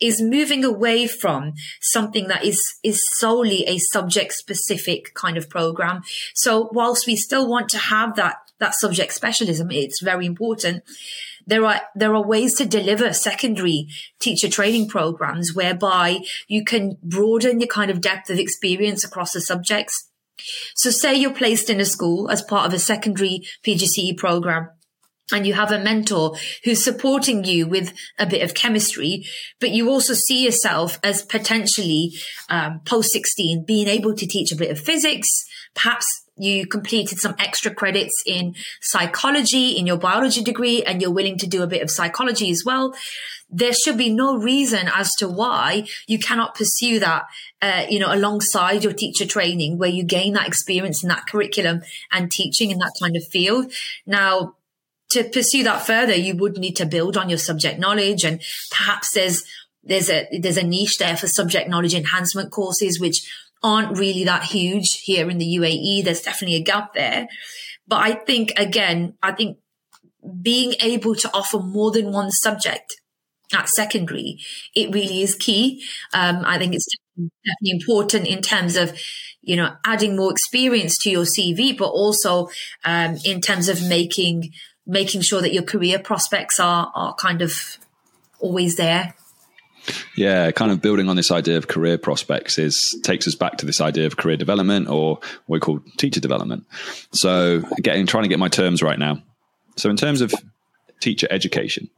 is 0.00 0.20
moving 0.20 0.64
away 0.64 1.06
from 1.06 1.52
something 1.80 2.26
that 2.26 2.44
is 2.44 2.60
is 2.82 3.00
solely 3.18 3.62
a 3.68 3.78
subject 3.78 4.32
specific 4.32 5.14
kind 5.14 5.36
of 5.36 5.48
program. 5.48 6.02
So 6.34 6.68
whilst 6.72 7.06
we 7.06 7.14
still 7.14 7.48
want 7.48 7.68
to 7.68 7.78
have 7.78 8.16
that 8.16 8.38
that 8.58 8.74
subject 8.74 9.12
specialism, 9.12 9.70
it's 9.70 10.02
very 10.02 10.26
important. 10.26 10.82
There 11.46 11.64
are 11.64 11.82
there 11.94 12.12
are 12.12 12.26
ways 12.26 12.56
to 12.56 12.66
deliver 12.66 13.12
secondary 13.12 13.86
teacher 14.18 14.48
training 14.48 14.88
programs 14.88 15.54
whereby 15.54 16.24
you 16.48 16.64
can 16.64 16.98
broaden 17.04 17.60
your 17.60 17.68
kind 17.68 17.92
of 17.92 18.00
depth 18.00 18.30
of 18.30 18.38
experience 18.40 19.04
across 19.04 19.30
the 19.30 19.40
subjects 19.40 20.05
so 20.74 20.90
say 20.90 21.14
you're 21.14 21.32
placed 21.32 21.70
in 21.70 21.80
a 21.80 21.84
school 21.84 22.30
as 22.30 22.42
part 22.42 22.66
of 22.66 22.74
a 22.74 22.78
secondary 22.78 23.40
PGCE 23.64 24.16
program 24.16 24.68
and 25.32 25.46
you 25.46 25.54
have 25.54 25.72
a 25.72 25.78
mentor 25.78 26.36
who's 26.64 26.84
supporting 26.84 27.44
you 27.44 27.66
with 27.66 27.92
a 28.18 28.26
bit 28.26 28.42
of 28.42 28.54
chemistry, 28.54 29.24
but 29.60 29.70
you 29.70 29.90
also 29.90 30.14
see 30.14 30.44
yourself 30.44 30.98
as 31.02 31.22
potentially 31.22 32.12
um, 32.48 32.80
post 32.84 33.10
16 33.10 33.64
being 33.66 33.88
able 33.88 34.14
to 34.14 34.26
teach 34.26 34.52
a 34.52 34.56
bit 34.56 34.70
of 34.70 34.78
physics. 34.78 35.28
Perhaps 35.74 36.06
you 36.36 36.66
completed 36.66 37.18
some 37.18 37.34
extra 37.38 37.74
credits 37.74 38.14
in 38.26 38.54
psychology 38.82 39.70
in 39.70 39.86
your 39.86 39.96
biology 39.96 40.42
degree 40.42 40.82
and 40.82 41.00
you're 41.00 41.10
willing 41.10 41.38
to 41.38 41.46
do 41.46 41.62
a 41.62 41.66
bit 41.66 41.82
of 41.82 41.90
psychology 41.90 42.50
as 42.50 42.62
well 42.64 42.94
there 43.48 43.72
should 43.72 43.96
be 43.96 44.10
no 44.10 44.36
reason 44.36 44.88
as 44.92 45.10
to 45.18 45.28
why 45.28 45.86
you 46.06 46.18
cannot 46.18 46.54
pursue 46.54 46.98
that, 46.98 47.26
uh, 47.62 47.86
you 47.88 47.98
know, 47.98 48.12
alongside 48.12 48.82
your 48.82 48.92
teacher 48.92 49.24
training 49.24 49.78
where 49.78 49.88
you 49.88 50.02
gain 50.02 50.32
that 50.32 50.48
experience 50.48 51.02
in 51.02 51.08
that 51.08 51.26
curriculum 51.26 51.82
and 52.10 52.30
teaching 52.30 52.70
in 52.70 52.78
that 52.78 52.92
kind 53.00 53.16
of 53.16 53.24
field. 53.24 53.72
Now, 54.04 54.56
to 55.10 55.22
pursue 55.22 55.62
that 55.62 55.86
further, 55.86 56.14
you 56.14 56.36
would 56.36 56.58
need 56.58 56.74
to 56.76 56.86
build 56.86 57.16
on 57.16 57.28
your 57.28 57.38
subject 57.38 57.78
knowledge 57.78 58.24
and 58.24 58.42
perhaps 58.70 59.12
there's, 59.12 59.44
there's 59.84 60.10
a, 60.10 60.26
there's 60.40 60.56
a 60.56 60.66
niche 60.66 60.98
there 60.98 61.16
for 61.16 61.28
subject 61.28 61.68
knowledge 61.70 61.94
enhancement 61.94 62.50
courses, 62.50 62.98
which 62.98 63.30
aren't 63.62 63.98
really 63.98 64.24
that 64.24 64.44
huge 64.44 65.00
here 65.02 65.28
in 65.30 65.38
the 65.38 65.56
UAE. 65.56 66.04
There's 66.04 66.22
definitely 66.22 66.56
a 66.56 66.62
gap 66.62 66.94
there. 66.94 67.28
But 67.88 67.96
I 67.96 68.14
think, 68.14 68.52
again, 68.56 69.14
I 69.22 69.32
think 69.32 69.58
being 70.42 70.74
able 70.80 71.14
to 71.14 71.30
offer 71.32 71.58
more 71.58 71.90
than 71.90 72.12
one 72.12 72.30
subject 72.30 73.00
at 73.54 73.68
secondary, 73.68 74.38
it 74.74 74.92
really 74.92 75.22
is 75.22 75.34
key. 75.34 75.84
Um, 76.12 76.42
I 76.44 76.58
think 76.58 76.74
it's 76.74 76.86
definitely 77.16 77.70
important 77.70 78.26
in 78.26 78.42
terms 78.42 78.76
of, 78.76 78.98
you 79.42 79.56
know, 79.56 79.74
adding 79.84 80.16
more 80.16 80.32
experience 80.32 80.96
to 81.02 81.10
your 81.10 81.24
CV, 81.24 81.76
but 81.76 81.88
also 81.88 82.48
um, 82.84 83.16
in 83.24 83.40
terms 83.40 83.68
of 83.68 83.86
making 83.86 84.52
making 84.88 85.20
sure 85.20 85.40
that 85.40 85.52
your 85.52 85.64
career 85.64 85.98
prospects 85.98 86.60
are 86.60 86.92
are 86.94 87.14
kind 87.14 87.42
of 87.42 87.78
always 88.40 88.76
there. 88.76 89.14
Yeah, 90.16 90.50
kind 90.50 90.72
of 90.72 90.80
building 90.80 91.08
on 91.08 91.16
this 91.16 91.30
idea 91.30 91.56
of 91.58 91.68
career 91.68 91.98
prospects 91.98 92.58
is 92.58 92.98
takes 93.02 93.26
us 93.28 93.34
back 93.34 93.58
to 93.58 93.66
this 93.66 93.80
idea 93.80 94.06
of 94.06 94.16
career 94.16 94.36
development 94.36 94.88
or 94.88 95.16
what 95.46 95.56
we 95.56 95.60
call 95.60 95.80
teacher 95.96 96.20
development. 96.20 96.64
So, 97.12 97.60
getting 97.82 98.06
trying 98.06 98.24
to 98.24 98.28
get 98.28 98.38
my 98.38 98.48
terms 98.48 98.82
right 98.82 98.98
now. 98.98 99.22
So, 99.76 99.90
in 99.90 99.96
terms 99.96 100.20
of 100.20 100.32
teacher 101.00 101.28
education, 101.30 101.88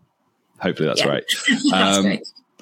hopefully 0.61 0.89
that's 0.89 1.01
Yeah. 1.01 1.09
right. 1.09 1.24
That's 1.70 1.99
Um. 1.99 2.18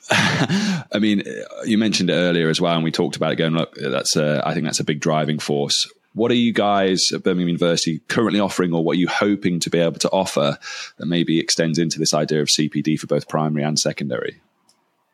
I 0.11 0.99
mean, 1.01 1.25
you 1.65 1.79
mentioned 1.79 2.11
it 2.11 2.15
earlier 2.15 2.49
as 2.49 2.61
well, 2.61 2.75
and 2.77 2.85
we 2.85 2.93
talked 2.93 3.17
about 3.17 3.33
it. 3.33 3.37
Going, 3.37 3.55
look, 3.55 3.75
that's 3.75 4.15
a, 4.15 4.41
I 4.47 4.55
think 4.55 4.65
that's 4.65 4.79
a 4.79 4.85
big 4.85 5.01
driving 5.01 5.41
force. 5.41 5.91
What 6.15 6.31
are 6.31 6.35
you 6.35 6.53
guys 6.53 7.11
at 7.13 7.25
Birmingham 7.25 7.49
University 7.49 7.99
currently 8.07 8.39
offering, 8.39 8.73
or 8.73 8.85
what 8.85 8.93
are 8.97 9.01
you 9.01 9.09
hoping 9.09 9.59
to 9.61 9.69
be 9.71 9.79
able 9.79 9.99
to 9.99 10.11
offer 10.11 10.59
that 10.99 11.07
maybe 11.07 11.41
extends 11.41 11.77
into 11.79 11.99
this 11.99 12.15
idea 12.15 12.41
of 12.41 12.47
CPD 12.49 12.99
for 13.01 13.09
both 13.09 13.29
primary 13.29 13.65
and 13.65 13.79
secondary? 13.79 14.41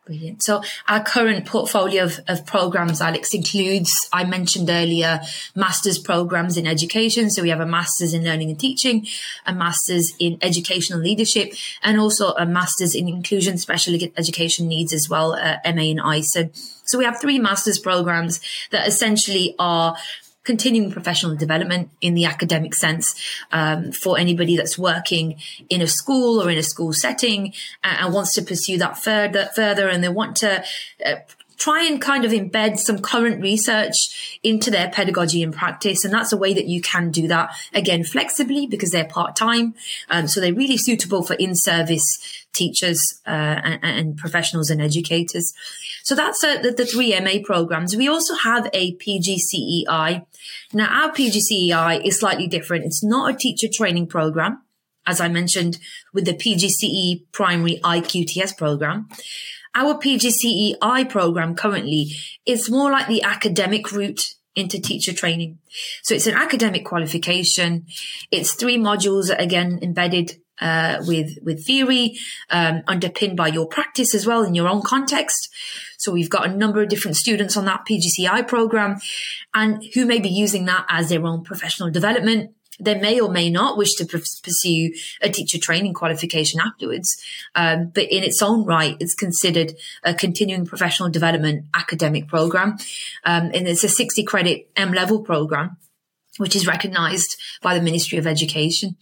Brilliant. 0.04 0.42
So 0.42 0.62
our 0.88 1.00
current 1.04 1.46
portfolio 1.46 2.02
of, 2.02 2.18
of 2.26 2.44
programs, 2.44 3.00
Alex, 3.00 3.32
includes, 3.34 3.92
I 4.12 4.24
mentioned 4.24 4.68
earlier, 4.68 5.20
master's 5.54 5.96
programs 5.96 6.56
in 6.56 6.66
education. 6.66 7.30
So 7.30 7.40
we 7.40 7.50
have 7.50 7.60
a 7.60 7.66
master's 7.66 8.12
in 8.12 8.24
learning 8.24 8.50
and 8.50 8.58
teaching, 8.58 9.06
a 9.46 9.54
master's 9.54 10.12
in 10.18 10.38
educational 10.42 10.98
leadership, 10.98 11.52
and 11.84 12.00
also 12.00 12.32
a 12.32 12.44
master's 12.44 12.96
in 12.96 13.08
inclusion 13.08 13.58
special 13.58 13.94
education 14.16 14.66
needs 14.66 14.92
as 14.92 15.08
well, 15.08 15.34
uh, 15.34 15.58
MA 15.72 15.82
in 15.82 16.00
ISA. 16.00 16.50
So 16.84 16.98
we 16.98 17.04
have 17.04 17.20
three 17.20 17.38
master's 17.38 17.78
programs 17.78 18.40
that 18.70 18.88
essentially 18.88 19.54
are 19.60 19.96
continuing 20.44 20.90
professional 20.90 21.36
development 21.36 21.90
in 22.00 22.14
the 22.14 22.24
academic 22.24 22.74
sense 22.74 23.14
um, 23.52 23.92
for 23.92 24.18
anybody 24.18 24.56
that's 24.56 24.76
working 24.78 25.38
in 25.68 25.80
a 25.80 25.86
school 25.86 26.42
or 26.42 26.50
in 26.50 26.58
a 26.58 26.62
school 26.62 26.92
setting 26.92 27.52
and, 27.84 27.98
and 28.00 28.14
wants 28.14 28.34
to 28.34 28.42
pursue 28.42 28.78
that 28.78 28.98
further 28.98 29.50
further 29.54 29.88
and 29.88 30.02
they 30.02 30.08
want 30.08 30.36
to 30.36 30.62
uh, 31.06 31.14
try 31.56 31.84
and 31.84 32.00
kind 32.00 32.24
of 32.24 32.32
embed 32.32 32.78
some 32.78 32.98
current 32.98 33.40
research 33.42 34.38
into 34.42 34.70
their 34.70 34.90
pedagogy 34.90 35.42
and 35.42 35.54
practice 35.54 36.04
and 36.04 36.12
that's 36.12 36.32
a 36.32 36.36
way 36.36 36.52
that 36.54 36.66
you 36.66 36.80
can 36.80 37.10
do 37.10 37.28
that 37.28 37.50
again 37.72 38.04
flexibly 38.04 38.66
because 38.66 38.90
they're 38.90 39.04
part-time 39.04 39.74
um, 40.10 40.26
so 40.26 40.40
they're 40.40 40.54
really 40.54 40.76
suitable 40.76 41.22
for 41.22 41.34
in-service 41.34 42.44
teachers 42.52 43.00
uh, 43.26 43.30
and, 43.30 43.80
and 43.82 44.16
professionals 44.16 44.70
and 44.70 44.82
educators 44.82 45.54
so 46.02 46.14
that's 46.14 46.42
uh, 46.42 46.60
the, 46.60 46.72
the 46.72 46.84
three 46.84 47.18
MA 47.20 47.42
programs. 47.44 47.96
We 47.96 48.08
also 48.08 48.34
have 48.34 48.68
a 48.72 48.96
PGCEI. 48.96 50.26
Now, 50.72 51.04
our 51.04 51.12
PGCEI 51.12 52.04
is 52.04 52.18
slightly 52.18 52.48
different. 52.48 52.84
It's 52.84 53.04
not 53.04 53.32
a 53.32 53.36
teacher 53.36 53.68
training 53.72 54.08
program, 54.08 54.62
as 55.06 55.20
I 55.20 55.28
mentioned 55.28 55.78
with 56.12 56.24
the 56.24 56.34
PGCE 56.34 57.22
primary 57.32 57.80
IQTS 57.84 58.56
program. 58.56 59.08
Our 59.74 59.94
PGCEI 59.94 61.08
program 61.08 61.54
currently 61.54 62.14
is 62.46 62.70
more 62.70 62.90
like 62.90 63.08
the 63.08 63.22
academic 63.22 63.90
route 63.92 64.34
into 64.54 64.80
teacher 64.80 65.12
training. 65.12 65.58
So 66.02 66.14
it's 66.14 66.26
an 66.26 66.34
academic 66.34 66.84
qualification. 66.84 67.86
It's 68.30 68.54
three 68.54 68.76
modules, 68.76 69.34
again, 69.36 69.78
embedded 69.82 70.32
uh, 70.60 70.98
with 71.06 71.38
with 71.42 71.66
theory, 71.66 72.16
um, 72.50 72.82
underpinned 72.86 73.36
by 73.36 73.48
your 73.48 73.66
practice 73.66 74.14
as 74.14 74.26
well 74.26 74.44
in 74.44 74.54
your 74.54 74.68
own 74.68 74.82
context. 74.82 75.48
So 75.98 76.12
we've 76.12 76.30
got 76.30 76.46
a 76.46 76.56
number 76.56 76.82
of 76.82 76.88
different 76.88 77.16
students 77.16 77.56
on 77.56 77.64
that 77.64 77.84
PGCEI 77.88 78.46
program, 78.46 78.98
and 79.54 79.82
who 79.94 80.06
may 80.06 80.20
be 80.20 80.28
using 80.28 80.66
that 80.66 80.84
as 80.88 81.08
their 81.08 81.26
own 81.26 81.42
professional 81.42 81.90
development. 81.90 82.52
They 82.80 82.94
may 82.94 83.20
or 83.20 83.30
may 83.30 83.50
not 83.50 83.76
wish 83.76 83.94
to 83.96 84.06
pursue 84.06 84.92
a 85.20 85.28
teacher 85.28 85.58
training 85.58 85.94
qualification 85.94 86.60
afterwards, 86.60 87.08
um, 87.54 87.92
but 87.94 88.04
in 88.04 88.24
its 88.24 88.42
own 88.42 88.64
right, 88.64 88.96
it's 88.98 89.14
considered 89.14 89.74
a 90.02 90.14
continuing 90.14 90.66
professional 90.66 91.10
development 91.10 91.66
academic 91.74 92.28
program, 92.28 92.78
um, 93.24 93.50
and 93.54 93.68
it's 93.68 93.84
a 93.84 93.88
sixty 93.88 94.24
credit 94.24 94.70
M 94.76 94.92
level 94.92 95.20
program 95.22 95.76
which 96.38 96.56
is 96.56 96.66
recognized 96.66 97.36
by 97.60 97.76
the 97.76 97.84
Ministry 97.84 98.18
of 98.18 98.26
Education. 98.26 98.96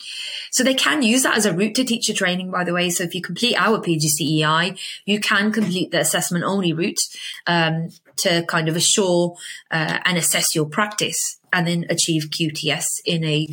So 0.51 0.65
they 0.65 0.75
can 0.75 1.03
use 1.03 1.23
that 1.23 1.37
as 1.37 1.47
a 1.47 1.55
route 1.55 1.77
to 1.77 1.85
teacher 1.85 2.13
training, 2.13 2.51
by 2.51 2.65
the 2.65 2.73
way. 2.73 2.91
So 2.91 3.05
if 3.05 3.15
you 3.15 3.23
complete 3.23 3.57
our 3.57 3.79
PGCEI, 3.79 4.79
you 5.05 5.21
can 5.21 5.53
complete 5.53 5.93
the 5.93 6.01
assessment 6.01 6.45
only 6.45 6.73
route 6.73 6.99
um, 7.47 7.91
to 8.21 8.45
kind 8.47 8.69
of 8.69 8.77
assure 8.77 9.35
uh, 9.71 9.99
and 10.05 10.19
assess 10.19 10.55
your 10.55 10.67
practice 10.67 11.39
and 11.53 11.67
then 11.67 11.85
achieve 11.89 12.29
QTS 12.31 12.85
in 13.05 13.25
a 13.25 13.49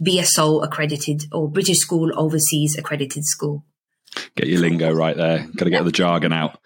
BSO 0.00 0.64
accredited 0.64 1.24
or 1.32 1.48
British 1.48 1.78
School 1.78 2.10
Overseas 2.18 2.76
accredited 2.78 3.24
school. 3.24 3.64
Get 4.36 4.48
your 4.48 4.60
lingo 4.60 4.92
right 4.92 5.16
there. 5.16 5.46
Got 5.56 5.64
to 5.64 5.70
get 5.70 5.84
the 5.84 5.92
jargon 5.92 6.32
out. 6.32 6.58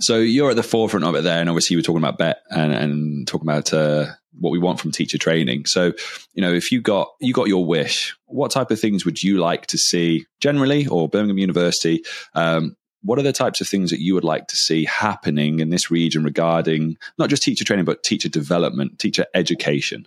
So 0.00 0.18
you're 0.18 0.50
at 0.50 0.56
the 0.56 0.62
forefront 0.62 1.04
of 1.04 1.14
it 1.14 1.22
there, 1.22 1.40
and 1.40 1.48
obviously 1.48 1.74
you 1.74 1.78
were 1.78 1.82
talking 1.82 2.02
about 2.02 2.18
BETT 2.18 2.38
and, 2.50 2.72
and 2.72 3.28
talking 3.28 3.46
about 3.46 3.74
uh, 3.74 4.06
what 4.38 4.50
we 4.50 4.58
want 4.58 4.80
from 4.80 4.92
teacher 4.92 5.18
training. 5.18 5.66
So, 5.66 5.92
you 6.32 6.40
know, 6.40 6.52
if 6.52 6.72
you 6.72 6.80
got 6.80 7.08
you 7.20 7.34
got 7.34 7.48
your 7.48 7.64
wish, 7.64 8.16
what 8.26 8.50
type 8.50 8.70
of 8.70 8.80
things 8.80 9.04
would 9.04 9.22
you 9.22 9.38
like 9.38 9.66
to 9.66 9.78
see 9.78 10.26
generally, 10.40 10.86
or 10.86 11.08
Birmingham 11.08 11.38
University? 11.38 12.02
Um, 12.34 12.76
what 13.02 13.18
are 13.18 13.22
the 13.22 13.32
types 13.32 13.60
of 13.60 13.68
things 13.68 13.90
that 13.90 14.00
you 14.00 14.14
would 14.14 14.24
like 14.24 14.48
to 14.48 14.56
see 14.56 14.84
happening 14.84 15.60
in 15.60 15.70
this 15.70 15.90
region 15.90 16.24
regarding 16.24 16.96
not 17.18 17.30
just 17.30 17.42
teacher 17.42 17.64
training, 17.64 17.84
but 17.84 18.02
teacher 18.02 18.28
development, 18.28 18.98
teacher 18.98 19.26
education? 19.34 20.06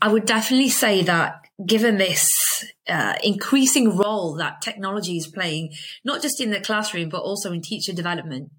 I 0.00 0.08
would 0.08 0.24
definitely 0.24 0.70
say 0.70 1.02
that 1.02 1.42
given 1.64 1.98
this 1.98 2.30
uh, 2.88 3.14
increasing 3.22 3.96
role 3.96 4.34
that 4.36 4.62
technology 4.62 5.16
is 5.16 5.26
playing, 5.26 5.72
not 6.04 6.22
just 6.22 6.40
in 6.40 6.50
the 6.50 6.60
classroom, 6.60 7.08
but 7.08 7.22
also 7.22 7.52
in 7.52 7.60
teacher 7.60 7.92
development, 7.92 8.50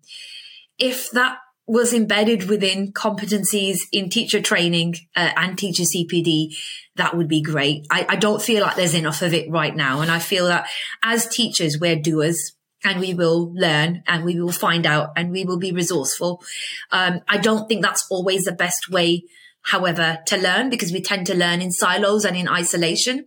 if 0.77 1.09
that 1.11 1.37
was 1.67 1.93
embedded 1.93 2.47
within 2.47 2.91
competencies 2.91 3.77
in 3.91 4.09
teacher 4.09 4.39
training 4.39 4.95
uh, 5.15 5.31
and 5.35 5.57
teacher 5.57 5.83
CPD, 5.83 6.55
that 6.95 7.17
would 7.17 7.27
be 7.27 7.41
great. 7.41 7.87
I, 7.89 8.05
I 8.09 8.15
don't 8.17 8.41
feel 8.41 8.61
like 8.61 8.75
there's 8.75 8.93
enough 8.93 9.23
of 9.23 9.33
it 9.33 9.49
right 9.49 9.75
now. 9.75 10.01
And 10.01 10.11
I 10.11 10.19
feel 10.19 10.45
that 10.45 10.67
as 11.01 11.27
teachers, 11.27 11.79
we're 11.79 11.95
doers 11.95 12.54
and 12.85 13.01
we 13.01 13.13
will 13.13 13.51
learn 13.53 14.03
and 14.07 14.23
we 14.23 14.39
will 14.39 14.51
find 14.51 14.85
out 14.85 15.11
and 15.17 15.31
we 15.31 15.43
will 15.43 15.57
be 15.57 15.71
resourceful. 15.71 16.41
Um, 16.91 17.19
I 17.27 17.37
don't 17.37 17.67
think 17.67 17.81
that's 17.81 18.05
always 18.09 18.45
the 18.45 18.53
best 18.53 18.89
way 18.89 19.25
however, 19.65 20.19
to 20.27 20.37
learn 20.37 20.69
because 20.69 20.91
we 20.91 21.01
tend 21.01 21.25
to 21.25 21.33
learn 21.33 21.59
in 21.59 21.71
silos 21.71 22.23
and 22.23 22.37
in 22.37 22.47
isolation. 22.47 23.25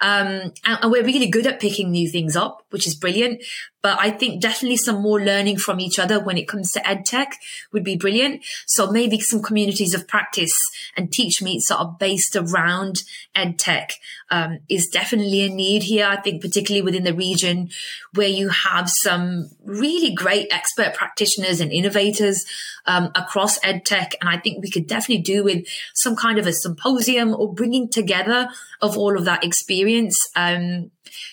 Um, 0.00 0.52
and, 0.64 0.78
and, 0.82 0.90
we're 0.90 1.04
really 1.04 1.28
good 1.28 1.46
at 1.46 1.60
picking 1.60 1.92
new 1.92 2.10
things 2.10 2.34
up, 2.34 2.66
which 2.70 2.88
is 2.88 2.96
brilliant. 2.96 3.40
But 3.86 4.00
I 4.00 4.10
think 4.10 4.42
definitely 4.42 4.78
some 4.78 5.00
more 5.00 5.20
learning 5.20 5.58
from 5.58 5.78
each 5.78 6.00
other 6.00 6.18
when 6.18 6.36
it 6.36 6.48
comes 6.48 6.72
to 6.72 6.84
ed 6.84 7.04
tech 7.04 7.38
would 7.72 7.84
be 7.84 7.96
brilliant. 7.96 8.44
So 8.66 8.90
maybe 8.90 9.20
some 9.20 9.40
communities 9.40 9.94
of 9.94 10.08
practice 10.08 10.50
and 10.96 11.12
teach 11.12 11.40
meets 11.40 11.68
that 11.68 11.76
are 11.76 11.96
based 12.00 12.34
around 12.34 13.04
ed 13.36 13.60
tech 13.60 13.92
um, 14.28 14.58
is 14.68 14.88
definitely 14.88 15.42
a 15.42 15.48
need 15.50 15.84
here. 15.84 16.04
I 16.04 16.16
think 16.16 16.42
particularly 16.42 16.82
within 16.82 17.04
the 17.04 17.14
region 17.14 17.70
where 18.12 18.26
you 18.26 18.48
have 18.48 18.90
some 18.90 19.50
really 19.64 20.12
great 20.12 20.48
expert 20.50 20.94
practitioners 20.94 21.60
and 21.60 21.70
innovators 21.70 22.44
um, 22.86 23.12
across 23.14 23.56
ed 23.64 23.84
tech. 23.84 24.16
And 24.20 24.28
I 24.28 24.38
think 24.38 24.64
we 24.64 24.70
could 24.72 24.88
definitely 24.88 25.22
do 25.22 25.44
with 25.44 25.64
some 25.94 26.16
kind 26.16 26.40
of 26.40 26.48
a 26.48 26.52
symposium 26.52 27.36
or 27.36 27.54
bringing 27.54 27.88
together 27.88 28.48
of 28.82 28.98
all 28.98 29.16
of 29.16 29.26
that 29.26 29.44
experience. 29.44 30.16
Um, 30.34 30.90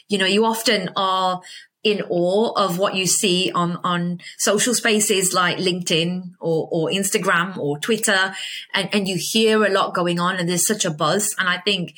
you 0.08 0.20
know, 0.20 0.28
you 0.28 0.46
often 0.46 0.92
are 0.96 1.42
in 1.84 2.02
awe 2.10 2.54
of 2.56 2.80
what 2.80 2.96
you 2.96 3.06
see 3.06 3.52
on, 3.54 3.78
on 3.84 4.20
social 4.38 4.74
spaces 4.74 5.34
like 5.34 5.58
LinkedIn 5.58 6.32
or, 6.40 6.70
or 6.72 6.90
Instagram 6.90 7.58
or 7.58 7.78
Twitter. 7.78 8.34
And, 8.74 8.90
and 8.94 9.08
you 9.08 9.18
hear 9.20 9.66
a 9.66 9.70
lot 9.70 9.94
going 9.94 10.20
on 10.20 10.38
and 10.38 10.48
there's 10.48 10.66
such 10.66 10.86
a 10.86 10.92
buzz. 10.92 11.36
And 11.38 11.50
I 11.50 11.58
think 11.60 11.96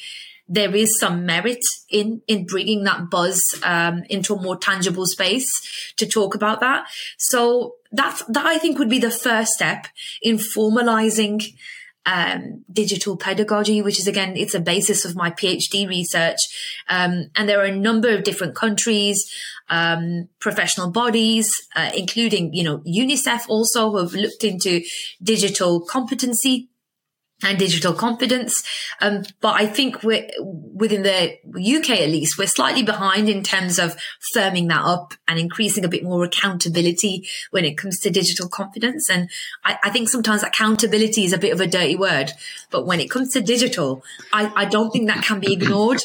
there 0.47 0.75
is 0.75 0.99
some 0.99 1.25
merit 1.25 1.61
in, 1.89 2.21
in 2.27 2.45
bringing 2.45 2.83
that 2.83 3.09
buzz, 3.09 3.41
um, 3.63 4.03
into 4.09 4.33
a 4.35 4.41
more 4.41 4.57
tangible 4.57 5.05
space 5.05 5.47
to 5.97 6.05
talk 6.05 6.35
about 6.35 6.59
that. 6.59 6.87
So 7.17 7.75
that's, 7.91 8.23
that 8.25 8.45
I 8.45 8.57
think 8.57 8.79
would 8.79 8.89
be 8.89 8.99
the 8.99 9.11
first 9.11 9.51
step 9.51 9.87
in 10.21 10.37
formalizing 10.37 11.43
um, 12.05 12.63
digital 12.71 13.17
pedagogy, 13.17 13.81
which 13.81 13.99
is 13.99 14.07
again, 14.07 14.35
it's 14.35 14.53
a 14.53 14.59
basis 14.59 15.05
of 15.05 15.15
my 15.15 15.31
PhD 15.31 15.87
research. 15.87 16.37
Um, 16.89 17.29
and 17.35 17.49
there 17.49 17.59
are 17.59 17.65
a 17.65 17.75
number 17.75 18.09
of 18.09 18.23
different 18.23 18.55
countries, 18.55 19.25
um, 19.69 20.29
professional 20.39 20.91
bodies, 20.91 21.51
uh, 21.75 21.91
including, 21.95 22.53
you 22.53 22.63
know, 22.63 22.79
UNICEF 22.79 23.49
also 23.49 23.97
have 23.97 24.13
looked 24.13 24.43
into 24.43 24.81
digital 25.23 25.81
competency 25.81 26.69
and 27.43 27.59
digital 27.59 27.93
confidence. 27.93 28.63
Um, 29.01 29.23
but 29.41 29.59
I 29.59 29.65
think 29.65 30.03
we're 30.03 30.27
within 30.39 31.03
the 31.03 31.37
UK 31.45 32.01
at 32.01 32.09
least, 32.09 32.37
we're 32.37 32.47
slightly 32.47 32.83
behind 32.83 33.29
in 33.29 33.43
terms 33.43 33.77
of 33.77 33.95
firming 34.35 34.69
that 34.69 34.83
up 34.83 35.13
and 35.27 35.37
increasing 35.37 35.83
a 35.83 35.89
bit 35.89 36.03
more 36.03 36.23
accountability 36.23 37.27
when 37.51 37.65
it 37.65 37.77
comes 37.77 37.99
to 37.99 38.09
digital 38.09 38.47
confidence. 38.47 39.09
And 39.09 39.29
I, 39.63 39.77
I 39.83 39.89
think 39.89 40.09
sometimes 40.09 40.43
accountability 40.43 41.25
is 41.25 41.33
a 41.33 41.37
bit 41.37 41.53
of 41.53 41.61
a 41.61 41.67
dirty 41.67 41.95
word, 41.95 42.31
but 42.71 42.85
when 42.85 42.99
it 42.99 43.09
comes 43.09 43.31
to 43.33 43.41
digital, 43.41 44.03
I, 44.31 44.51
I 44.55 44.65
don't 44.65 44.91
think 44.91 45.07
that 45.07 45.23
can 45.23 45.39
be 45.39 45.53
ignored. 45.53 46.01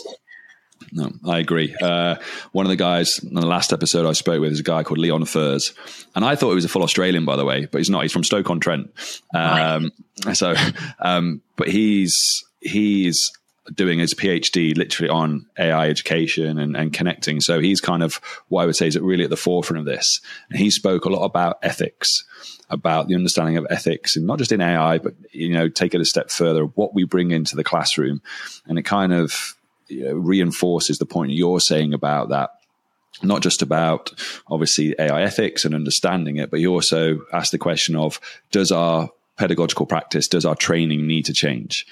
No, 0.93 1.13
I 1.27 1.39
agree. 1.39 1.75
Uh, 1.81 2.17
one 2.53 2.67
of 2.67 2.71
the 2.71 2.77
guys 2.77 3.19
in 3.19 3.35
the 3.35 3.47
last 3.47 3.73
episode 3.73 4.07
I 4.07 4.13
spoke 4.13 4.41
with 4.41 4.53
is 4.53 4.61
a 4.61 4.65
guy 4.65 4.83
called 4.83 4.99
Leon 4.99 5.25
Furze, 5.25 5.73
and 6.15 6.25
I 6.25 6.37
thought 6.37 6.51
he 6.51 6.55
was 6.57 6.65
a 6.65 6.69
full 6.69 6.83
Australian, 6.83 7.25
by 7.25 7.37
the 7.37 7.45
way, 7.45 7.67
but 7.67 7.79
he's 7.79 7.91
not. 7.91 8.03
He's 8.03 8.13
from 8.13 8.25
Stoke 8.25 8.51
on 8.51 8.61
Trent. 8.61 8.91
Um, 9.35 9.93
right. 10.25 10.37
So, 10.37 10.55
um, 11.01 11.43
but 11.57 11.69
he's 11.69 12.45
he's 12.61 13.31
doing 13.75 13.99
his 13.99 14.15
PhD 14.15 14.77
literally 14.77 15.11
on 15.11 15.47
AI 15.59 15.89
education 15.89 16.59
and, 16.59 16.77
and 16.77 16.93
connecting. 16.93 17.41
So 17.41 17.61
he's 17.61 17.81
kind 17.81 18.03
of 18.03 18.21
what 18.49 18.63
I 18.63 18.67
would 18.67 18.77
say 18.77 18.89
is 18.89 18.99
really 18.99 19.25
at 19.25 19.31
the 19.31 19.37
forefront 19.37 19.81
of 19.81 19.85
this. 19.87 20.21
And 20.49 20.59
he 20.59 20.71
spoke 20.71 21.05
a 21.05 21.09
lot 21.09 21.25
about 21.25 21.59
ethics, 21.63 22.25
about 22.69 23.09
the 23.09 23.15
understanding 23.15 23.57
of 23.57 23.67
ethics, 23.71 24.17
and 24.17 24.27
not 24.27 24.39
just 24.39 24.53
in 24.53 24.61
AI, 24.61 24.99
but 24.99 25.15
you 25.33 25.53
know, 25.53 25.69
take 25.69 25.95
it 25.95 26.01
a 26.01 26.05
step 26.05 26.31
further, 26.31 26.65
what 26.65 26.95
we 26.95 27.05
bring 27.05 27.31
into 27.31 27.57
the 27.57 27.65
classroom, 27.65 28.23
and 28.67 28.79
it 28.79 28.83
kind 28.83 29.13
of 29.13 29.55
know, 29.91 30.15
reinforces 30.15 30.99
the 30.99 31.07
point 31.07 31.33
you're 31.33 31.61
saying 31.61 31.93
about 31.95 32.29
that 32.31 32.51
not 33.23 33.43
just 33.43 33.63
about 33.63 34.13
obviously 34.49 34.95
AI 34.99 35.23
ethics 35.23 35.65
and 35.65 35.75
understanding 35.75 36.37
it, 36.37 36.51
but 36.51 36.61
you 36.61 36.73
also 36.73 37.21
ask 37.33 37.51
the 37.51 37.59
question 37.59 37.97
of 37.97 38.21
does 38.51 38.71
our 38.71 39.11
pedagogical 39.37 39.87
practice, 39.87 40.29
does 40.29 40.45
our 40.45 40.55
training 40.55 41.07
need 41.07 41.25
to 41.27 41.33
change? 41.33 41.87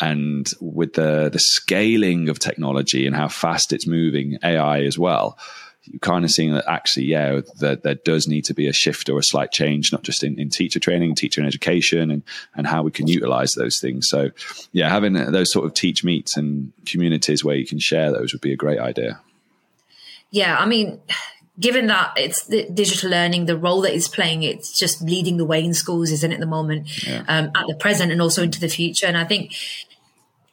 And 0.00 0.50
with 0.60 0.94
the 0.94 1.30
the 1.32 1.38
scaling 1.38 2.28
of 2.28 2.38
technology 2.38 3.06
and 3.06 3.14
how 3.14 3.28
fast 3.28 3.72
it's 3.72 3.86
moving, 3.86 4.38
AI 4.42 4.80
as 4.80 4.98
well, 4.98 5.38
you're 5.86 6.00
kind 6.00 6.24
of 6.24 6.30
seeing 6.30 6.52
that 6.54 6.64
actually, 6.66 7.06
yeah, 7.06 7.40
that 7.60 7.82
there 7.82 7.94
does 7.94 8.26
need 8.26 8.44
to 8.46 8.54
be 8.54 8.66
a 8.68 8.72
shift 8.72 9.08
or 9.08 9.18
a 9.18 9.22
slight 9.22 9.52
change, 9.52 9.92
not 9.92 10.02
just 10.02 10.24
in, 10.24 10.38
in 10.38 10.48
teacher 10.48 10.80
training, 10.80 11.14
teacher 11.14 11.40
and 11.40 11.48
education, 11.48 12.10
and 12.10 12.22
and 12.54 12.66
how 12.66 12.82
we 12.82 12.90
can 12.90 13.06
utilize 13.06 13.54
those 13.54 13.80
things. 13.80 14.08
So, 14.08 14.30
yeah, 14.72 14.88
having 14.88 15.12
those 15.12 15.52
sort 15.52 15.66
of 15.66 15.74
teach 15.74 16.04
meets 16.04 16.36
and 16.36 16.72
communities 16.86 17.44
where 17.44 17.56
you 17.56 17.66
can 17.66 17.78
share 17.78 18.12
those 18.12 18.32
would 18.32 18.42
be 18.42 18.52
a 18.52 18.56
great 18.56 18.78
idea. 18.78 19.20
Yeah, 20.30 20.56
I 20.58 20.66
mean, 20.66 21.00
given 21.60 21.86
that 21.86 22.12
it's 22.16 22.46
the 22.46 22.68
digital 22.68 23.10
learning, 23.10 23.46
the 23.46 23.56
role 23.56 23.82
that 23.82 23.94
it's 23.94 24.08
playing, 24.08 24.42
it's 24.42 24.76
just 24.76 25.00
leading 25.00 25.36
the 25.36 25.44
way 25.44 25.62
in 25.62 25.74
schools, 25.74 26.10
isn't 26.10 26.32
it, 26.32 26.34
at 26.34 26.40
the 26.40 26.46
moment, 26.46 27.06
yeah. 27.06 27.24
um, 27.28 27.50
at 27.54 27.66
the 27.68 27.76
present 27.78 28.10
and 28.10 28.20
also 28.20 28.42
into 28.42 28.60
the 28.60 28.68
future. 28.68 29.06
And 29.06 29.16
I 29.16 29.24
think 29.24 29.54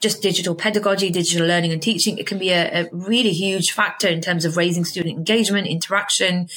just 0.02 0.22
digital 0.22 0.56
pedagogy, 0.56 1.12
digital 1.12 1.48
learning 1.48 1.72
and 1.72 1.82
teaching, 1.82 2.18
it 2.18 2.28
can 2.28 2.40
be 2.40 2.50
a, 2.50 2.82
a 2.82 2.90
really 2.92 3.32
huge 3.32 3.72
factor 3.72 4.08
in 4.08 4.20
terms 4.20 4.46
of 4.46 4.58
raising 4.58 4.84
student 4.84 5.16
engagement, 5.16 5.68
interaction, 5.68 6.48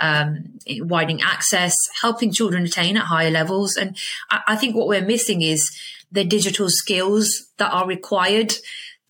um, 0.00 0.58
widening 0.80 1.20
access, 1.22 1.74
helping 2.00 2.32
children 2.32 2.64
attain 2.64 2.96
at 2.96 3.04
higher 3.04 3.30
levels. 3.30 3.76
And 3.76 3.96
I, 4.30 4.40
I 4.48 4.56
think 4.56 4.74
what 4.74 4.88
we're 4.88 5.04
missing 5.04 5.42
is 5.42 5.70
the 6.10 6.24
digital 6.24 6.70
skills 6.70 7.46
that 7.58 7.70
are 7.72 7.86
required 7.86 8.54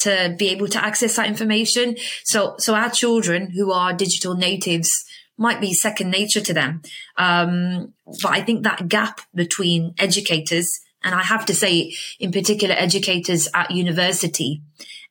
to 0.01 0.34
be 0.39 0.49
able 0.49 0.68
to 0.68 0.84
access 0.84 1.16
that 1.16 1.28
information. 1.28 1.97
So, 2.24 2.57
so 2.59 2.74
our 2.74 2.91
children 2.91 3.51
who 3.53 3.72
are 3.72 3.93
digital 3.93 4.34
natives 4.34 4.93
might 5.39 5.61
be 5.61 5.72
second 5.72 6.11
nature 6.11 6.41
to 6.41 6.55
them. 6.55 6.82
Um, 7.16 7.93
but 8.22 8.32
I 8.32 8.43
think 8.43 8.64
that 8.64 8.89
gap 8.89 9.20
between 9.34 9.95
educators, 9.99 10.68
and 11.07 11.14
I 11.14 11.22
have 11.22 11.46
to 11.46 11.54
say, 11.54 11.94
in 12.18 12.32
particular, 12.32 12.74
educators 12.76 13.48
at 13.54 13.70
university 13.70 14.61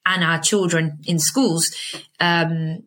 and 0.06 0.26
our 0.26 0.40
children 0.40 1.00
in 1.08 1.20
schools, 1.20 1.74
um, 2.20 2.84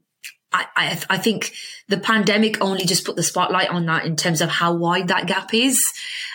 I, 0.52 0.66
I, 0.76 1.02
I, 1.08 1.18
think 1.18 1.52
the 1.88 1.98
pandemic 1.98 2.62
only 2.62 2.84
just 2.84 3.06
put 3.06 3.16
the 3.16 3.22
spotlight 3.22 3.70
on 3.70 3.86
that 3.86 4.04
in 4.04 4.16
terms 4.16 4.42
of 4.42 4.50
how 4.50 4.74
wide 4.74 5.08
that 5.08 5.26
gap 5.26 5.54
is. 5.54 5.78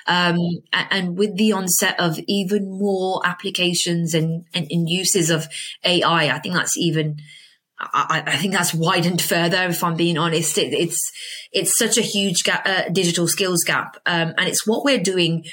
Um, 0.08 0.38
and, 0.74 1.16
with 1.16 1.38
the 1.38 1.54
onset 1.54 2.00
of 2.00 2.20
even 2.28 2.72
more 2.72 3.22
applications 3.24 4.16
and, 4.16 4.46
and, 4.56 4.68
and 4.72 4.90
uses 4.90 5.30
of 5.30 5.48
AI, 5.84 6.36
I 6.36 6.40
think 6.40 6.56
that's 6.56 6.76
even, 6.76 7.18
I, 7.80 8.24
I, 8.26 8.36
think 8.38 8.54
that's 8.54 8.74
widened 8.74 9.22
further. 9.22 9.64
If 9.64 9.84
I'm 9.84 9.96
being 9.96 10.18
honest, 10.18 10.58
it, 10.58 10.74
it's 10.74 11.00
it's 11.52 11.78
such 11.78 11.98
a 11.98 12.02
huge 12.02 12.44
gap, 12.44 12.68
uh, 12.68 12.90
digital 12.90 13.28
skills 13.28 13.64
gap, 13.64 13.98
um, 14.06 14.34
and 14.38 14.50
it's 14.50 14.68
what 14.68 14.84
we're 14.84 15.02
doing 15.02 15.46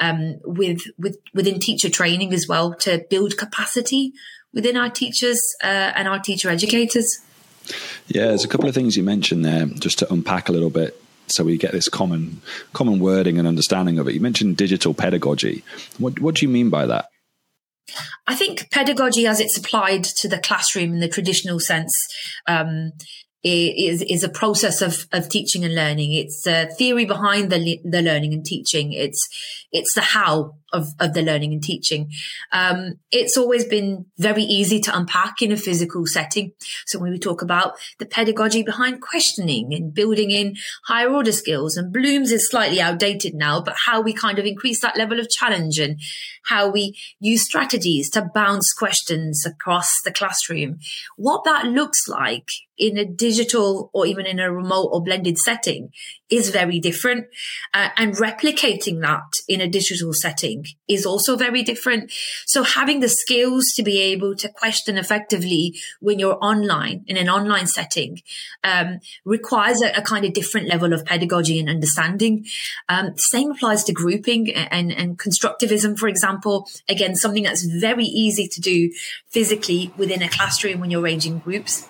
um, 0.00 0.38
with 0.44 0.82
with 0.98 1.18
within 1.34 1.58
teacher 1.58 1.90
training 1.90 2.32
as 2.32 2.46
well 2.48 2.74
to 2.74 3.04
build 3.10 3.36
capacity 3.36 4.12
within 4.52 4.76
our 4.76 4.90
teachers 4.90 5.40
uh, 5.62 5.92
and 5.96 6.08
our 6.08 6.18
teacher 6.18 6.50
educators. 6.50 7.20
Yeah, 8.08 8.26
there's 8.26 8.44
a 8.44 8.48
couple 8.48 8.68
of 8.68 8.74
things 8.74 8.96
you 8.96 9.02
mentioned 9.02 9.44
there, 9.44 9.66
just 9.66 9.98
to 10.00 10.12
unpack 10.12 10.48
a 10.48 10.52
little 10.52 10.70
bit 10.70 11.02
so 11.26 11.44
we 11.44 11.56
get 11.56 11.72
this 11.72 11.88
common 11.88 12.40
common 12.72 13.00
wording 13.00 13.38
and 13.38 13.48
understanding 13.48 13.98
of 13.98 14.08
it. 14.08 14.14
You 14.14 14.20
mentioned 14.20 14.56
digital 14.56 14.94
pedagogy. 14.94 15.64
What 15.98 16.20
what 16.20 16.36
do 16.36 16.46
you 16.46 16.52
mean 16.52 16.70
by 16.70 16.86
that? 16.86 17.06
I 18.26 18.34
think 18.34 18.70
pedagogy, 18.70 19.26
as 19.26 19.40
it's 19.40 19.58
applied 19.58 20.04
to 20.04 20.28
the 20.28 20.38
classroom 20.38 20.94
in 20.94 21.00
the 21.00 21.08
traditional 21.08 21.58
sense, 21.58 21.92
um, 22.46 22.92
is 23.42 24.02
is 24.02 24.22
a 24.22 24.28
process 24.28 24.82
of 24.82 25.06
of 25.12 25.28
teaching 25.28 25.64
and 25.64 25.74
learning. 25.74 26.12
It's 26.12 26.46
a 26.46 26.66
theory 26.66 27.04
behind 27.04 27.50
the 27.50 27.80
the 27.84 28.02
learning 28.02 28.32
and 28.32 28.44
teaching. 28.44 28.92
It's 28.92 29.28
it's 29.72 29.94
the 29.94 30.02
how 30.02 30.56
of, 30.72 30.88
of 31.00 31.14
the 31.14 31.22
learning 31.22 31.52
and 31.52 31.62
teaching. 31.62 32.10
Um, 32.52 32.94
it's 33.10 33.36
always 33.36 33.64
been 33.64 34.06
very 34.18 34.42
easy 34.42 34.80
to 34.80 34.96
unpack 34.96 35.42
in 35.42 35.52
a 35.52 35.56
physical 35.56 36.06
setting. 36.06 36.52
So 36.86 36.98
when 36.98 37.12
we 37.12 37.18
talk 37.18 37.42
about 37.42 37.74
the 37.98 38.06
pedagogy 38.06 38.62
behind 38.62 39.00
questioning 39.00 39.74
and 39.74 39.92
building 39.94 40.30
in 40.30 40.56
higher 40.86 41.10
order 41.10 41.32
skills 41.32 41.76
and 41.76 41.92
Bloom's 41.92 42.32
is 42.32 42.48
slightly 42.48 42.80
outdated 42.80 43.34
now, 43.34 43.60
but 43.60 43.74
how 43.86 44.00
we 44.00 44.12
kind 44.12 44.38
of 44.38 44.46
increase 44.46 44.80
that 44.80 44.96
level 44.96 45.20
of 45.20 45.28
challenge 45.28 45.78
and 45.78 46.00
how 46.44 46.70
we 46.70 46.98
use 47.20 47.42
strategies 47.42 48.10
to 48.10 48.30
bounce 48.34 48.72
questions 48.72 49.44
across 49.46 49.90
the 50.04 50.12
classroom. 50.12 50.78
What 51.16 51.44
that 51.44 51.66
looks 51.66 52.08
like 52.08 52.48
in 52.78 52.98
a 52.98 53.04
digital 53.04 53.90
or 53.92 54.06
even 54.06 54.26
in 54.26 54.40
a 54.40 54.52
remote 54.52 54.88
or 54.92 55.02
blended 55.02 55.38
setting 55.38 55.90
is 56.30 56.50
very 56.50 56.80
different. 56.80 57.26
Uh, 57.72 57.90
and 57.96 58.14
replicating 58.14 59.00
that 59.02 59.30
in 59.46 59.60
a 59.62 59.68
digital 59.68 60.12
setting 60.12 60.66
is 60.88 61.06
also 61.06 61.36
very 61.36 61.62
different. 61.62 62.10
So 62.46 62.62
having 62.62 63.00
the 63.00 63.08
skills 63.08 63.72
to 63.76 63.82
be 63.82 64.00
able 64.00 64.34
to 64.36 64.48
question 64.48 64.98
effectively 64.98 65.74
when 66.00 66.18
you're 66.18 66.38
online 66.42 67.04
in 67.06 67.16
an 67.16 67.28
online 67.28 67.66
setting 67.66 68.20
um, 68.64 69.00
requires 69.24 69.80
a, 69.82 69.92
a, 69.98 70.02
kind 70.02 70.24
of 70.24 70.32
different 70.32 70.68
level 70.68 70.92
of 70.92 71.04
pedagogy 71.04 71.58
and 71.58 71.68
understanding. 71.68 72.44
Um, 72.88 73.16
same 73.16 73.52
applies 73.52 73.84
to 73.84 73.92
grouping 73.92 74.52
and, 74.52 74.92
and 74.92 75.18
constructivism, 75.18 75.98
for 75.98 76.08
example. 76.08 76.68
Again, 76.88 77.14
something 77.14 77.44
that's 77.44 77.64
very 77.64 78.04
easy 78.04 78.48
to 78.48 78.60
do 78.60 78.90
physically 79.28 79.92
within 79.96 80.22
a 80.22 80.28
classroom 80.28 80.80
when 80.80 80.90
you're 80.90 81.02
arranging 81.02 81.38
groups 81.38 81.88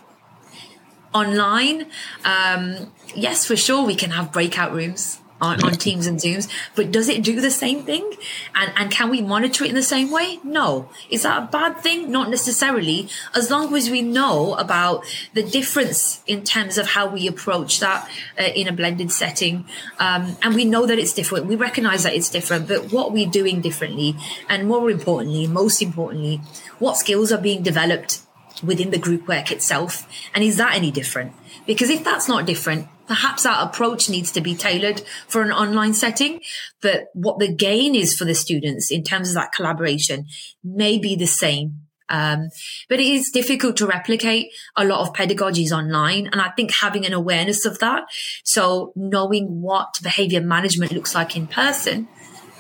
online, 1.14 1.86
um, 2.24 2.92
yes, 3.14 3.46
for 3.46 3.56
sure, 3.56 3.84
we 3.84 3.94
can 3.94 4.10
have 4.10 4.32
breakout 4.32 4.72
rooms 4.72 5.21
on, 5.42 5.62
on, 5.64 5.72
Teams 5.72 6.06
and 6.06 6.18
Zooms, 6.18 6.48
but 6.76 6.92
does 6.92 7.08
it 7.08 7.22
do 7.22 7.40
the 7.40 7.50
same 7.50 7.82
thing? 7.82 8.12
And, 8.54 8.72
and 8.76 8.90
can 8.90 9.10
we 9.10 9.20
monitor 9.20 9.64
it 9.64 9.70
in 9.70 9.74
the 9.74 9.82
same 9.82 10.10
way? 10.10 10.38
No. 10.44 10.88
Is 11.10 11.24
that 11.24 11.42
a 11.42 11.46
bad 11.46 11.78
thing? 11.78 12.10
Not 12.10 12.30
necessarily. 12.30 13.08
As 13.34 13.50
long 13.50 13.74
as 13.74 13.90
we 13.90 14.00
know 14.00 14.54
about 14.54 15.04
the 15.34 15.42
difference 15.42 16.22
in 16.26 16.44
terms 16.44 16.78
of 16.78 16.86
how 16.86 17.08
we 17.08 17.26
approach 17.26 17.80
that 17.80 18.08
uh, 18.38 18.44
in 18.44 18.68
a 18.68 18.72
blended 18.72 19.10
setting. 19.10 19.66
Um, 19.98 20.36
and 20.42 20.54
we 20.54 20.64
know 20.64 20.86
that 20.86 20.98
it's 20.98 21.12
different. 21.12 21.46
We 21.46 21.56
recognize 21.56 22.04
that 22.04 22.14
it's 22.14 22.30
different, 22.30 22.68
but 22.68 22.92
what 22.92 23.12
we're 23.12 23.30
doing 23.30 23.60
differently. 23.60 24.16
And 24.48 24.68
more 24.68 24.90
importantly, 24.90 25.46
most 25.48 25.82
importantly, 25.82 26.40
what 26.78 26.96
skills 26.96 27.32
are 27.32 27.40
being 27.40 27.62
developed 27.62 28.20
within 28.62 28.90
the 28.90 28.98
group 28.98 29.26
work 29.26 29.50
itself? 29.50 30.06
And 30.34 30.44
is 30.44 30.56
that 30.58 30.74
any 30.74 30.90
different? 30.90 31.32
Because 31.66 31.90
if 31.90 32.04
that's 32.04 32.28
not 32.28 32.46
different, 32.46 32.88
perhaps 33.06 33.46
our 33.46 33.66
approach 33.66 34.08
needs 34.08 34.32
to 34.32 34.40
be 34.40 34.54
tailored 34.54 35.02
for 35.28 35.42
an 35.42 35.52
online 35.52 35.94
setting. 35.94 36.40
But 36.80 37.08
what 37.14 37.38
the 37.38 37.52
gain 37.52 37.94
is 37.94 38.16
for 38.16 38.24
the 38.24 38.34
students 38.34 38.90
in 38.90 39.02
terms 39.02 39.28
of 39.28 39.34
that 39.34 39.52
collaboration 39.52 40.26
may 40.62 40.98
be 40.98 41.16
the 41.16 41.26
same. 41.26 41.82
Um, 42.08 42.50
but 42.88 43.00
it 43.00 43.06
is 43.06 43.30
difficult 43.30 43.76
to 43.78 43.86
replicate 43.86 44.52
a 44.76 44.84
lot 44.84 45.00
of 45.00 45.14
pedagogies 45.14 45.72
online. 45.72 46.28
And 46.30 46.40
I 46.40 46.50
think 46.50 46.72
having 46.74 47.06
an 47.06 47.14
awareness 47.14 47.64
of 47.64 47.78
that. 47.78 48.04
So 48.44 48.92
knowing 48.94 49.62
what 49.62 49.98
behavior 50.02 50.42
management 50.42 50.92
looks 50.92 51.14
like 51.14 51.36
in 51.36 51.46
person 51.46 52.08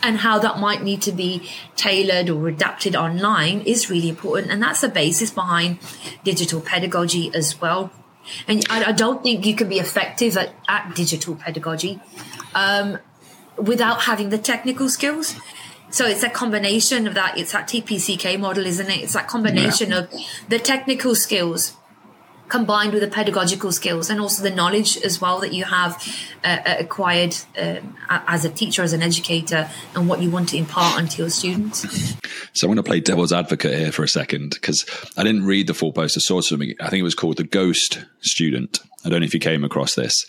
and 0.02 0.18
how 0.18 0.38
that 0.38 0.58
might 0.58 0.82
need 0.82 1.02
to 1.02 1.12
be 1.12 1.48
tailored 1.76 2.30
or 2.30 2.48
adapted 2.48 2.96
online 2.96 3.60
is 3.60 3.90
really 3.90 4.08
important. 4.08 4.50
And 4.50 4.62
that's 4.62 4.80
the 4.80 4.88
basis 4.88 5.30
behind 5.30 5.78
digital 6.24 6.60
pedagogy 6.60 7.30
as 7.34 7.60
well. 7.60 7.92
And 8.46 8.64
I, 8.70 8.84
I 8.84 8.92
don't 8.92 9.22
think 9.22 9.46
you 9.46 9.54
can 9.54 9.68
be 9.68 9.78
effective 9.78 10.36
at, 10.36 10.54
at 10.68 10.94
digital 10.94 11.34
pedagogy 11.34 12.00
um, 12.54 12.98
without 13.56 14.02
having 14.02 14.30
the 14.30 14.38
technical 14.38 14.88
skills. 14.88 15.36
So 15.90 16.06
it's 16.06 16.22
a 16.22 16.30
combination 16.30 17.06
of 17.06 17.14
that. 17.14 17.36
It's 17.36 17.52
that 17.52 17.68
TPCK 17.68 18.38
model, 18.38 18.64
isn't 18.64 18.88
it? 18.88 19.02
It's 19.02 19.12
that 19.12 19.28
combination 19.28 19.90
yeah. 19.90 19.98
of 19.98 20.12
the 20.48 20.58
technical 20.58 21.14
skills 21.14 21.76
combined 22.52 22.92
with 22.92 23.00
the 23.00 23.08
pedagogical 23.08 23.72
skills 23.72 24.10
and 24.10 24.20
also 24.20 24.42
the 24.42 24.54
knowledge 24.54 24.98
as 24.98 25.20
well 25.22 25.40
that 25.40 25.54
you 25.54 25.64
have 25.64 25.92
uh, 26.44 26.58
uh 26.66 26.76
acquired 26.78 27.34
uh, 27.58 27.76
as 28.08 28.44
a 28.44 28.50
teacher, 28.50 28.82
as 28.82 28.92
an 28.92 29.02
educator, 29.02 29.70
and 29.94 30.08
what 30.08 30.20
you 30.20 30.30
want 30.30 30.50
to 30.50 30.58
impart 30.58 30.98
onto 30.98 31.22
your 31.22 31.30
students. 31.30 31.80
So 32.52 32.66
I'm 32.66 32.68
going 32.68 32.76
to 32.76 32.82
play 32.82 33.00
devil's 33.00 33.32
advocate 33.32 33.78
here 33.78 33.92
for 33.92 34.04
a 34.04 34.08
second 34.08 34.50
because 34.50 34.84
I 35.16 35.22
didn't 35.22 35.46
read 35.46 35.66
the 35.66 35.74
full 35.74 35.92
post. 35.92 36.18
I 36.18 36.20
saw 36.20 36.42
something. 36.42 36.74
I 36.80 36.90
think 36.90 37.00
it 37.00 37.04
was 37.04 37.14
called 37.14 37.38
the 37.38 37.44
Ghost 37.44 38.04
Student. 38.20 38.80
I 39.04 39.08
don't 39.08 39.20
know 39.20 39.24
if 39.24 39.32
you 39.32 39.40
came 39.40 39.64
across 39.64 39.94
this, 39.94 40.26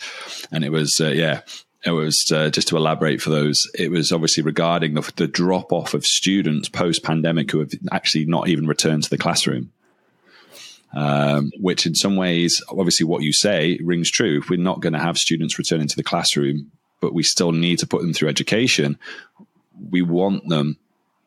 and 0.52 0.64
it 0.64 0.72
was 0.72 1.02
uh, 1.02 1.10
yeah 1.10 1.42
it 1.86 1.92
was 1.92 2.32
uh, 2.34 2.50
just 2.50 2.70
to 2.70 2.78
elaborate 2.78 3.22
for 3.22 3.30
those. 3.30 3.70
It 3.78 3.92
was 3.92 4.14
obviously 4.14 4.44
regarding 4.44 4.94
the, 4.94 5.12
the 5.18 5.28
drop 5.28 5.74
off 5.74 5.94
of 5.94 6.06
students 6.06 6.70
post 6.70 7.04
pandemic 7.04 7.52
who 7.52 7.60
have 7.60 7.72
actually 7.92 8.26
not 8.26 8.48
even 8.48 8.68
returned 8.68 9.04
to 9.04 9.10
the 9.10 9.18
classroom. 9.18 9.73
Um, 10.96 11.52
which, 11.60 11.88
in 11.88 11.96
some 11.96 12.16
ways, 12.16 12.62
obviously, 12.70 13.06
what 13.06 13.24
you 13.24 13.34
say 13.34 13.80
rings 13.84 14.12
true. 14.12 14.40
If 14.40 14.50
we're 14.50 14.60
not 14.60 14.80
going 14.80 14.94
to 14.94 15.00
have 15.00 15.18
students 15.18 15.58
returning 15.58 15.88
to 15.88 15.96
the 15.96 16.04
classroom, 16.04 16.72
but 17.02 17.14
we 17.14 17.24
still 17.24 17.52
need 17.52 17.80
to 17.80 17.88
put 17.88 18.02
them 18.02 18.14
through 18.14 18.30
education, 18.30 19.00
we 19.90 20.02
want 20.02 20.48
them, 20.50 20.78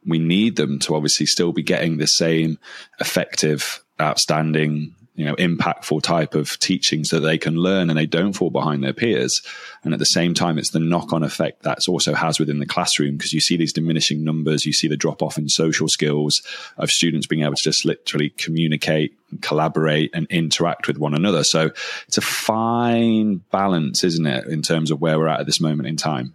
we 0.06 0.18
need 0.18 0.56
them 0.56 0.78
to 0.80 0.94
obviously 0.94 1.26
still 1.26 1.52
be 1.52 1.62
getting 1.62 1.96
the 1.96 2.06
same 2.06 2.58
effective, 3.00 3.82
outstanding 4.00 4.94
you 5.16 5.24
know 5.24 5.34
impactful 5.36 6.02
type 6.02 6.34
of 6.34 6.58
teachings 6.58 7.10
that 7.10 7.20
they 7.20 7.38
can 7.38 7.56
learn 7.56 7.90
and 7.90 7.98
they 7.98 8.06
don't 8.06 8.34
fall 8.34 8.50
behind 8.50 8.84
their 8.84 8.92
peers. 8.92 9.42
And 9.82 9.92
at 9.92 9.98
the 9.98 10.06
same 10.06 10.34
time 10.34 10.58
it's 10.58 10.70
the 10.70 10.78
knock-on 10.78 11.22
effect 11.22 11.62
that 11.62 11.88
also 11.88 12.14
has 12.14 12.38
within 12.38 12.60
the 12.60 12.66
classroom 12.66 13.16
because 13.16 13.32
you 13.32 13.40
see 13.40 13.56
these 13.56 13.72
diminishing 13.72 14.22
numbers 14.22 14.66
you 14.66 14.72
see 14.72 14.88
the 14.88 14.96
drop 14.96 15.22
off 15.22 15.38
in 15.38 15.48
social 15.48 15.88
skills 15.88 16.42
of 16.76 16.90
students 16.90 17.26
being 17.26 17.42
able 17.42 17.54
to 17.54 17.62
just 17.62 17.84
literally 17.84 18.30
communicate 18.30 19.16
and 19.30 19.42
collaborate 19.42 20.10
and 20.14 20.26
interact 20.30 20.86
with 20.86 20.98
one 20.98 21.14
another. 21.14 21.42
So 21.42 21.70
it's 22.06 22.18
a 22.18 22.22
fine 22.22 23.36
balance 23.50 24.04
isn't 24.04 24.26
it 24.26 24.46
in 24.46 24.62
terms 24.62 24.90
of 24.90 25.00
where 25.00 25.18
we're 25.18 25.28
at 25.28 25.40
at 25.40 25.46
this 25.46 25.60
moment 25.60 25.88
in 25.88 25.96
time 25.96 26.34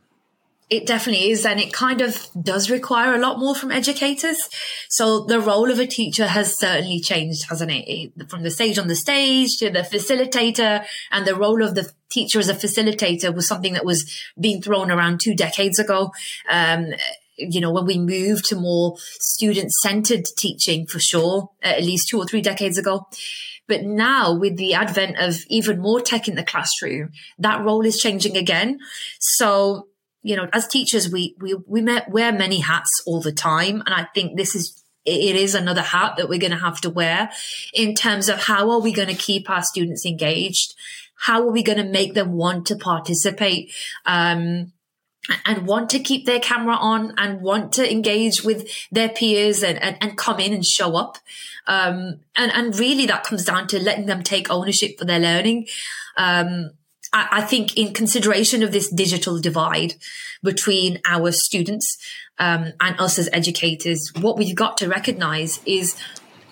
it 0.71 0.87
definitely 0.87 1.29
is. 1.29 1.45
And 1.45 1.59
it 1.59 1.73
kind 1.73 2.01
of 2.01 2.29
does 2.41 2.71
require 2.71 3.13
a 3.13 3.19
lot 3.19 3.37
more 3.37 3.53
from 3.53 3.71
educators. 3.71 4.49
So 4.89 5.25
the 5.25 5.41
role 5.41 5.69
of 5.69 5.79
a 5.79 5.85
teacher 5.85 6.25
has 6.25 6.57
certainly 6.57 7.01
changed, 7.01 7.49
hasn't 7.49 7.71
it? 7.73 8.29
From 8.29 8.43
the 8.43 8.49
stage 8.49 8.79
on 8.79 8.87
the 8.87 8.95
stage 8.95 9.57
to 9.57 9.69
the 9.69 9.81
facilitator 9.81 10.85
and 11.11 11.27
the 11.27 11.35
role 11.35 11.61
of 11.61 11.75
the 11.75 11.91
teacher 12.09 12.39
as 12.39 12.47
a 12.47 12.55
facilitator 12.55 13.35
was 13.35 13.47
something 13.47 13.73
that 13.73 13.85
was 13.85 14.09
being 14.39 14.61
thrown 14.61 14.89
around 14.89 15.19
two 15.19 15.35
decades 15.35 15.77
ago. 15.77 16.11
Um, 16.49 16.93
you 17.37 17.59
know, 17.59 17.71
when 17.71 17.85
we 17.85 17.97
moved 17.97 18.45
to 18.45 18.55
more 18.55 18.95
student 19.19 19.71
centered 19.83 20.25
teaching 20.37 20.87
for 20.87 20.99
sure, 20.99 21.49
at 21.61 21.83
least 21.83 22.07
two 22.09 22.17
or 22.17 22.25
three 22.25 22.41
decades 22.41 22.77
ago. 22.77 23.07
But 23.67 23.83
now 23.83 24.33
with 24.33 24.57
the 24.57 24.73
advent 24.73 25.17
of 25.17 25.35
even 25.47 25.79
more 25.79 26.01
tech 26.01 26.27
in 26.27 26.35
the 26.35 26.43
classroom, 26.43 27.11
that 27.39 27.63
role 27.63 27.85
is 27.85 27.97
changing 27.97 28.37
again. 28.37 28.79
So 29.19 29.87
you 30.23 30.35
know, 30.35 30.47
as 30.53 30.67
teachers, 30.67 31.11
we, 31.11 31.35
we, 31.39 31.55
we 31.67 31.81
wear 32.09 32.31
many 32.31 32.59
hats 32.59 33.01
all 33.05 33.21
the 33.21 33.31
time. 33.31 33.81
And 33.85 33.93
I 33.93 34.07
think 34.13 34.37
this 34.37 34.55
is, 34.55 34.83
it 35.05 35.35
is 35.35 35.55
another 35.55 35.81
hat 35.81 36.15
that 36.17 36.29
we're 36.29 36.39
going 36.39 36.51
to 36.51 36.57
have 36.57 36.79
to 36.81 36.89
wear 36.89 37.31
in 37.73 37.95
terms 37.95 38.29
of 38.29 38.43
how 38.43 38.69
are 38.71 38.79
we 38.79 38.91
going 38.91 39.07
to 39.07 39.15
keep 39.15 39.49
our 39.49 39.63
students 39.63 40.05
engaged? 40.05 40.75
How 41.15 41.41
are 41.41 41.51
we 41.51 41.63
going 41.63 41.79
to 41.79 41.83
make 41.83 42.13
them 42.13 42.33
want 42.33 42.67
to 42.67 42.75
participate? 42.75 43.71
Um, 44.05 44.73
and 45.45 45.67
want 45.67 45.89
to 45.91 45.99
keep 45.99 46.25
their 46.25 46.39
camera 46.39 46.75
on 46.75 47.13
and 47.17 47.41
want 47.41 47.73
to 47.73 47.89
engage 47.89 48.43
with 48.43 48.67
their 48.91 49.09
peers 49.09 49.63
and, 49.63 49.81
and, 49.81 49.97
and 50.01 50.17
come 50.17 50.39
in 50.39 50.51
and 50.51 50.65
show 50.65 50.95
up. 50.95 51.17
Um, 51.67 52.21
and, 52.35 52.51
and 52.51 52.77
really 52.77 53.05
that 53.05 53.23
comes 53.23 53.45
down 53.45 53.67
to 53.67 53.79
letting 53.79 54.07
them 54.07 54.23
take 54.23 54.49
ownership 54.49 54.97
for 54.97 55.05
their 55.05 55.19
learning. 55.19 55.67
Um, 56.17 56.71
I, 57.13 57.41
think 57.41 57.77
in 57.77 57.93
consideration 57.93 58.63
of 58.63 58.71
this 58.71 58.89
digital 58.89 59.39
divide 59.39 59.95
between 60.41 61.01
our 61.05 61.31
students 61.31 61.97
um, 62.39 62.71
and 62.79 62.99
us 62.99 63.19
as 63.19 63.29
educators, 63.33 64.11
what 64.19 64.37
we've 64.37 64.55
got 64.55 64.77
to 64.77 64.87
recognize 64.87 65.59
is 65.65 65.97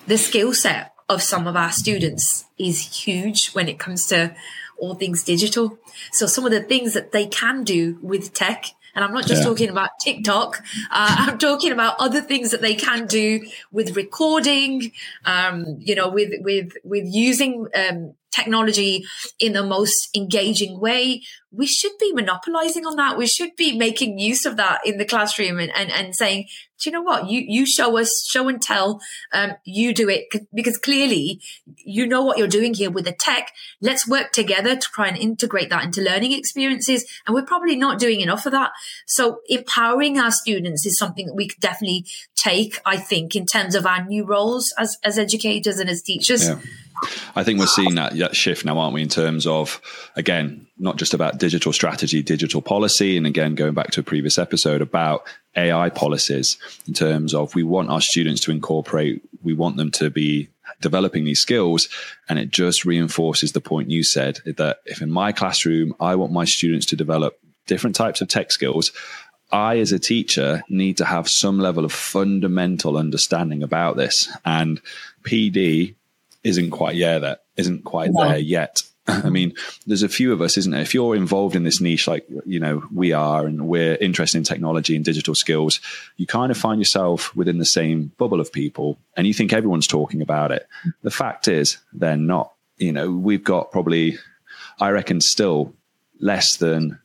the 0.07 0.17
skill 0.17 0.53
set 0.53 0.93
of 1.07 1.21
some 1.23 1.47
of 1.47 1.55
our 1.55 1.71
students 1.71 2.45
is 2.57 3.05
huge 3.05 3.51
when 3.53 3.69
it 3.69 3.79
comes 3.79 4.07
to 4.07 4.35
all 4.77 4.95
things 4.95 5.23
digital. 5.23 5.77
So 6.11 6.25
some 6.25 6.45
of 6.45 6.51
the 6.51 6.61
things 6.61 6.93
that 6.93 7.11
they 7.11 7.25
can 7.25 7.63
do 7.63 7.97
with 8.01 8.33
tech 8.33 8.65
and 8.95 9.05
I'm 9.05 9.13
not 9.13 9.27
just 9.27 9.43
yeah. 9.43 9.49
talking 9.49 9.69
about 9.69 9.91
TikTok. 10.01 10.61
Uh, 10.91 11.15
I'm 11.19 11.37
talking 11.37 11.71
about 11.71 11.95
other 11.99 12.21
things 12.21 12.51
that 12.51 12.61
they 12.61 12.75
can 12.75 13.07
do 13.07 13.47
with 13.71 13.95
recording, 13.95 14.91
um, 15.25 15.77
you 15.79 15.95
know, 15.95 16.09
with, 16.09 16.33
with, 16.41 16.73
with 16.83 17.05
using, 17.07 17.67
um, 17.75 18.15
technology 18.31 19.03
in 19.39 19.53
the 19.53 19.63
most 19.63 20.09
engaging 20.15 20.79
way, 20.79 21.21
we 21.51 21.65
should 21.65 21.93
be 21.99 22.13
monopolizing 22.13 22.85
on 22.85 22.95
that. 22.97 23.17
We 23.17 23.25
should 23.25 23.55
be 23.55 23.75
making 23.75 24.19
use 24.19 24.45
of 24.45 24.57
that 24.57 24.81
in 24.85 24.97
the 24.97 25.05
classroom 25.05 25.59
and, 25.59 25.71
and, 25.75 25.91
and 25.91 26.15
saying, 26.15 26.45
do 26.79 26.89
you 26.89 26.93
know 26.93 27.01
what? 27.01 27.29
You, 27.29 27.43
you 27.45 27.65
show 27.65 27.97
us, 27.97 28.09
show 28.29 28.47
and 28.47 28.61
tell, 28.61 29.01
um, 29.33 29.53
you 29.65 29.93
do 29.93 30.07
it 30.07 30.25
because 30.53 30.77
clearly 30.77 31.41
you 31.77 32.07
know 32.07 32.23
what 32.23 32.37
you're 32.37 32.47
doing 32.47 32.73
here 32.73 32.91
with 32.91 33.05
the 33.05 33.11
tech. 33.11 33.51
Let's 33.81 34.07
work 34.07 34.31
together 34.31 34.75
to 34.75 34.87
try 34.93 35.07
and 35.07 35.17
integrate 35.17 35.69
that 35.71 35.83
into 35.83 36.01
learning 36.01 36.31
experiences. 36.31 37.05
And 37.25 37.33
we're 37.33 37.45
probably 37.45 37.75
not 37.75 37.99
doing 37.99 38.21
enough 38.21 38.45
of 38.45 38.51
that. 38.53 38.71
So 39.07 39.39
empowering 39.49 40.19
our 40.19 40.31
students 40.31 40.85
is 40.85 40.97
something 40.97 41.25
that 41.25 41.35
we 41.35 41.47
could 41.47 41.59
definitely 41.59 42.05
take, 42.35 42.79
I 42.85 42.97
think, 42.97 43.35
in 43.35 43.45
terms 43.45 43.75
of 43.75 43.85
our 43.85 44.05
new 44.05 44.25
roles 44.25 44.71
as, 44.77 44.97
as 45.03 45.17
educators 45.17 45.79
and 45.79 45.89
as 45.89 46.01
teachers. 46.01 46.47
Yeah. 46.47 46.59
I 47.35 47.43
think 47.43 47.59
we're 47.59 47.67
seeing 47.67 47.95
that, 47.95 48.17
that 48.17 48.35
shift 48.35 48.65
now, 48.65 48.77
aren't 48.79 48.93
we? 48.93 49.01
In 49.01 49.09
terms 49.09 49.47
of 49.47 49.81
again, 50.15 50.67
not 50.77 50.97
just 50.97 51.13
about 51.13 51.37
digital 51.37 51.73
strategy, 51.73 52.21
digital 52.21 52.61
policy, 52.61 53.17
and 53.17 53.25
again, 53.25 53.55
going 53.55 53.73
back 53.73 53.91
to 53.91 54.01
a 54.01 54.03
previous 54.03 54.37
episode 54.37 54.81
about 54.81 55.23
AI 55.55 55.89
policies. 55.89 56.57
In 56.87 56.93
terms 56.93 57.33
of 57.33 57.55
we 57.55 57.63
want 57.63 57.89
our 57.89 58.01
students 58.01 58.41
to 58.41 58.51
incorporate, 58.51 59.21
we 59.43 59.53
want 59.53 59.77
them 59.77 59.91
to 59.91 60.09
be 60.09 60.49
developing 60.81 61.25
these 61.25 61.39
skills, 61.39 61.89
and 62.27 62.39
it 62.39 62.49
just 62.49 62.85
reinforces 62.85 63.51
the 63.51 63.61
point 63.61 63.89
you 63.89 64.03
said 64.03 64.39
that 64.45 64.79
if 64.85 65.01
in 65.01 65.11
my 65.11 65.31
classroom 65.31 65.93
I 65.99 66.15
want 66.15 66.31
my 66.31 66.45
students 66.45 66.85
to 66.87 66.95
develop 66.95 67.39
different 67.67 67.95
types 67.95 68.21
of 68.21 68.27
tech 68.27 68.51
skills, 68.51 68.91
I, 69.51 69.79
as 69.79 69.91
a 69.91 69.99
teacher, 69.99 70.63
need 70.69 70.97
to 70.97 71.05
have 71.05 71.27
some 71.27 71.59
level 71.59 71.83
of 71.83 71.91
fundamental 71.91 72.97
understanding 72.97 73.63
about 73.63 73.97
this. 73.97 74.29
And 74.45 74.79
PD 75.23 75.95
isn't 76.43 76.71
quite 76.71 76.95
yeah 76.95 77.19
that 77.19 77.43
isn't 77.57 77.83
quite 77.83 78.11
there 78.13 78.37
yet. 78.37 78.83
I 79.09 79.29
mean, 79.29 79.53
there's 79.87 80.03
a 80.03 80.09
few 80.09 80.31
of 80.33 80.41
us, 80.41 80.57
isn't 80.57 80.71
there? 80.71 80.81
If 80.81 80.93
you're 80.93 81.15
involved 81.15 81.55
in 81.55 81.63
this 81.63 81.81
niche, 81.81 82.07
like 82.07 82.27
you 82.45 82.59
know 82.59 82.83
we 82.93 83.11
are, 83.11 83.45
and 83.45 83.67
we're 83.67 83.95
interested 83.95 84.37
in 84.37 84.43
technology 84.43 84.95
and 84.95 85.03
digital 85.03 85.35
skills, 85.35 85.79
you 86.17 86.27
kind 86.27 86.51
of 86.51 86.57
find 86.57 86.79
yourself 86.79 87.35
within 87.35 87.57
the 87.57 87.65
same 87.65 88.11
bubble 88.17 88.39
of 88.39 88.51
people, 88.51 88.99
and 89.17 89.25
you 89.25 89.33
think 89.33 89.51
everyone's 89.51 89.87
talking 89.87 90.21
about 90.21 90.51
it. 90.51 90.67
The 91.01 91.11
fact 91.11 91.47
is, 91.47 91.77
they're 91.93 92.17
not. 92.17 92.53
You 92.77 92.93
know, 92.93 93.11
we've 93.11 93.43
got 93.43 93.71
probably, 93.71 94.17
I 94.79 94.89
reckon, 94.91 95.21
still 95.21 95.73
less 96.19 96.57
than 96.57 96.99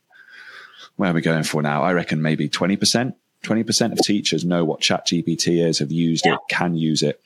where 0.97 1.11
are 1.11 1.15
we 1.15 1.21
going 1.21 1.43
for 1.43 1.63
now? 1.63 1.83
I 1.83 1.93
reckon 1.93 2.23
maybe 2.23 2.49
twenty 2.49 2.77
percent. 2.77 3.17
Twenty 3.43 3.63
percent 3.63 3.93
of 3.93 3.99
teachers 4.01 4.45
know 4.45 4.65
what 4.65 4.81
Chat 4.81 5.07
GPT 5.07 5.67
is, 5.67 5.79
have 5.79 5.93
used 5.93 6.27
yeah. 6.27 6.35
it, 6.35 6.41
can 6.49 6.75
use 6.75 7.03
it, 7.03 7.21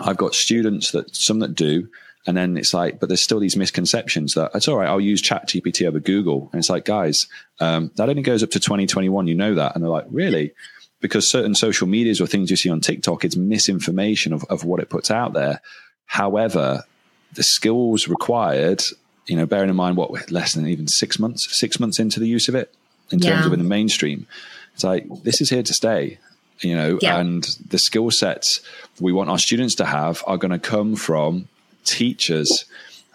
I've 0.00 0.16
got 0.16 0.34
students 0.34 0.92
that 0.92 1.14
some 1.14 1.40
that 1.40 1.54
do, 1.54 1.88
and 2.26 2.36
then 2.36 2.56
it's 2.56 2.72
like, 2.72 3.00
but 3.00 3.08
there's 3.08 3.20
still 3.20 3.40
these 3.40 3.56
misconceptions 3.56 4.34
that 4.34 4.52
it's 4.54 4.68
all 4.68 4.76
right. 4.76 4.88
I'll 4.88 5.00
use 5.00 5.20
Chat 5.20 5.48
GPT 5.48 5.86
over 5.86 6.00
Google, 6.00 6.48
and 6.52 6.58
it's 6.58 6.70
like, 6.70 6.84
guys, 6.84 7.26
um, 7.60 7.90
that 7.96 8.08
only 8.08 8.22
goes 8.22 8.42
up 8.42 8.50
to 8.50 8.60
2021. 8.60 9.26
You 9.26 9.34
know 9.34 9.54
that, 9.54 9.74
and 9.74 9.82
they're 9.82 9.90
like, 9.90 10.06
really? 10.10 10.52
Because 11.00 11.28
certain 11.28 11.54
social 11.54 11.88
medias 11.88 12.20
or 12.20 12.26
things 12.26 12.50
you 12.50 12.56
see 12.56 12.70
on 12.70 12.80
TikTok, 12.80 13.24
it's 13.24 13.36
misinformation 13.36 14.32
of, 14.32 14.44
of 14.44 14.64
what 14.64 14.80
it 14.80 14.88
puts 14.88 15.10
out 15.10 15.32
there. 15.32 15.60
However, 16.06 16.84
the 17.32 17.42
skills 17.42 18.06
required, 18.06 18.82
you 19.26 19.36
know, 19.36 19.46
bearing 19.46 19.70
in 19.70 19.74
mind 19.74 19.96
what 19.96 20.12
we're 20.12 20.22
less 20.30 20.54
than 20.54 20.68
even 20.68 20.86
six 20.86 21.18
months, 21.18 21.58
six 21.58 21.80
months 21.80 21.98
into 21.98 22.20
the 22.20 22.28
use 22.28 22.48
of 22.48 22.54
it 22.54 22.72
in 23.10 23.18
terms 23.18 23.40
yeah. 23.40 23.46
of 23.46 23.52
in 23.52 23.58
the 23.58 23.64
mainstream, 23.64 24.26
it's 24.74 24.84
like 24.84 25.06
this 25.24 25.40
is 25.40 25.50
here 25.50 25.62
to 25.62 25.74
stay 25.74 26.18
you 26.60 26.76
know, 26.76 26.98
yeah. 27.00 27.18
and 27.18 27.44
the 27.68 27.78
skill 27.78 28.10
sets 28.10 28.60
we 29.00 29.12
want 29.12 29.30
our 29.30 29.38
students 29.38 29.74
to 29.76 29.84
have 29.84 30.22
are 30.26 30.36
going 30.36 30.52
to 30.52 30.58
come 30.58 30.96
from 30.96 31.48
teachers 31.84 32.64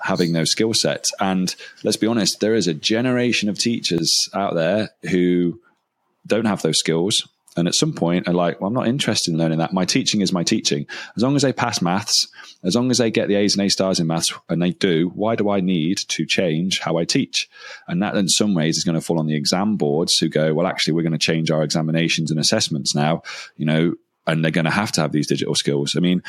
having 0.04 0.34
those 0.34 0.52
skill 0.52 0.74
sets. 0.74 1.12
And 1.20 1.56
let's 1.84 1.98
be 1.98 2.08
honest, 2.08 2.40
there 2.40 2.56
is 2.56 2.68
a 2.68 2.74
generation 2.74 3.50
of 3.50 3.58
teachers 3.58 4.30
out 4.34 4.54
there 4.54 4.90
who 5.10 5.60
don't 6.26 6.46
have 6.46 6.62
those 6.62 6.80
skills 6.80 7.28
and 7.58 7.68
at 7.68 7.76
some 7.76 7.92
point 7.92 8.28
are 8.28 8.34
like, 8.34 8.62
well, 8.62 8.68
I'm 8.68 8.74
not 8.74 8.88
interested 8.88 9.32
in 9.32 9.40
learning 9.40 9.58
that. 9.58 9.74
My 9.74 9.84
teaching 9.84 10.22
is 10.22 10.32
my 10.32 10.44
teaching. 10.44 10.86
As 11.16 11.24
long 11.24 11.36
as 11.36 11.42
they 11.42 11.52
pass 11.52 11.82
maths, 11.82 12.28
as 12.64 12.76
long 12.76 12.92
as 12.92 13.00
they 13.00 13.10
get 13.10 13.28
the 13.28 13.36
A's 13.36 13.58
and 13.58 13.66
A 13.66 13.70
stars 13.70 14.00
in 14.00 14.06
maths, 14.06 14.32
and 14.48 14.62
they 14.62 14.72
do, 14.72 15.12
why 15.16 15.36
do 15.36 15.50
I 15.50 15.60
need 15.60 15.98
to 15.98 16.26
change 16.26 16.80
how 16.80 16.98
I 16.98 17.04
teach? 17.06 17.50
And 17.88 18.02
that, 18.04 18.16
in 18.16 18.30
some 18.30 18.54
ways, 18.54 18.78
is 18.78 18.84
going 18.84 18.96
to 18.96 19.02
fall 19.02 19.20
on 19.20 19.26
the 19.26 19.36
exam 19.36 19.76
boards 19.76 20.18
who 20.18 20.30
go, 20.30 20.54
well, 20.54 20.68
actually, 20.68 20.94
we're 20.94 21.02
going 21.02 21.14
to 21.14 21.18
change 21.18 21.50
our 21.50 21.64
examinations 21.64 22.30
and 22.30 22.40
assessments 22.40 22.94
now, 22.94 23.24
you 23.58 23.66
know, 23.66 23.96
and 24.28 24.44
they're 24.44 24.52
going 24.52 24.66
to 24.66 24.72
have 24.72 24.92
to 24.94 25.02
have 25.02 25.12
these 25.12 25.28
digital 25.28 25.56
skills. 25.56 25.96
I 25.98 26.00
mean, 26.00 26.22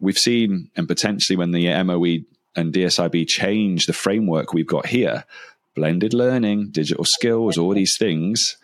we've 0.00 0.18
seen, 0.18 0.70
and 0.76 0.88
potentially 0.88 1.36
when 1.36 1.52
the 1.52 1.82
MOE 1.84 2.24
and 2.56 2.72
DSIB 2.72 3.28
change 3.28 3.86
the 3.86 3.92
framework 3.92 4.52
we've 4.52 4.66
got 4.66 4.86
here, 4.86 5.24
blended 5.76 6.12
learning, 6.12 6.70
digital 6.70 7.04
skills, 7.04 7.56
all 7.56 7.74
these 7.74 7.96
things 7.96 8.56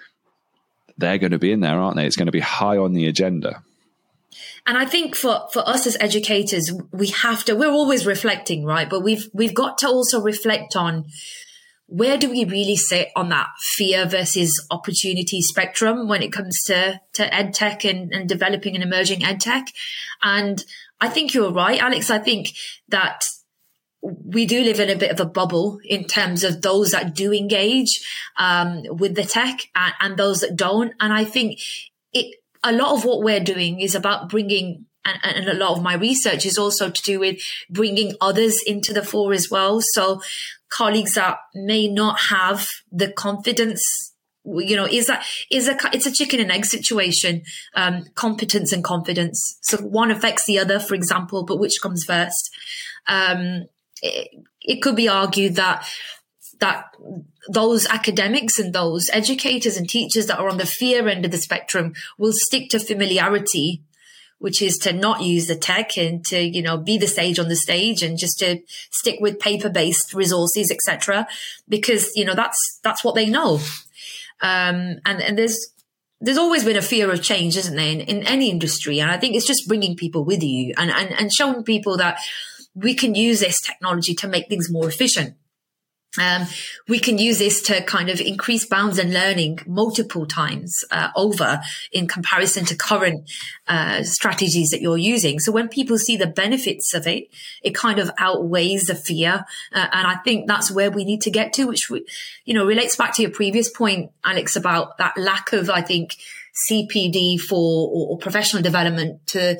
they're 1.02 1.18
going 1.18 1.32
to 1.32 1.38
be 1.38 1.52
in 1.52 1.60
there, 1.60 1.78
aren't 1.78 1.96
they? 1.96 2.06
It's 2.06 2.16
going 2.16 2.26
to 2.26 2.32
be 2.32 2.40
high 2.40 2.78
on 2.78 2.94
the 2.94 3.06
agenda. 3.06 3.62
And 4.64 4.78
I 4.78 4.86
think 4.86 5.16
for, 5.16 5.48
for 5.52 5.68
us 5.68 5.86
as 5.86 5.96
educators, 6.00 6.72
we 6.92 7.08
have 7.08 7.44
to, 7.44 7.54
we're 7.54 7.70
always 7.70 8.06
reflecting, 8.06 8.64
right? 8.64 8.88
But 8.88 9.00
we've, 9.00 9.28
we've 9.34 9.54
got 9.54 9.76
to 9.78 9.88
also 9.88 10.22
reflect 10.22 10.76
on 10.76 11.06
where 11.86 12.16
do 12.16 12.30
we 12.30 12.44
really 12.44 12.76
sit 12.76 13.08
on 13.16 13.28
that 13.30 13.48
fear 13.76 14.06
versus 14.06 14.64
opportunity 14.70 15.42
spectrum 15.42 16.08
when 16.08 16.22
it 16.22 16.32
comes 16.32 16.62
to, 16.62 17.00
to 17.14 17.34
ed 17.34 17.52
tech 17.52 17.84
and, 17.84 18.12
and 18.12 18.28
developing 18.28 18.74
and 18.74 18.84
emerging 18.84 19.24
ed 19.24 19.40
tech? 19.40 19.66
And 20.22 20.64
I 21.00 21.08
think 21.08 21.34
you're 21.34 21.52
right, 21.52 21.82
Alex. 21.82 22.08
I 22.08 22.20
think 22.20 22.52
that 22.88 23.24
we 24.02 24.46
do 24.46 24.62
live 24.62 24.80
in 24.80 24.90
a 24.90 24.96
bit 24.96 25.12
of 25.12 25.20
a 25.20 25.24
bubble 25.24 25.78
in 25.84 26.04
terms 26.04 26.42
of 26.42 26.60
those 26.60 26.90
that 26.90 27.14
do 27.14 27.32
engage 27.32 28.04
um, 28.36 28.82
with 28.88 29.14
the 29.14 29.24
tech 29.24 29.68
and, 29.74 29.94
and, 30.00 30.16
those 30.16 30.40
that 30.40 30.56
don't. 30.56 30.92
And 30.98 31.12
I 31.12 31.24
think 31.24 31.60
it, 32.12 32.36
a 32.64 32.72
lot 32.72 32.94
of 32.94 33.04
what 33.04 33.22
we're 33.22 33.40
doing 33.40 33.80
is 33.80 33.94
about 33.94 34.28
bringing 34.28 34.86
and, 35.04 35.18
and, 35.36 35.48
a 35.48 35.54
lot 35.54 35.76
of 35.76 35.82
my 35.82 35.94
research 35.94 36.46
is 36.46 36.58
also 36.58 36.90
to 36.90 37.02
do 37.02 37.20
with 37.20 37.40
bringing 37.70 38.14
others 38.20 38.60
into 38.66 38.92
the 38.92 39.02
fore 39.02 39.32
as 39.32 39.50
well. 39.50 39.80
So 39.80 40.20
colleagues 40.68 41.14
that 41.14 41.38
may 41.54 41.86
not 41.88 42.18
have 42.20 42.66
the 42.90 43.12
confidence 43.12 44.12
you 44.44 44.74
know 44.74 44.86
is 44.86 45.06
that 45.06 45.24
is 45.52 45.68
a 45.68 45.76
it's 45.92 46.06
a 46.06 46.10
chicken 46.10 46.40
and 46.40 46.50
egg 46.50 46.64
situation 46.64 47.42
um, 47.76 48.04
competence 48.16 48.72
and 48.72 48.82
confidence 48.82 49.56
so 49.60 49.76
one 49.78 50.10
affects 50.10 50.46
the 50.46 50.58
other 50.58 50.80
for 50.80 50.96
example 50.96 51.44
but 51.44 51.60
which 51.60 51.80
comes 51.80 52.02
first 52.02 52.50
um, 53.06 53.66
it, 54.02 54.28
it 54.60 54.82
could 54.82 54.96
be 54.96 55.08
argued 55.08 55.56
that 55.56 55.86
that 56.60 56.94
those 57.48 57.86
academics 57.86 58.58
and 58.58 58.72
those 58.72 59.10
educators 59.12 59.76
and 59.76 59.88
teachers 59.88 60.26
that 60.26 60.38
are 60.38 60.48
on 60.48 60.58
the 60.58 60.66
fear 60.66 61.08
end 61.08 61.24
of 61.24 61.30
the 61.30 61.38
spectrum 61.38 61.92
will 62.18 62.32
stick 62.32 62.70
to 62.70 62.78
familiarity 62.78 63.82
which 64.42 64.60
is 64.60 64.76
to 64.76 64.92
not 64.92 65.22
use 65.22 65.46
the 65.46 65.54
tech 65.54 65.96
and 65.96 66.24
to, 66.26 66.40
you 66.40 66.62
know, 66.62 66.76
be 66.76 66.98
the 66.98 67.06
sage 67.06 67.38
on 67.38 67.46
the 67.46 67.54
stage 67.54 68.02
and 68.02 68.18
just 68.18 68.40
to 68.40 68.58
stick 68.90 69.18
with 69.20 69.38
paper 69.38 69.70
based 69.70 70.12
resources, 70.14 70.68
etc. 70.68 71.28
Because, 71.68 72.10
you 72.16 72.24
know, 72.24 72.34
that's, 72.34 72.58
that's 72.82 73.04
what 73.04 73.14
they 73.14 73.26
know. 73.26 73.60
Um, 74.40 74.98
and, 75.06 75.22
and 75.22 75.38
there's, 75.38 75.68
there's 76.20 76.38
always 76.38 76.64
been 76.64 76.76
a 76.76 76.82
fear 76.82 77.12
of 77.12 77.22
change, 77.22 77.56
isn't 77.56 77.76
there, 77.76 77.86
in, 77.86 78.00
in 78.00 78.24
any 78.24 78.50
industry? 78.50 78.98
And 78.98 79.12
I 79.12 79.16
think 79.16 79.36
it's 79.36 79.46
just 79.46 79.68
bringing 79.68 79.94
people 79.94 80.24
with 80.24 80.42
you 80.42 80.74
and, 80.76 80.90
and, 80.90 81.12
and 81.12 81.32
showing 81.32 81.62
people 81.62 81.96
that 81.98 82.18
we 82.74 82.94
can 82.94 83.14
use 83.14 83.40
this 83.40 83.60
technology 83.60 84.14
to 84.14 84.28
make 84.28 84.48
things 84.48 84.70
more 84.70 84.88
efficient. 84.88 85.36
Um, 86.20 86.46
we 86.88 86.98
can 86.98 87.16
use 87.16 87.38
this 87.38 87.62
to 87.62 87.82
kind 87.84 88.10
of 88.10 88.20
increase 88.20 88.66
bounds 88.66 88.98
and 88.98 89.14
learning 89.14 89.60
multiple 89.66 90.26
times 90.26 90.84
uh, 90.90 91.08
over 91.16 91.62
in 91.90 92.06
comparison 92.06 92.66
to 92.66 92.76
current 92.76 93.30
uh, 93.66 94.02
strategies 94.02 94.68
that 94.70 94.82
you're 94.82 94.98
using. 94.98 95.40
So 95.40 95.52
when 95.52 95.68
people 95.68 95.96
see 95.96 96.18
the 96.18 96.26
benefits 96.26 96.92
of 96.92 97.06
it, 97.06 97.28
it 97.62 97.74
kind 97.74 97.98
of 97.98 98.10
outweighs 98.18 98.84
the 98.84 98.94
fear, 98.94 99.46
uh, 99.72 99.86
and 99.90 100.06
I 100.06 100.16
think 100.16 100.46
that's 100.46 100.70
where 100.70 100.90
we 100.90 101.06
need 101.06 101.22
to 101.22 101.30
get 101.30 101.54
to, 101.54 101.64
which 101.64 101.88
you 101.90 102.52
know 102.52 102.66
relates 102.66 102.94
back 102.94 103.14
to 103.14 103.22
your 103.22 103.30
previous 103.30 103.70
point, 103.70 104.10
Alex, 104.22 104.54
about 104.54 104.98
that 104.98 105.16
lack 105.16 105.54
of 105.54 105.70
I 105.70 105.80
think 105.80 106.16
CPD 106.70 107.40
for 107.40 107.88
or, 107.88 108.08
or 108.10 108.18
professional 108.18 108.62
development 108.62 109.26
to 109.28 109.58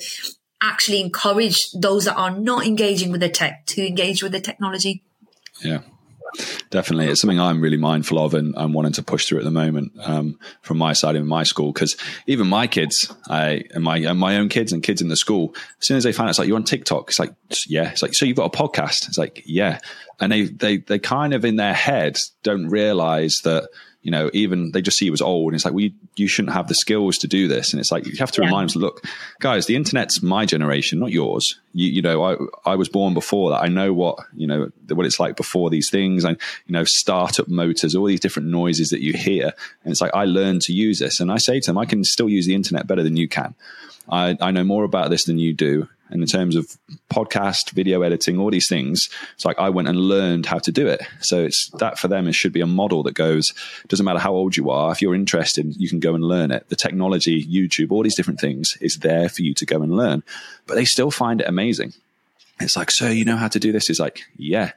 actually 0.62 1.00
encourage 1.00 1.56
those 1.74 2.04
that 2.04 2.16
are 2.16 2.30
not 2.30 2.66
engaging 2.66 3.10
with 3.10 3.20
the 3.20 3.28
tech 3.28 3.66
to 3.66 3.86
engage 3.86 4.22
with 4.22 4.32
the 4.32 4.40
technology. 4.40 5.02
Yeah, 5.62 5.80
definitely. 6.70 7.08
It's 7.08 7.20
something 7.20 7.40
i'm 7.40 7.60
really 7.60 7.76
mindful 7.76 8.18
of 8.18 8.32
and 8.34 8.54
i'm 8.56 8.72
wanting 8.72 8.92
to 8.92 9.02
push 9.02 9.26
through 9.26 9.38
at 9.38 9.44
the 9.44 9.50
moment 9.50 9.92
um, 10.00 10.38
from 10.62 10.78
my 10.78 10.92
side 10.92 11.14
in 11.14 11.26
my 11.26 11.42
school 11.42 11.72
because 11.72 11.96
even 12.26 12.46
my 12.46 12.66
kids 12.66 13.12
i 13.28 13.62
and 13.74 13.84
my 13.84 13.98
and 13.98 14.18
my 14.18 14.38
own 14.38 14.48
kids 14.48 14.72
and 14.72 14.82
kids 14.82 15.02
in 15.02 15.08
the 15.08 15.16
school 15.16 15.54
as 15.80 15.86
soon 15.86 15.96
as 15.98 16.04
they 16.04 16.12
find 16.12 16.28
out 16.28 16.30
it's 16.30 16.38
like 16.38 16.48
you're 16.48 16.56
on 16.56 16.64
tiktok 16.64 17.10
it's 17.10 17.18
like 17.18 17.34
yeah. 17.68 17.90
It's 17.90 18.02
like 18.02 18.14
so 18.14 18.24
you've 18.24 18.36
got 18.36 18.54
a 18.54 18.56
podcast? 18.56 19.08
It's 19.08 19.18
like 19.18 19.42
yeah. 19.46 19.78
And 20.20 20.30
they 20.30 20.42
they 20.42 20.78
they 20.78 20.98
kind 20.98 21.34
of 21.34 21.44
in 21.44 21.56
their 21.56 21.74
head 21.74 22.16
don't 22.42 22.68
realize 22.68 23.40
that 23.44 23.68
you 24.03 24.11
know, 24.11 24.30
even 24.32 24.72
they 24.72 24.82
just 24.82 24.98
see 24.98 25.07
you 25.07 25.12
as 25.12 25.22
old. 25.22 25.53
And 25.53 25.55
it's 25.55 25.64
like, 25.64 25.74
well, 25.74 25.84
you, 25.84 25.92
you 26.16 26.26
shouldn't 26.26 26.55
have 26.55 26.66
the 26.66 26.74
skills 26.74 27.18
to 27.18 27.28
do 27.28 27.46
this. 27.46 27.72
And 27.72 27.80
it's 27.80 27.92
like, 27.92 28.05
you 28.05 28.16
have 28.18 28.32
to 28.32 28.42
yeah. 28.42 28.48
remind 28.48 28.70
them, 28.70 28.82
look, 28.82 29.05
guys, 29.38 29.66
the 29.66 29.76
internet's 29.76 30.22
my 30.22 30.44
generation, 30.44 30.98
not 30.98 31.12
yours. 31.12 31.61
You, 31.72 31.88
you 31.88 32.03
know, 32.03 32.24
I, 32.24 32.36
I 32.72 32.74
was 32.74 32.88
born 32.88 33.14
before 33.14 33.50
that. 33.50 33.62
I 33.62 33.68
know 33.68 33.92
what, 33.92 34.18
you 34.34 34.48
know, 34.48 34.70
what 34.88 35.07
it's 35.07 35.20
like 35.20 35.36
before 35.36 35.70
these 35.70 35.88
things 35.88 36.24
and, 36.24 36.36
you 36.66 36.72
know, 36.72 36.84
startup 36.84 37.46
motors, 37.46 37.94
all 37.94 38.07
these 38.07 38.20
different 38.20 38.48
noises 38.48 38.90
that 38.90 39.03
you 39.03 39.12
hear. 39.12 39.53
And 39.84 39.92
it's 39.92 40.00
like, 40.00 40.14
I 40.14 40.24
learned 40.24 40.62
to 40.62 40.72
use 40.72 40.98
this. 40.98 41.20
And 41.20 41.30
I 41.30 41.36
say 41.36 41.61
to 41.61 41.70
them, 41.70 41.78
I 41.78 41.86
can 41.86 42.03
still 42.03 42.28
use 42.28 42.46
the 42.46 42.55
internet 42.57 42.88
better 42.88 43.05
than 43.05 43.16
you 43.16 43.28
can. 43.28 43.55
I, 44.09 44.36
I 44.40 44.50
know 44.50 44.64
more 44.64 44.82
about 44.82 45.11
this 45.11 45.24
than 45.24 45.38
you 45.38 45.53
do. 45.53 45.88
And 46.12 46.20
in 46.22 46.28
terms 46.28 46.56
of 46.56 46.76
podcast, 47.10 47.70
video 47.70 48.02
editing, 48.02 48.38
all 48.38 48.50
these 48.50 48.68
things, 48.68 49.08
it's 49.34 49.44
like 49.44 49.58
I 49.58 49.70
went 49.70 49.88
and 49.88 49.98
learned 49.98 50.44
how 50.44 50.58
to 50.58 50.70
do 50.70 50.86
it. 50.86 51.02
So 51.20 51.42
it's 51.42 51.70
that 51.78 51.98
for 51.98 52.08
them, 52.08 52.28
it 52.28 52.34
should 52.34 52.52
be 52.52 52.60
a 52.60 52.66
model 52.66 53.02
that 53.04 53.14
goes, 53.14 53.54
doesn't 53.88 54.04
matter 54.04 54.18
how 54.18 54.34
old 54.34 54.56
you 54.56 54.70
are, 54.70 54.92
if 54.92 55.00
you're 55.00 55.14
interested, 55.14 55.74
you 55.76 55.88
can 55.88 56.00
go 56.00 56.14
and 56.14 56.22
learn 56.22 56.50
it. 56.50 56.68
The 56.68 56.76
technology, 56.76 57.44
YouTube, 57.44 57.90
all 57.90 58.02
these 58.02 58.14
different 58.14 58.40
things 58.40 58.76
is 58.80 58.98
there 58.98 59.28
for 59.30 59.42
you 59.42 59.54
to 59.54 59.64
go 59.64 59.82
and 59.82 59.96
learn. 59.96 60.22
But 60.66 60.74
they 60.74 60.84
still 60.84 61.10
find 61.10 61.40
it 61.40 61.48
amazing. 61.48 61.94
It's 62.60 62.76
like, 62.76 62.90
so 62.90 63.08
you 63.08 63.24
know 63.24 63.36
how 63.36 63.48
to 63.48 63.58
do 63.58 63.72
this? 63.72 63.88
Is 63.88 63.98
like, 63.98 64.22
yeah, 64.36 64.72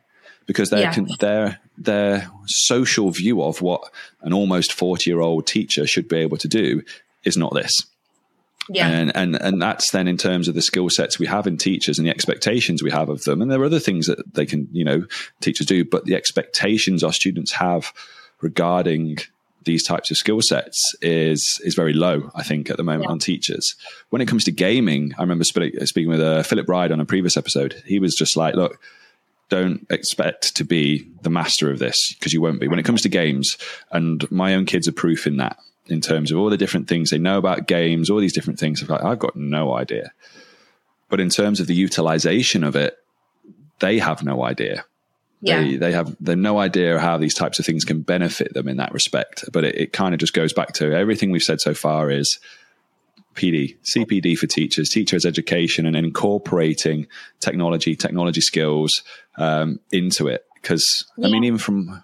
because 0.45 0.69
their 0.69 0.81
yeah. 0.81 1.05
their 1.19 1.59
their 1.77 2.31
social 2.45 3.11
view 3.11 3.43
of 3.43 3.61
what 3.61 3.91
an 4.21 4.33
almost 4.33 4.71
forty 4.73 5.09
year 5.09 5.19
old 5.19 5.45
teacher 5.45 5.85
should 5.85 6.07
be 6.07 6.17
able 6.17 6.37
to 6.37 6.47
do 6.47 6.81
is 7.23 7.35
not 7.35 7.53
this. 7.53 7.85
Yeah. 8.69 8.87
And, 8.87 9.15
and, 9.15 9.35
and 9.35 9.61
that's 9.61 9.91
then 9.91 10.07
in 10.07 10.17
terms 10.17 10.47
of 10.47 10.55
the 10.55 10.61
skill 10.61 10.89
sets 10.89 11.19
we 11.19 11.27
have 11.27 11.45
in 11.45 11.57
teachers 11.57 11.99
and 11.99 12.07
the 12.07 12.11
expectations 12.11 12.81
we 12.81 12.91
have 12.91 13.09
of 13.09 13.23
them. 13.23 13.41
And 13.41 13.51
there 13.51 13.61
are 13.61 13.65
other 13.65 13.79
things 13.79 14.07
that 14.07 14.33
they 14.33 14.45
can, 14.45 14.67
you 14.71 14.83
know, 14.83 15.05
teachers 15.39 15.67
do, 15.67 15.85
but 15.85 16.05
the 16.05 16.15
expectations 16.15 17.03
our 17.03 17.13
students 17.13 17.51
have 17.53 17.93
regarding 18.41 19.19
these 19.65 19.83
types 19.83 20.11
of 20.11 20.17
skill 20.17 20.41
sets 20.41 20.95
is 21.01 21.59
is 21.63 21.75
very 21.75 21.93
low, 21.93 22.29
I 22.35 22.43
think, 22.43 22.69
at 22.69 22.77
the 22.77 22.83
moment 22.83 23.05
yeah. 23.05 23.11
on 23.11 23.19
teachers. 23.19 23.75
When 24.09 24.21
it 24.21 24.27
comes 24.27 24.43
to 24.45 24.51
gaming, 24.51 25.13
I 25.17 25.21
remember 25.21 25.43
speaking 25.43 26.09
with 26.09 26.21
uh, 26.21 26.43
Philip 26.43 26.69
Ride 26.69 26.91
on 26.91 26.99
a 26.99 27.05
previous 27.05 27.35
episode. 27.35 27.81
He 27.85 27.99
was 27.99 28.15
just 28.15 28.37
like, 28.37 28.55
look, 28.55 28.79
don't 29.49 29.85
expect 29.89 30.55
to 30.57 30.63
be 30.63 31.07
the 31.21 31.29
master 31.29 31.69
of 31.69 31.79
this 31.79 32.13
because 32.13 32.33
you 32.33 32.41
won't 32.41 32.59
be. 32.59 32.67
When 32.67 32.79
it 32.79 32.85
comes 32.85 33.01
to 33.03 33.09
games, 33.09 33.57
and 33.91 34.29
my 34.31 34.53
own 34.53 34.65
kids 34.65 34.87
are 34.87 34.93
proof 34.93 35.27
in 35.27 35.37
that 35.37 35.57
in 35.87 36.01
terms 36.01 36.31
of 36.31 36.37
all 36.37 36.49
the 36.49 36.57
different 36.57 36.87
things 36.87 37.09
they 37.09 37.17
know 37.17 37.37
about 37.37 37.67
games, 37.67 38.09
all 38.09 38.19
these 38.19 38.33
different 38.33 38.59
things. 38.59 38.83
I've 38.89 39.19
got 39.19 39.35
no 39.35 39.75
idea. 39.75 40.11
But 41.09 41.19
in 41.19 41.29
terms 41.29 41.59
of 41.59 41.67
the 41.67 41.75
utilization 41.75 42.63
of 42.63 42.75
it, 42.75 42.97
they 43.79 43.99
have 43.99 44.23
no 44.23 44.43
idea. 44.43 44.85
Yeah. 45.41 45.61
They, 45.61 45.75
they 45.75 45.91
have 45.91 46.15
they 46.19 46.31
have 46.31 46.39
no 46.39 46.57
idea 46.57 46.99
how 46.99 47.17
these 47.17 47.35
types 47.35 47.59
of 47.59 47.65
things 47.65 47.85
can 47.85 48.01
benefit 48.01 48.53
them 48.53 48.67
in 48.67 48.77
that 48.77 48.93
respect. 48.93 49.45
But 49.51 49.63
it, 49.63 49.75
it 49.75 49.93
kind 49.93 50.13
of 50.13 50.19
just 50.19 50.33
goes 50.33 50.53
back 50.53 50.73
to 50.73 50.93
everything 50.93 51.29
we've 51.29 51.43
said 51.43 51.61
so 51.61 51.73
far 51.73 52.09
is 52.09 52.39
PD, 53.35 53.77
CPD 53.83 54.37
for 54.37 54.47
teachers, 54.47 54.89
teachers 54.89 55.25
education, 55.25 55.85
and 55.85 55.95
incorporating 55.95 57.05
technology, 57.41 57.95
technology 57.95 58.41
skills 58.41 59.03
um, 59.37 59.79
into 59.91 60.27
it. 60.27 60.45
Because 60.55 61.05
yeah. 61.17 61.27
I 61.27 61.31
mean, 61.31 61.43
even 61.43 61.59
from 61.59 62.03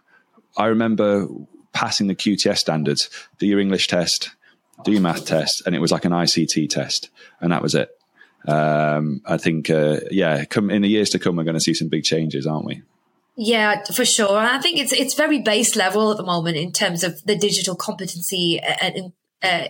I 0.57 0.67
remember 0.67 1.27
passing 1.73 2.07
the 2.07 2.15
QTS 2.15 2.57
standards, 2.57 3.09
do 3.39 3.45
your 3.45 3.59
English 3.59 3.87
test, 3.87 4.31
do 4.83 4.91
your 4.91 5.01
math 5.01 5.25
test, 5.25 5.63
and 5.65 5.75
it 5.75 5.79
was 5.79 5.91
like 5.91 6.05
an 6.05 6.11
ICT 6.11 6.69
test, 6.69 7.09
and 7.39 7.51
that 7.51 7.61
was 7.61 7.75
it. 7.75 7.89
Um, 8.47 9.21
I 9.25 9.37
think, 9.37 9.69
uh, 9.69 9.99
yeah, 10.09 10.45
come 10.45 10.71
in 10.71 10.81
the 10.81 10.89
years 10.89 11.09
to 11.11 11.19
come, 11.19 11.35
we're 11.35 11.43
going 11.43 11.53
to 11.53 11.61
see 11.61 11.73
some 11.73 11.89
big 11.89 12.03
changes, 12.03 12.47
aren't 12.47 12.65
we? 12.65 12.81
Yeah, 13.35 13.83
for 13.85 14.05
sure. 14.05 14.37
And 14.37 14.47
I 14.47 14.59
think 14.59 14.79
it's 14.79 14.91
it's 14.91 15.13
very 15.13 15.39
base 15.39 15.75
level 15.75 16.11
at 16.11 16.17
the 16.17 16.23
moment 16.23 16.57
in 16.57 16.71
terms 16.71 17.03
of 17.03 17.23
the 17.23 17.35
digital 17.35 17.75
competency 17.75 18.59
and 18.59 19.13
uh, 19.41 19.67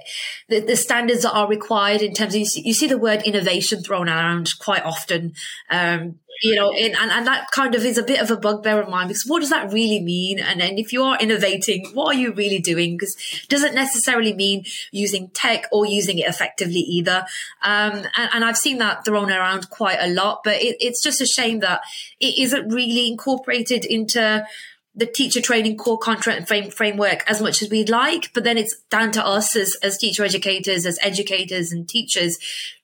the, 0.49 0.59
the, 0.59 0.75
standards 0.75 1.21
that 1.21 1.31
are 1.31 1.47
required 1.47 2.01
in 2.01 2.13
terms 2.13 2.33
of 2.33 2.39
you 2.39 2.45
see, 2.45 2.61
you 2.65 2.73
see 2.73 2.87
the 2.87 2.97
word 2.97 3.21
innovation 3.21 3.81
thrown 3.81 4.09
around 4.09 4.49
quite 4.59 4.83
often 4.83 5.33
um, 5.69 6.19
you 6.41 6.55
know 6.55 6.71
in, 6.71 6.95
and, 6.95 7.11
and 7.11 7.27
that 7.27 7.49
kind 7.51 7.75
of 7.75 7.85
is 7.85 7.97
a 7.97 8.03
bit 8.03 8.21
of 8.21 8.31
a 8.31 8.37
bugbear 8.37 8.81
of 8.81 8.89
mine 8.89 9.07
because 9.07 9.23
what 9.27 9.39
does 9.39 9.49
that 9.49 9.71
really 9.71 10.01
mean? 10.01 10.39
And 10.39 10.59
then 10.59 10.77
if 10.77 10.93
you 10.93 11.03
are 11.03 11.17
innovating 11.19 11.85
what 11.93 12.15
are 12.15 12.19
you 12.19 12.33
really 12.33 12.59
doing? 12.59 12.97
Because 12.97 13.15
doesn't 13.49 13.75
necessarily 13.75 14.33
mean 14.33 14.63
using 14.91 15.29
tech 15.29 15.65
or 15.71 15.85
using 15.85 16.19
it 16.19 16.27
effectively 16.27 16.79
either. 16.79 17.25
Um, 17.61 18.05
and, 18.17 18.29
and, 18.33 18.45
i've 18.45 18.57
seen 18.57 18.79
that 18.79 19.05
thrown 19.05 19.31
around 19.31 19.69
quite 19.69 19.97
a 19.99 20.09
lot 20.09 20.41
but 20.43 20.55
it, 20.55 20.75
it's 20.79 21.03
just 21.03 21.21
a 21.21 21.25
shame 21.25 21.59
that 21.59 21.81
it 22.19 22.37
isn't 22.39 22.69
really 22.69 23.07
incorporated 23.07 23.85
into 23.85 24.43
the 24.93 25.05
teacher 25.05 25.41
training 25.41 25.77
core 25.77 25.97
content 25.97 26.47
frame, 26.47 26.69
framework 26.69 27.23
as 27.29 27.41
much 27.41 27.61
as 27.61 27.69
we'd 27.69 27.89
like, 27.89 28.33
but 28.33 28.43
then 28.43 28.57
it's 28.57 28.77
down 28.89 29.11
to 29.11 29.25
us 29.25 29.55
as, 29.55 29.75
as 29.75 29.97
teacher 29.97 30.23
educators, 30.25 30.85
as 30.85 30.99
educators 31.01 31.71
and 31.71 31.87
teachers 31.87 32.37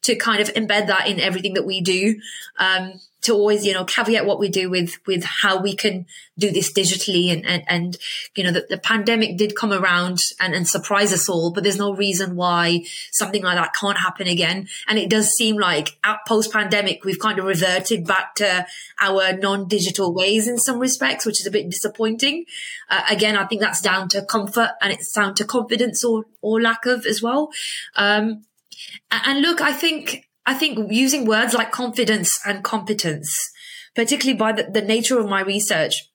to 0.04 0.16
kind 0.16 0.42
of 0.42 0.48
embed 0.54 0.88
that 0.88 1.08
in 1.08 1.20
everything 1.20 1.54
that 1.56 1.66
we 1.66 1.82
do. 1.82 2.16
Um, 2.58 2.94
to 3.28 3.34
always, 3.34 3.66
you 3.66 3.74
know, 3.74 3.84
caveat 3.84 4.26
what 4.26 4.40
we 4.40 4.48
do 4.48 4.70
with, 4.70 4.98
with 5.06 5.22
how 5.24 5.62
we 5.62 5.76
can 5.76 6.06
do 6.38 6.50
this 6.50 6.72
digitally. 6.72 7.32
And, 7.32 7.46
and, 7.46 7.64
and 7.68 7.98
you 8.36 8.44
know, 8.44 8.52
the, 8.52 8.66
the 8.70 8.78
pandemic 8.78 9.38
did 9.38 9.54
come 9.54 9.74
around 9.74 10.20
and, 10.40 10.56
and 10.56 10.66
surprise 10.66 11.12
us 11.12 11.28
all, 11.28 11.52
but 11.52 11.64
there's 11.64 11.78
no 11.78 11.94
reason 11.94 12.38
why 12.38 12.86
something 13.12 13.44
like 13.44 13.58
that 13.58 13.74
can't 13.74 13.98
happen 13.98 14.28
again. 14.28 14.70
And 14.88 14.98
it 14.98 15.10
does 15.10 15.28
seem 15.32 15.58
like 15.58 15.98
at 16.06 16.20
post 16.26 16.54
pandemic, 16.54 17.04
we've 17.04 17.20
kind 17.20 17.38
of 17.38 17.44
reverted 17.44 18.08
back 18.08 18.36
to 18.36 18.66
our 19.02 19.34
non-digital 19.34 20.14
ways 20.14 20.48
in 20.48 20.58
some 20.58 20.80
respects, 20.80 21.26
which 21.26 21.42
is 21.42 21.48
a 21.48 21.52
bit 21.52 21.70
disappointing. 21.70 22.46
Uh, 22.90 23.04
again, 23.10 23.36
I 23.36 23.46
think 23.46 23.60
that's 23.60 23.82
down 23.82 24.08
to 24.10 24.24
comfort 24.24 24.72
and 24.82 24.94
it's 24.94 25.12
down 25.12 25.36
to 25.36 25.44
confidence 25.44 26.04
or, 26.06 26.24
or 26.42 26.62
lack 26.62 26.86
of 26.86 27.06
as 27.06 27.22
well. 27.22 27.52
Um, 27.98 28.46
and 29.12 29.42
look, 29.42 29.60
I 29.60 29.74
think 29.74 30.27
I 30.48 30.56
think 30.56 30.92
using 30.92 31.26
words 31.26 31.54
like 31.54 31.72
confidence 31.72 32.40
and 32.46 32.64
competence, 32.64 33.30
particularly 33.94 34.38
by 34.38 34.54
the, 34.54 34.64
the 34.64 34.82
nature 34.82 35.20
of 35.20 35.28
my 35.28 35.42
research, 35.42 36.10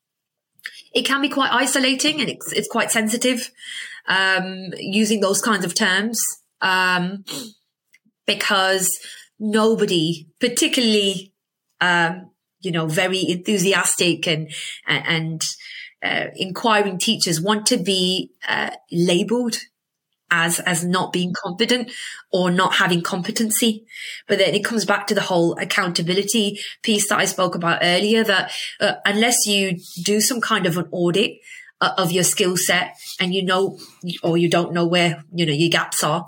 it 0.95 1.03
can 1.03 1.21
be 1.21 1.29
quite 1.29 1.53
isolating 1.53 2.21
and 2.21 2.29
it's, 2.29 2.53
it's 2.53 2.69
quite 2.69 2.91
sensitive 2.91 3.51
um, 4.09 4.73
using 4.79 5.21
those 5.21 5.41
kinds 5.41 5.65
of 5.65 5.75
terms 5.75 6.19
um, 6.61 7.25
because 8.27 8.91
nobody, 9.39 10.27
particularly 10.41 11.33
um, 11.81 12.31
you 12.63 12.71
know, 12.71 12.87
very 12.87 13.29
enthusiastic 13.29 14.27
and 14.27 14.51
and 14.87 15.43
uh, 16.03 16.27
inquiring 16.37 16.99
teachers 16.99 17.41
want 17.41 17.67
to 17.67 17.77
be 17.77 18.31
uh, 18.49 18.71
labeled 18.91 19.59
as 20.33 20.59
as 20.61 20.83
not 20.83 21.13
being 21.13 21.33
confident 21.33 21.93
or 22.33 22.51
not 22.51 22.75
having 22.75 23.03
competency 23.03 23.85
but 24.27 24.39
then 24.39 24.55
it 24.55 24.65
comes 24.65 24.85
back 24.85 25.07
to 25.07 25.15
the 25.15 25.21
whole 25.21 25.57
accountability 25.59 26.59
piece 26.83 27.09
that 27.09 27.19
i 27.19 27.25
spoke 27.25 27.55
about 27.55 27.79
earlier 27.83 28.25
that 28.25 28.51
uh, 28.81 28.95
unless 29.05 29.47
you 29.47 29.79
do 30.03 30.21
some 30.21 30.41
kind 30.41 30.67
of 30.67 30.77
an 30.79 30.89
audit 30.91 31.39
uh, 31.81 31.93
of 31.99 32.11
your 32.11 32.25
skill 32.25 32.57
set 32.57 32.97
and 33.21 33.35
you 33.35 33.45
know 33.45 33.79
or 34.23 34.37
you 34.39 34.49
don't 34.49 34.73
know 34.73 34.87
where 34.87 35.23
you 35.33 35.45
know 35.45 35.53
your 35.53 35.71
gaps 35.71 36.03
are 36.03 36.27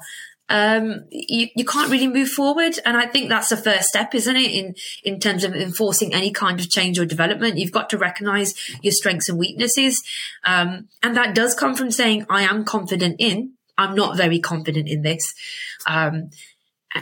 um, 0.48 1.04
you, 1.10 1.48
you 1.56 1.64
can't 1.64 1.90
really 1.90 2.06
move 2.06 2.28
forward. 2.28 2.78
And 2.84 2.96
I 2.96 3.06
think 3.06 3.28
that's 3.28 3.48
the 3.48 3.56
first 3.56 3.88
step, 3.88 4.14
isn't 4.14 4.36
it? 4.36 4.50
In, 4.50 4.74
in 5.02 5.20
terms 5.20 5.42
of 5.44 5.54
enforcing 5.54 6.12
any 6.12 6.30
kind 6.30 6.60
of 6.60 6.68
change 6.68 6.98
or 6.98 7.06
development, 7.06 7.58
you've 7.58 7.72
got 7.72 7.88
to 7.90 7.98
recognize 7.98 8.54
your 8.82 8.92
strengths 8.92 9.28
and 9.28 9.38
weaknesses. 9.38 10.02
Um, 10.44 10.88
and 11.02 11.16
that 11.16 11.34
does 11.34 11.54
come 11.54 11.74
from 11.74 11.90
saying, 11.90 12.26
I 12.28 12.42
am 12.42 12.64
confident 12.64 13.16
in, 13.18 13.54
I'm 13.76 13.94
not 13.94 14.16
very 14.16 14.38
confident 14.38 14.88
in 14.88 15.02
this. 15.02 15.34
Um, 15.86 16.30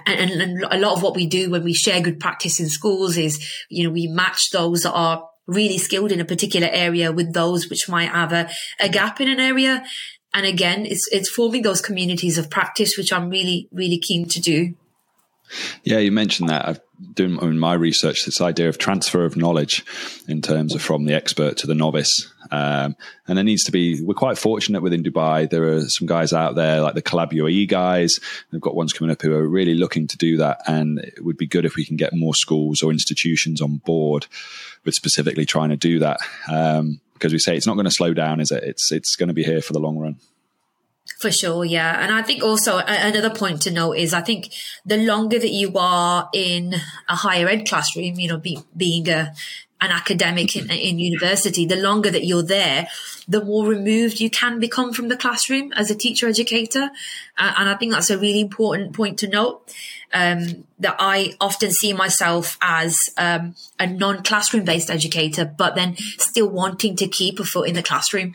and, 0.06 0.30
and, 0.40 0.64
a 0.70 0.78
lot 0.78 0.96
of 0.96 1.02
what 1.02 1.14
we 1.14 1.26
do 1.26 1.50
when 1.50 1.64
we 1.64 1.74
share 1.74 2.00
good 2.00 2.18
practice 2.18 2.58
in 2.58 2.68
schools 2.68 3.18
is, 3.18 3.46
you 3.68 3.84
know, 3.84 3.90
we 3.90 4.06
match 4.06 4.50
those 4.50 4.82
that 4.82 4.92
are 4.92 5.28
really 5.46 5.76
skilled 5.76 6.12
in 6.12 6.20
a 6.20 6.24
particular 6.24 6.68
area 6.70 7.12
with 7.12 7.34
those 7.34 7.68
which 7.68 7.88
might 7.88 8.08
have 8.08 8.32
a, 8.32 8.48
a 8.80 8.88
gap 8.88 9.20
in 9.20 9.28
an 9.28 9.40
area. 9.40 9.84
And 10.32 10.46
again, 10.46 10.86
it's, 10.86 11.06
it's 11.12 11.30
forming 11.30 11.62
those 11.62 11.82
communities 11.82 12.38
of 12.38 12.48
practice, 12.48 12.96
which 12.96 13.12
I'm 13.12 13.28
really, 13.28 13.68
really 13.70 13.98
keen 13.98 14.26
to 14.28 14.40
do. 14.40 14.74
Yeah, 15.84 15.98
you 15.98 16.10
mentioned 16.10 16.48
that. 16.48 16.66
I've 16.66 16.80
done 17.14 17.38
in 17.42 17.58
my 17.58 17.74
research 17.74 18.24
this 18.24 18.40
idea 18.40 18.68
of 18.68 18.78
transfer 18.78 19.24
of 19.24 19.36
knowledge 19.36 19.84
in 20.26 20.40
terms 20.40 20.74
of 20.74 20.80
from 20.80 21.04
the 21.04 21.14
expert 21.14 21.58
to 21.58 21.66
the 21.66 21.74
novice. 21.74 22.31
Um, 22.53 22.96
and 23.26 23.38
there 23.38 23.44
needs 23.44 23.64
to 23.64 23.72
be, 23.72 24.03
we're 24.03 24.12
quite 24.12 24.36
fortunate 24.36 24.82
within 24.82 25.03
Dubai. 25.03 25.48
There 25.48 25.72
are 25.72 25.88
some 25.88 26.07
guys 26.07 26.34
out 26.34 26.55
there 26.55 26.82
like 26.82 26.94
the 26.94 27.03
Collab 27.03 27.32
UAE 27.32 27.66
guys. 27.66 28.20
They've 28.50 28.61
got 28.61 28.76
ones 28.76 28.92
coming 28.92 29.11
up 29.11 29.22
who 29.22 29.32
are 29.34 29.48
really 29.48 29.74
looking 29.74 30.07
to 30.09 30.18
do 30.18 30.36
that. 30.36 30.61
And 30.66 30.98
it 30.98 31.24
would 31.24 31.38
be 31.38 31.46
good 31.46 31.64
if 31.64 31.76
we 31.76 31.86
can 31.86 31.96
get 31.96 32.12
more 32.12 32.34
schools 32.34 32.82
or 32.82 32.90
institutions 32.90 33.62
on 33.62 33.78
board 33.78 34.26
with 34.84 34.94
specifically 34.94 35.46
trying 35.46 35.70
to 35.70 35.76
do 35.76 35.98
that. 36.00 36.20
Um, 36.50 37.00
because 37.14 37.32
we 37.32 37.38
say 37.38 37.57
it's 37.57 37.68
not 37.68 37.74
going 37.74 37.84
to 37.84 37.90
slow 37.90 38.12
down, 38.12 38.40
is 38.40 38.50
it? 38.50 38.64
It's, 38.64 38.90
it's 38.90 39.14
going 39.14 39.28
to 39.28 39.32
be 39.32 39.44
here 39.44 39.62
for 39.62 39.72
the 39.72 39.78
long 39.78 39.96
run. 39.96 40.16
For 41.20 41.30
sure, 41.30 41.64
yeah. 41.64 42.03
And 42.03 42.12
I 42.12 42.22
think 42.22 42.42
also 42.42 42.78
another 42.78 43.30
point 43.30 43.62
to 43.62 43.70
note 43.70 43.92
is 43.92 44.12
I 44.12 44.22
think 44.22 44.53
the 44.84 44.96
longer 44.96 45.38
that 45.38 45.50
you 45.50 45.72
are 45.76 46.28
in 46.34 46.74
a 47.09 47.14
higher 47.14 47.48
ed 47.48 47.66
classroom, 47.68 48.18
you 48.18 48.28
know, 48.28 48.38
be, 48.38 48.59
being 48.76 49.09
a, 49.09 49.32
an 49.82 49.90
academic 49.90 50.56
in, 50.56 50.70
in, 50.70 50.98
university, 51.00 51.66
the 51.66 51.76
longer 51.76 52.10
that 52.10 52.24
you're 52.24 52.42
there, 52.42 52.86
the 53.26 53.44
more 53.44 53.66
removed 53.66 54.20
you 54.20 54.30
can 54.30 54.60
become 54.60 54.92
from 54.92 55.08
the 55.08 55.16
classroom 55.16 55.72
as 55.72 55.90
a 55.90 55.94
teacher 55.94 56.28
educator. 56.28 56.88
Uh, 57.36 57.52
and 57.58 57.68
I 57.68 57.74
think 57.74 57.92
that's 57.92 58.08
a 58.08 58.16
really 58.16 58.40
important 58.40 58.94
point 58.94 59.18
to 59.18 59.28
note. 59.28 59.74
Um, 60.14 60.64
that 60.78 60.96
I 60.98 61.32
often 61.40 61.70
see 61.70 61.94
myself 61.94 62.58
as 62.60 63.08
um, 63.16 63.54
a 63.80 63.86
non-classroom 63.86 64.66
based 64.66 64.90
educator, 64.90 65.46
but 65.46 65.74
then 65.74 65.96
still 65.96 66.50
wanting 66.50 66.96
to 66.96 67.08
keep 67.08 67.40
a 67.40 67.44
foot 67.44 67.66
in 67.66 67.74
the 67.74 67.82
classroom 67.82 68.34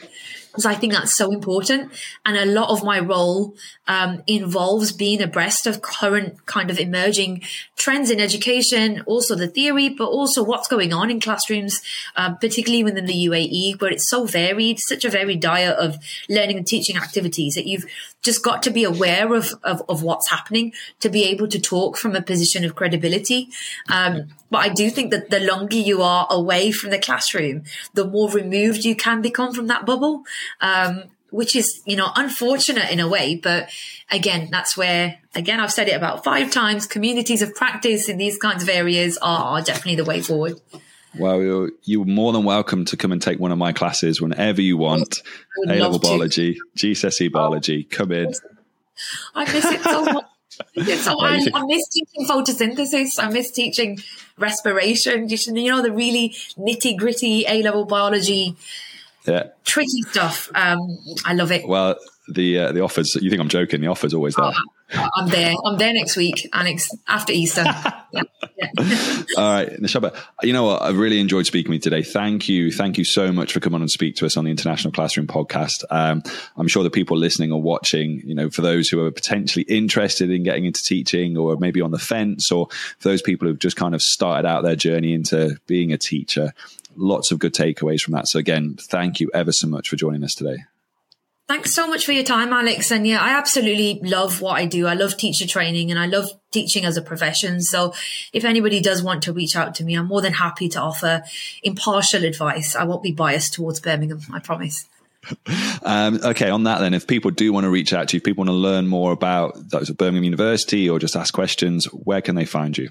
because 0.57 0.65
I 0.65 0.73
think 0.73 0.93
that's 0.93 1.15
so 1.15 1.31
important. 1.31 1.91
And 2.25 2.35
a 2.35 2.47
lot 2.47 2.71
of 2.71 2.83
my 2.83 2.99
role 2.99 3.53
um, 3.87 4.23
involves 4.25 4.91
being 4.91 5.21
abreast 5.21 5.67
of 5.67 5.83
current 5.83 6.47
kind 6.47 6.71
of 6.71 6.79
emerging 6.79 7.43
trends 7.75 8.09
in 8.09 8.19
education, 8.19 9.03
also 9.05 9.35
the 9.35 9.47
theory, 9.47 9.87
but 9.87 10.07
also 10.07 10.43
what's 10.43 10.67
going 10.67 10.93
on 10.93 11.11
in 11.11 11.19
classrooms, 11.19 11.79
uh, 12.15 12.33
particularly 12.33 12.83
within 12.83 13.05
the 13.05 13.27
UAE, 13.27 13.79
where 13.79 13.91
it's 13.91 14.09
so 14.09 14.25
varied, 14.25 14.79
such 14.79 15.05
a 15.05 15.11
varied 15.11 15.41
diet 15.41 15.77
of 15.77 15.97
learning 16.27 16.57
and 16.57 16.65
teaching 16.65 16.97
activities 16.97 17.53
that 17.53 17.67
you've 17.67 17.85
just 18.27 18.43
got 18.43 18.61
to 18.63 18.71
be 18.79 18.83
aware 18.83 19.33
of, 19.33 19.45
of, 19.63 19.81
of 19.87 20.03
what's 20.03 20.29
happening 20.29 20.73
to 20.99 21.09
be 21.09 21.23
able 21.23 21.47
to 21.47 21.59
talk 21.59 21.97
from 21.97 22.13
a 22.15 22.21
position 22.21 22.61
of 22.65 22.75
credibility. 22.75 23.49
Um, 23.89 24.13
but 24.51 24.59
I 24.67 24.69
do 24.69 24.89
think 24.95 25.11
that 25.11 25.29
the 25.29 25.39
longer 25.39 25.77
you 25.77 26.01
are 26.01 26.27
away 26.29 26.71
from 26.71 26.89
the 26.91 26.99
classroom, 26.99 27.63
the 27.93 28.05
more 28.05 28.29
removed 28.29 28.83
you 28.83 28.95
can 28.95 29.21
become 29.21 29.53
from 29.53 29.67
that 29.67 29.85
bubble. 29.85 30.23
Um, 30.61 31.03
which 31.29 31.57
is, 31.57 31.81
you 31.85 31.97
know, 31.97 32.09
unfortunate 32.15 32.89
in 32.89 33.01
a 33.01 33.07
way. 33.07 33.35
But 33.35 33.69
again, 34.09 34.47
that's 34.49 34.77
where, 34.77 35.19
again, 35.35 35.59
I've 35.59 35.73
said 35.73 35.89
it 35.89 35.95
about 36.01 36.23
five 36.23 36.51
times. 36.51 36.87
Communities 36.87 37.41
of 37.41 37.53
practice 37.53 38.07
in 38.07 38.17
these 38.17 38.37
kinds 38.37 38.63
of 38.63 38.69
areas 38.69 39.17
are, 39.21 39.43
are 39.57 39.61
definitely 39.61 39.95
the 39.95 40.05
way 40.05 40.21
forward. 40.21 40.61
Well, 41.19 41.41
you're, 41.41 41.71
you're, 41.83 42.05
more 42.05 42.33
than 42.33 42.43
welcome 42.43 42.85
to 42.85 42.97
come 42.97 43.11
and 43.11 43.21
take 43.21 43.39
one 43.39 43.51
of 43.51 43.57
my 43.57 43.73
classes 43.73 44.21
whenever 44.21 44.61
you 44.61 44.77
want. 44.77 45.21
A 45.67 45.75
level 45.79 45.99
biology, 45.99 46.59
GCSE 46.77 47.31
biology, 47.31 47.83
come 47.83 48.11
in. 48.11 48.33
I 49.35 49.51
miss 49.51 49.65
it 49.65 49.81
so 49.81 50.05
much. 50.05 50.25
so 50.97 51.19
I, 51.19 51.47
I, 51.53 51.65
miss 51.65 51.87
teaching 51.89 52.27
photosynthesis. 52.27 53.11
I 53.19 53.29
miss 53.29 53.51
teaching 53.51 53.99
respiration. 54.37 55.29
You 55.29 55.71
know, 55.71 55.81
the 55.81 55.91
really 55.91 56.29
nitty 56.57 56.97
gritty 56.97 57.45
A 57.47 57.61
level 57.61 57.85
biology, 57.85 58.55
yeah. 59.25 59.49
tricky 59.63 60.01
stuff. 60.09 60.49
Um, 60.55 60.97
I 61.25 61.33
love 61.33 61.51
it. 61.51 61.67
Well, 61.67 61.97
the 62.27 62.59
uh, 62.59 62.71
the 62.71 62.81
offers. 62.81 63.15
You 63.15 63.29
think 63.29 63.41
I'm 63.41 63.49
joking? 63.49 63.81
The 63.81 63.87
offer's 63.87 64.13
always 64.13 64.35
there. 64.35 64.45
Oh, 64.45 64.53
I'm 64.93 65.27
there. 65.29 65.53
I'm 65.65 65.77
there 65.77 65.93
next 65.93 66.15
week, 66.15 66.49
Alex, 66.53 66.89
after 67.07 67.33
Easter. 67.33 67.63
yeah. 68.11 68.21
Yeah. 68.59 68.71
All 69.37 69.51
right, 69.53 69.69
Noshaba. 69.79 70.17
You 70.41 70.51
know 70.51 70.63
what? 70.63 70.81
I've 70.81 70.97
really 70.97 71.19
enjoyed 71.19 71.45
speaking 71.45 71.69
with 71.69 71.85
you 71.85 71.91
today. 71.91 72.01
Thank 72.01 72.49
you. 72.49 72.71
Thank 72.71 72.97
you 72.97 73.03
so 73.03 73.31
much 73.31 73.53
for 73.53 73.59
coming 73.59 73.75
on 73.75 73.81
and 73.81 73.91
speak 73.91 74.15
to 74.15 74.25
us 74.25 74.35
on 74.35 74.45
the 74.45 74.51
International 74.51 74.91
Classroom 74.91 75.27
podcast. 75.27 75.83
Um, 75.91 76.23
I'm 76.55 76.67
sure 76.67 76.81
the 76.83 76.89
people 76.89 77.17
listening 77.17 77.51
or 77.51 77.61
watching, 77.61 78.21
you 78.25 78.33
know, 78.33 78.49
for 78.49 78.63
those 78.63 78.89
who 78.89 79.05
are 79.05 79.11
potentially 79.11 79.63
interested 79.63 80.31
in 80.31 80.41
getting 80.41 80.65
into 80.65 80.81
teaching 80.81 81.37
or 81.37 81.55
maybe 81.57 81.81
on 81.81 81.91
the 81.91 81.99
fence, 81.99 82.51
or 82.51 82.67
for 82.97 83.09
those 83.09 83.21
people 83.21 83.47
who've 83.47 83.59
just 83.59 83.77
kind 83.77 83.93
of 83.93 84.01
started 84.01 84.47
out 84.47 84.63
their 84.63 84.75
journey 84.75 85.13
into 85.13 85.59
being 85.67 85.93
a 85.93 85.97
teacher, 85.97 86.51
lots 86.95 87.29
of 87.31 87.37
good 87.37 87.53
takeaways 87.53 88.01
from 88.01 88.13
that. 88.15 88.27
So 88.27 88.39
again, 88.39 88.75
thank 88.79 89.19
you 89.19 89.29
ever 89.35 89.51
so 89.51 89.67
much 89.67 89.89
for 89.89 89.97
joining 89.97 90.23
us 90.23 90.33
today. 90.33 90.63
Thanks 91.47 91.73
so 91.73 91.87
much 91.87 92.05
for 92.05 92.11
your 92.11 92.25
time, 92.25 92.51
Alex. 92.51 92.91
And 92.91 93.07
yeah, 93.07 93.21
I 93.21 93.37
absolutely 93.37 94.01
love 94.03 94.41
what 94.41 94.57
I 94.57 94.65
do. 94.65 94.85
I 94.85 94.95
love 94.95 95.15
teacher 95.15 95.47
training 95.47 95.91
and 95.91 95.99
I 95.99 96.05
love 96.05 96.29
teaching 96.51 96.83
as 96.83 96.97
a 96.97 97.01
profession. 97.01 97.61
So 97.61 97.93
if 98.33 98.43
anybody 98.43 98.81
does 98.81 99.01
want 99.01 99.23
to 99.23 99.33
reach 99.33 99.55
out 99.55 99.73
to 99.75 99.85
me, 99.85 99.95
I'm 99.95 100.07
more 100.07 100.21
than 100.21 100.33
happy 100.33 100.67
to 100.69 100.81
offer 100.81 101.23
impartial 101.63 102.25
advice. 102.25 102.75
I 102.75 102.83
won't 102.83 103.01
be 103.01 103.13
biased 103.13 103.53
towards 103.53 103.79
Birmingham, 103.79 104.21
I 104.31 104.39
promise. 104.39 104.87
Um, 105.83 106.19
okay, 106.23 106.49
on 106.49 106.63
that 106.63 106.79
then, 106.79 106.93
if 106.93 107.05
people 107.05 107.31
do 107.31 107.51
want 107.53 107.65
to 107.65 107.69
reach 107.69 107.93
out 107.93 108.09
to 108.09 108.15
you, 108.15 108.17
if 108.17 108.23
people 108.23 108.41
want 108.43 108.49
to 108.49 108.55
learn 108.55 108.87
more 108.87 109.11
about 109.11 109.55
those 109.69 109.89
at 109.89 109.97
Birmingham 109.97 110.23
University 110.23 110.89
or 110.89 110.99
just 110.99 111.15
ask 111.15 111.33
questions, 111.33 111.85
where 111.85 112.21
can 112.21 112.35
they 112.35 112.45
find 112.45 112.77
you? 112.77 112.89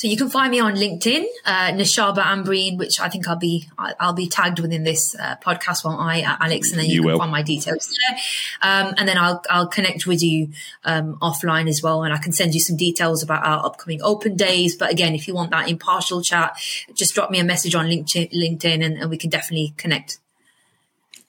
So 0.00 0.08
you 0.08 0.16
can 0.16 0.30
find 0.30 0.50
me 0.50 0.60
on 0.60 0.76
LinkedIn, 0.76 1.26
uh, 1.44 1.72
Noshaba 1.72 2.22
Anbreen, 2.22 2.78
which 2.78 2.98
I 3.00 3.10
think 3.10 3.28
I'll 3.28 3.36
be 3.36 3.68
I'll 3.76 4.14
be 4.14 4.28
tagged 4.28 4.58
within 4.58 4.82
this 4.82 5.14
uh, 5.14 5.36
podcast, 5.44 5.84
won't 5.84 6.00
I, 6.00 6.22
Alex? 6.22 6.70
And 6.70 6.80
then 6.80 6.86
you, 6.86 6.94
you 6.94 7.00
can 7.02 7.10
will. 7.10 7.18
find 7.18 7.30
my 7.30 7.42
details 7.42 7.86
there. 8.08 8.18
Um, 8.62 8.94
and 8.96 9.06
then 9.06 9.18
I'll 9.18 9.42
I'll 9.50 9.66
connect 9.66 10.06
with 10.06 10.22
you 10.22 10.52
um, 10.86 11.18
offline 11.18 11.68
as 11.68 11.82
well, 11.82 12.02
and 12.02 12.14
I 12.14 12.16
can 12.16 12.32
send 12.32 12.54
you 12.54 12.60
some 12.60 12.78
details 12.78 13.22
about 13.22 13.44
our 13.44 13.66
upcoming 13.66 14.00
open 14.00 14.36
days. 14.36 14.74
But 14.74 14.90
again, 14.90 15.14
if 15.14 15.28
you 15.28 15.34
want 15.34 15.50
that 15.50 15.68
impartial 15.68 16.22
chat, 16.22 16.56
just 16.94 17.14
drop 17.14 17.30
me 17.30 17.38
a 17.38 17.44
message 17.44 17.74
on 17.74 17.84
LinkedIn, 17.84 18.32
LinkedIn 18.32 18.82
and, 18.82 18.96
and 18.96 19.10
we 19.10 19.18
can 19.18 19.28
definitely 19.28 19.74
connect. 19.76 20.18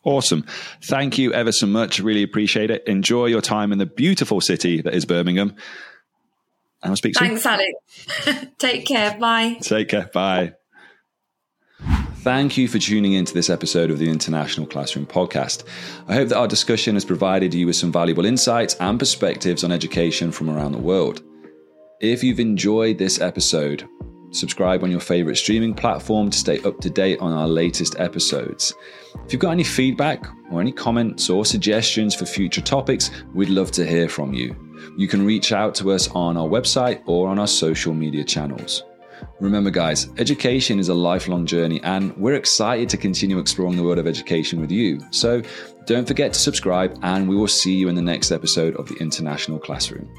Awesome. 0.06 0.46
Thank 0.82 1.18
you 1.18 1.34
ever 1.34 1.52
so 1.52 1.68
much. 1.68 2.00
Really 2.00 2.24
appreciate 2.24 2.72
it. 2.72 2.88
Enjoy 2.88 3.26
your 3.26 3.42
time 3.42 3.74
in 3.74 3.80
the 3.80 3.86
beautiful 3.86 4.40
city 4.40 4.82
that 4.82 4.94
is 4.94 5.04
Birmingham. 5.04 5.58
I'll 6.84 6.96
speak 6.96 7.18
soon. 7.18 7.40
Thanks, 7.40 7.46
Alex. 7.46 8.48
Take 8.58 8.86
care. 8.86 9.18
Bye. 9.20 9.58
Take 9.62 9.90
care. 9.90 10.10
Bye. 10.14 10.54
Thank 12.22 12.56
you 12.56 12.68
for 12.68 12.78
tuning 12.78 13.14
in 13.14 13.26
to 13.26 13.34
this 13.34 13.50
episode 13.50 13.90
of 13.90 13.98
the 13.98 14.08
International 14.08 14.68
Classroom 14.68 15.08
Podcast. 15.08 15.64
I 16.08 16.14
hope 16.14 16.30
that 16.30 16.38
our 16.38 16.48
discussion 16.48 16.94
has 16.96 17.04
provided 17.04 17.52
you 17.52 17.66
with 17.66 17.76
some 17.76 17.92
valuable 17.92 18.26
insights 18.26 18.76
and 18.76 19.00
perspectives 19.00 19.64
on 19.64 19.72
education 19.72 20.32
from 20.32 20.50
around 20.50 20.74
the 20.74 20.78
world. 20.78 21.24
If 22.00 22.24
you've 22.24 22.40
enjoyed 22.40 23.00
this 23.00 23.20
episode, 23.20 23.88
subscribe 24.30 24.84
on 24.84 24.92
your 24.92 25.00
favorite 25.00 25.38
streaming 25.38 25.74
platform 25.74 26.30
to 26.30 26.38
stay 26.38 26.60
up 26.62 26.80
to 26.82 26.92
date 26.92 27.20
on 27.20 27.32
our 27.32 27.48
latest 27.48 28.00
episodes. 28.00 28.74
If 29.26 29.34
you've 29.34 29.42
got 29.42 29.52
any 29.52 29.64
feedback 29.64 30.24
or 30.52 30.62
any 30.62 30.72
comments 30.72 31.28
or 31.28 31.44
suggestions 31.44 32.14
for 32.14 32.28
future 32.28 32.62
topics, 32.62 33.10
we'd 33.34 33.50
love 33.50 33.72
to 33.72 33.86
hear 33.86 34.08
from 34.08 34.34
you. 34.34 34.56
You 34.98 35.08
can 35.08 35.26
reach 35.26 35.52
out 35.52 35.74
to 35.76 35.92
us 35.92 36.10
on 36.10 36.38
our 36.38 36.48
website 36.48 37.02
or 37.06 37.30
on 37.30 37.40
our 37.40 37.48
social 37.48 37.94
media 37.94 38.24
channels. 38.24 38.84
Remember, 39.40 39.70
guys, 39.70 40.10
education 40.18 40.80
is 40.80 40.90
a 40.90 40.94
lifelong 40.94 41.46
journey, 41.46 41.80
and 41.84 42.16
we're 42.18 42.36
excited 42.36 42.90
to 42.90 42.98
continue 42.98 43.40
exploring 43.40 43.78
the 43.78 43.84
world 43.84 44.00
of 44.00 44.08
education 44.08 44.60
with 44.60 44.72
you. 44.72 45.00
So 45.12 45.42
don't 45.86 46.08
forget 46.08 46.34
to 46.34 46.40
subscribe, 46.40 46.98
and 47.04 47.30
we 47.30 47.36
will 47.36 47.48
see 47.48 47.74
you 47.74 47.88
in 47.88 47.96
the 47.96 48.02
next 48.02 48.32
episode 48.32 48.76
of 48.76 48.88
the 48.88 48.96
International 48.96 49.60
Classroom. 49.60 50.12